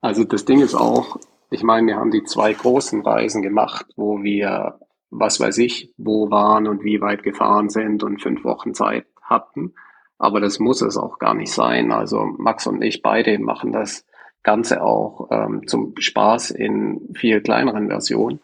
[0.01, 1.17] also das Ding ist auch,
[1.51, 4.79] ich meine, wir haben die zwei großen Reisen gemacht, wo wir,
[5.09, 9.73] was weiß ich, wo waren und wie weit gefahren sind und fünf Wochen Zeit hatten.
[10.17, 11.91] Aber das muss es auch gar nicht sein.
[11.91, 14.05] Also Max und ich beide machen das
[14.43, 18.39] Ganze auch ähm, zum Spaß in viel kleineren Versionen.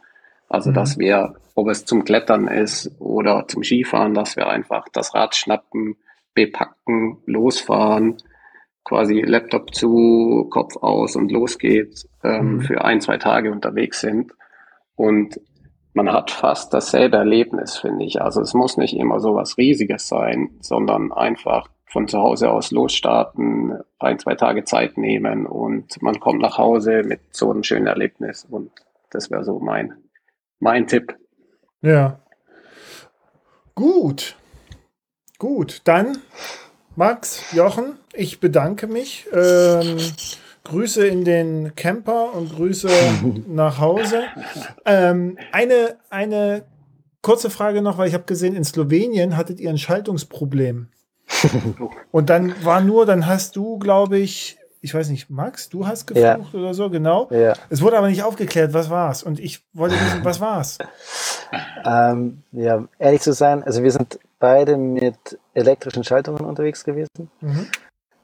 [0.50, 0.74] Also, mhm.
[0.74, 5.36] dass wir, ob es zum Klettern ist oder zum Skifahren, dass wir einfach das Rad
[5.36, 5.96] schnappen,
[6.34, 8.18] bepacken, losfahren,
[8.84, 12.62] quasi Laptop zu, Kopf aus und los geht's, ähm, mhm.
[12.62, 14.34] für ein, zwei Tage unterwegs sind.
[14.96, 15.40] Und
[15.94, 18.22] man hat fast dasselbe Erlebnis, finde ich.
[18.22, 22.72] Also es muss nicht immer so was Riesiges sein, sondern einfach von zu Hause aus
[22.72, 27.88] losstarten, ein, zwei Tage Zeit nehmen und man kommt nach Hause mit so einem schönen
[27.88, 28.48] Erlebnis.
[28.50, 28.72] Und
[29.10, 29.94] das wäre so mein
[30.60, 31.18] mein Tipp.
[31.82, 32.22] Ja.
[33.76, 34.36] Gut.
[35.38, 36.20] Gut, dann
[36.96, 39.28] Max, Jochen, ich bedanke mich.
[39.34, 39.98] Ähm,
[40.64, 42.90] Grüße in den Camper und Grüße
[43.48, 44.24] nach Hause.
[44.86, 46.64] Ähm, eine, eine
[47.22, 50.88] kurze Frage noch, weil ich habe gesehen, in Slowenien hattet ihr ein Schaltungsproblem.
[52.12, 56.08] Und dann war nur, dann hast du, glaube ich, ich weiß nicht, Max, du hast
[56.08, 56.60] geflucht ja.
[56.60, 57.30] oder so, genau.
[57.32, 57.54] Ja.
[57.70, 59.22] Es wurde aber nicht aufgeklärt, was war's.
[59.22, 60.78] Und ich wollte wissen, was war's?
[61.84, 67.30] Ähm, ja, ehrlich zu sein, also wir sind beide mit elektrischen Schaltungen unterwegs gewesen.
[67.42, 67.68] Mhm.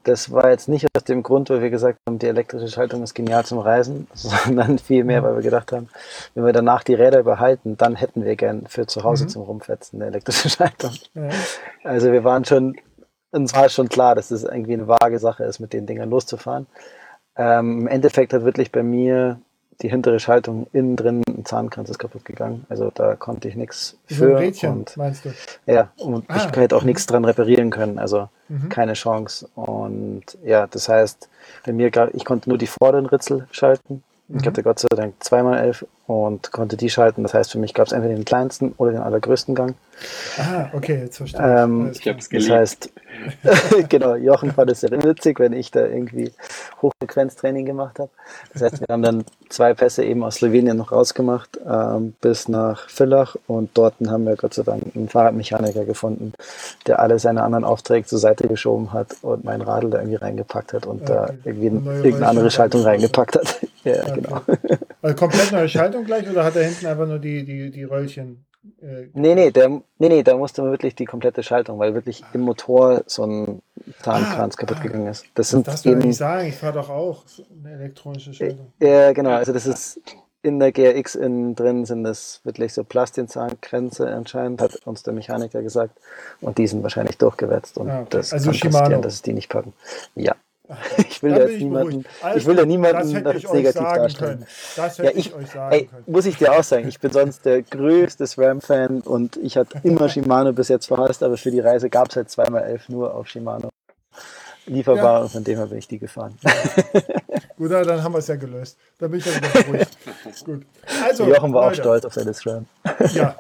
[0.08, 3.14] Das war jetzt nicht aus dem Grund, weil wir gesagt haben, die elektrische Schaltung ist
[3.14, 5.90] genial zum Reisen, sondern vielmehr, weil wir gedacht haben,
[6.34, 9.30] wenn wir danach die Räder behalten, dann hätten wir gern für zu Hause mhm.
[9.30, 10.94] zum Rumfetzen eine elektrische Schaltung.
[11.14, 11.30] Ja.
[11.84, 12.78] Also wir waren schon
[13.32, 16.10] uns war schon klar, dass es das irgendwie eine vage Sache ist, mit den Dingern
[16.10, 16.68] loszufahren.
[17.36, 19.40] Ähm, Im Endeffekt hat wirklich bei mir
[19.82, 22.66] die hintere Schaltung innen drin Zahnkranz ist kaputt gegangen.
[22.70, 24.32] Also da konnte ich nichts für.
[24.32, 25.34] Ein Rädchen, und, meinst du?
[25.66, 26.36] Ja, und ah.
[26.36, 27.98] ich hätte auch nichts dran reparieren können.
[27.98, 28.70] Also mhm.
[28.70, 29.50] keine Chance.
[29.56, 31.30] Und ja, das heißt,
[31.66, 34.04] bei mir, ich konnte nur die vorderen Ritzel schalten.
[34.28, 34.40] Mhm.
[34.40, 37.24] Ich hatte Gott sei Dank zweimal elf und konnte die schalten.
[37.24, 39.76] Das heißt, für mich gab es entweder den kleinsten oder den allergrößten Gang.
[40.38, 41.62] Ah, okay, jetzt verstehe ich.
[41.64, 42.50] Ähm, ich hab's geliebt.
[42.50, 42.90] Das heißt,
[43.90, 46.32] genau, Jochen fand es sehr witzig, wenn ich da irgendwie
[46.82, 48.10] Hochfrequenztraining gemacht habe.
[48.54, 52.90] Das heißt, wir haben dann zwei Pässe eben aus Slowenien noch rausgemacht ähm, bis nach
[52.90, 56.34] Villach und dort haben wir Gott sei Dank einen Fahrradmechaniker gefunden,
[56.86, 60.74] der alle seine anderen Aufträge zur Seite geschoben hat und mein Radl da irgendwie reingepackt
[60.74, 61.14] hat und okay.
[61.14, 63.67] da irgendwie irgendeine andere Schaltung reingepackt hat.
[63.96, 64.22] Ja, okay.
[64.22, 64.42] genau.
[65.02, 68.46] Also komplett neue Schaltung gleich oder hat er hinten einfach nur die, die, die Röllchen?
[68.82, 72.24] Äh, nee, nee, der, nee, nee, da musste man wirklich die komplette Schaltung, weil wirklich
[72.34, 73.62] im Motor so ein
[74.02, 75.26] Zahnkranz ah, kaputt ah, gegangen ist.
[75.36, 77.24] Das sind das eben, nicht sagen, ich fahre doch auch
[77.64, 78.74] eine elektronische Schaltung.
[78.82, 80.02] Ja, genau, also das ist
[80.44, 85.62] in der GRX innen drin sind das wirklich so Plastinzahngrenze anscheinend, hat uns der Mechaniker
[85.62, 86.00] gesagt.
[86.42, 88.10] Und die sind wahrscheinlich durchgewetzt und ah, okay.
[88.12, 89.02] das also kann Shimano.
[89.02, 89.74] dass es die nicht packen.
[90.16, 90.36] Ja,
[91.10, 94.40] Ich will, da jetzt niemanden, also, ich will da niemanden das, das negativ darstellen.
[94.40, 94.48] Können.
[94.76, 96.04] Das hätte ja, ich, ich euch sagen ey, können.
[96.08, 100.10] Muss ich dir auch sagen, ich bin sonst der größte SRAM-Fan und ich hatte immer
[100.10, 103.28] Shimano bis jetzt verhasst, aber für die Reise gab es halt zweimal elf nur auf
[103.28, 103.70] Shimano
[104.68, 105.24] lieferbar ja.
[105.24, 106.38] und von dem her bin ich die gefahren.
[107.58, 108.78] Gut, dann haben wir es ja gelöst.
[109.00, 109.88] Da bin ich ja wieder ruhig.
[110.46, 110.66] Gut.
[111.04, 111.82] Also, Jochen war Leute.
[111.82, 112.66] auch stolz auf seine SRAM.
[113.14, 113.36] Ja,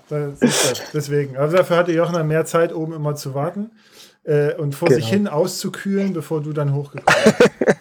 [0.94, 1.38] deswegen.
[1.38, 3.72] Also dafür hatte Jochen dann mehr Zeit, oben immer zu warten
[4.28, 4.99] äh, und vor genau.
[4.99, 7.52] sich hin auszukühlen, bevor du dann hochgekommen bist.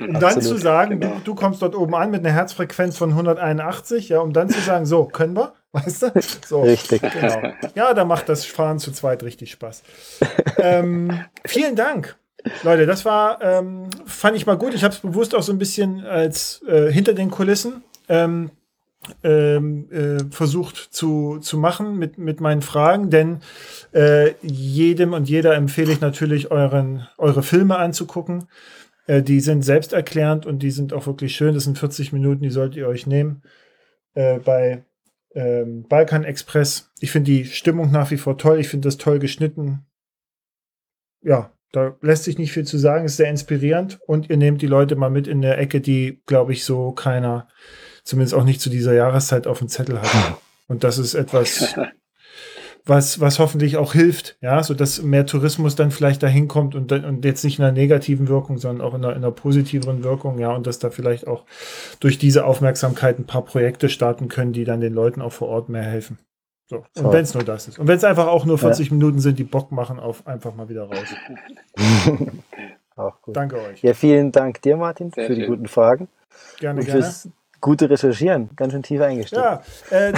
[0.00, 1.14] Um dann Absolut, zu sagen, genau.
[1.16, 4.60] du, du, kommst dort oben an mit einer Herzfrequenz von 181, ja, um dann zu
[4.60, 6.12] sagen, so, können wir, weißt du?
[6.46, 7.02] So, richtig.
[7.02, 7.52] Genau.
[7.74, 9.82] Ja, da macht das Fahren zu zweit richtig Spaß.
[10.58, 12.16] ähm, vielen Dank.
[12.62, 14.72] Leute, das war, ähm, fand ich mal gut.
[14.72, 18.52] Ich habe es bewusst auch so ein bisschen als äh, hinter den Kulissen ähm,
[19.22, 23.40] ähm, äh, versucht zu, zu machen mit, mit meinen Fragen, denn
[23.92, 28.48] äh, jedem und jeder empfehle ich natürlich euren, eure Filme anzugucken.
[29.06, 31.54] Äh, die sind selbsterklärend und die sind auch wirklich schön.
[31.54, 33.42] Das sind 40 Minuten, die solltet ihr euch nehmen.
[34.14, 34.84] Äh, bei
[35.34, 36.90] ähm, Balkan Express.
[37.00, 38.58] Ich finde die Stimmung nach wie vor toll.
[38.60, 39.86] Ich finde das toll geschnitten.
[41.22, 43.04] Ja, da lässt sich nicht viel zu sagen.
[43.04, 46.52] Ist sehr inspirierend und ihr nehmt die Leute mal mit in der Ecke, die, glaube
[46.52, 47.48] ich, so keiner
[48.08, 50.36] zumindest auch nicht zu dieser Jahreszeit auf dem Zettel hatten.
[50.68, 51.74] Und das ist etwas,
[52.84, 57.24] was, was hoffentlich auch hilft, ja, sodass mehr Tourismus dann vielleicht dahin kommt und, und
[57.24, 60.54] jetzt nicht in einer negativen Wirkung, sondern auch in einer, in einer positiveren Wirkung, ja,
[60.54, 61.46] und dass da vielleicht auch
[62.00, 65.70] durch diese Aufmerksamkeit ein paar Projekte starten können, die dann den Leuten auch vor Ort
[65.70, 66.18] mehr helfen.
[66.66, 66.84] So.
[66.96, 67.78] Und wenn es nur das ist.
[67.78, 68.94] Und wenn es einfach auch nur 40 ja.
[68.94, 71.14] Minuten sind, die Bock machen auf einfach mal wieder raus.
[72.96, 73.34] auch gut.
[73.34, 73.82] Danke euch.
[73.82, 75.40] Ja, vielen Dank dir, Martin, Sehr für schön.
[75.40, 76.08] die guten Fragen.
[76.58, 77.10] Gerne, und gerne
[77.60, 79.42] gute Recherchieren, ganz schön tief eingestellt.
[79.42, 80.12] Ja, äh,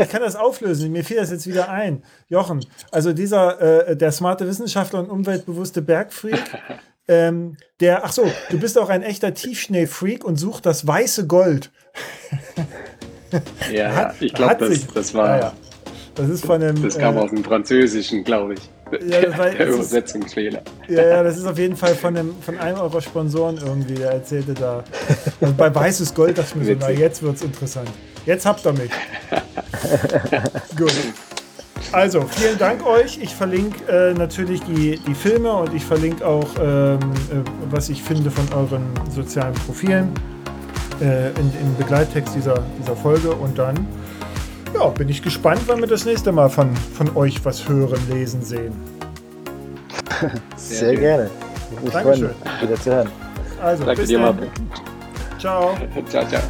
[0.00, 0.92] ich kann das auflösen.
[0.92, 2.02] Mir fiel das jetzt wieder ein.
[2.28, 6.42] Jochen, also dieser, äh, der smarte Wissenschaftler und umweltbewusste Bergfreak,
[7.08, 11.70] ähm, der, ach so, du bist auch ein echter Tiefschneefreak und sucht das weiße Gold.
[13.72, 15.28] ja, hat, ich glaube, das, das war.
[15.28, 15.52] Ja, ja.
[16.14, 16.82] Das ist von einem.
[16.82, 18.60] Das kam äh, aus dem Französischen, glaube ich.
[18.92, 20.62] Ja, der, der Übersetzungsfehler.
[20.88, 23.94] ja, ja, das ist auf jeden Fall von, dem, von einem eurer Sponsoren irgendwie.
[23.94, 24.84] Der erzählte da.
[25.40, 27.90] Also bei weißes Gold dachte ich mir so, na, jetzt wird's interessant.
[28.24, 28.90] Jetzt habt ihr mich.
[30.76, 30.92] Gut.
[31.92, 33.18] Also, vielen Dank euch.
[33.22, 36.98] Ich verlinke äh, natürlich die, die Filme und ich verlinke auch, ähm, äh,
[37.70, 38.82] was ich finde von euren
[39.14, 40.12] sozialen Profilen
[41.00, 43.30] äh, in, im Begleittext dieser, dieser Folge.
[43.30, 43.86] Und dann
[44.76, 48.42] ja, bin ich gespannt, wann wir das nächste Mal von, von euch was hören, lesen,
[48.42, 48.72] sehen.
[50.56, 51.30] Sehr, Sehr gerne.
[51.84, 52.30] Ich freue mich,
[52.60, 53.08] wieder zu hören.
[53.62, 54.48] Also, Danke bis dir, Martin.
[55.38, 55.76] Ciao.
[56.10, 56.42] ciao, ciao.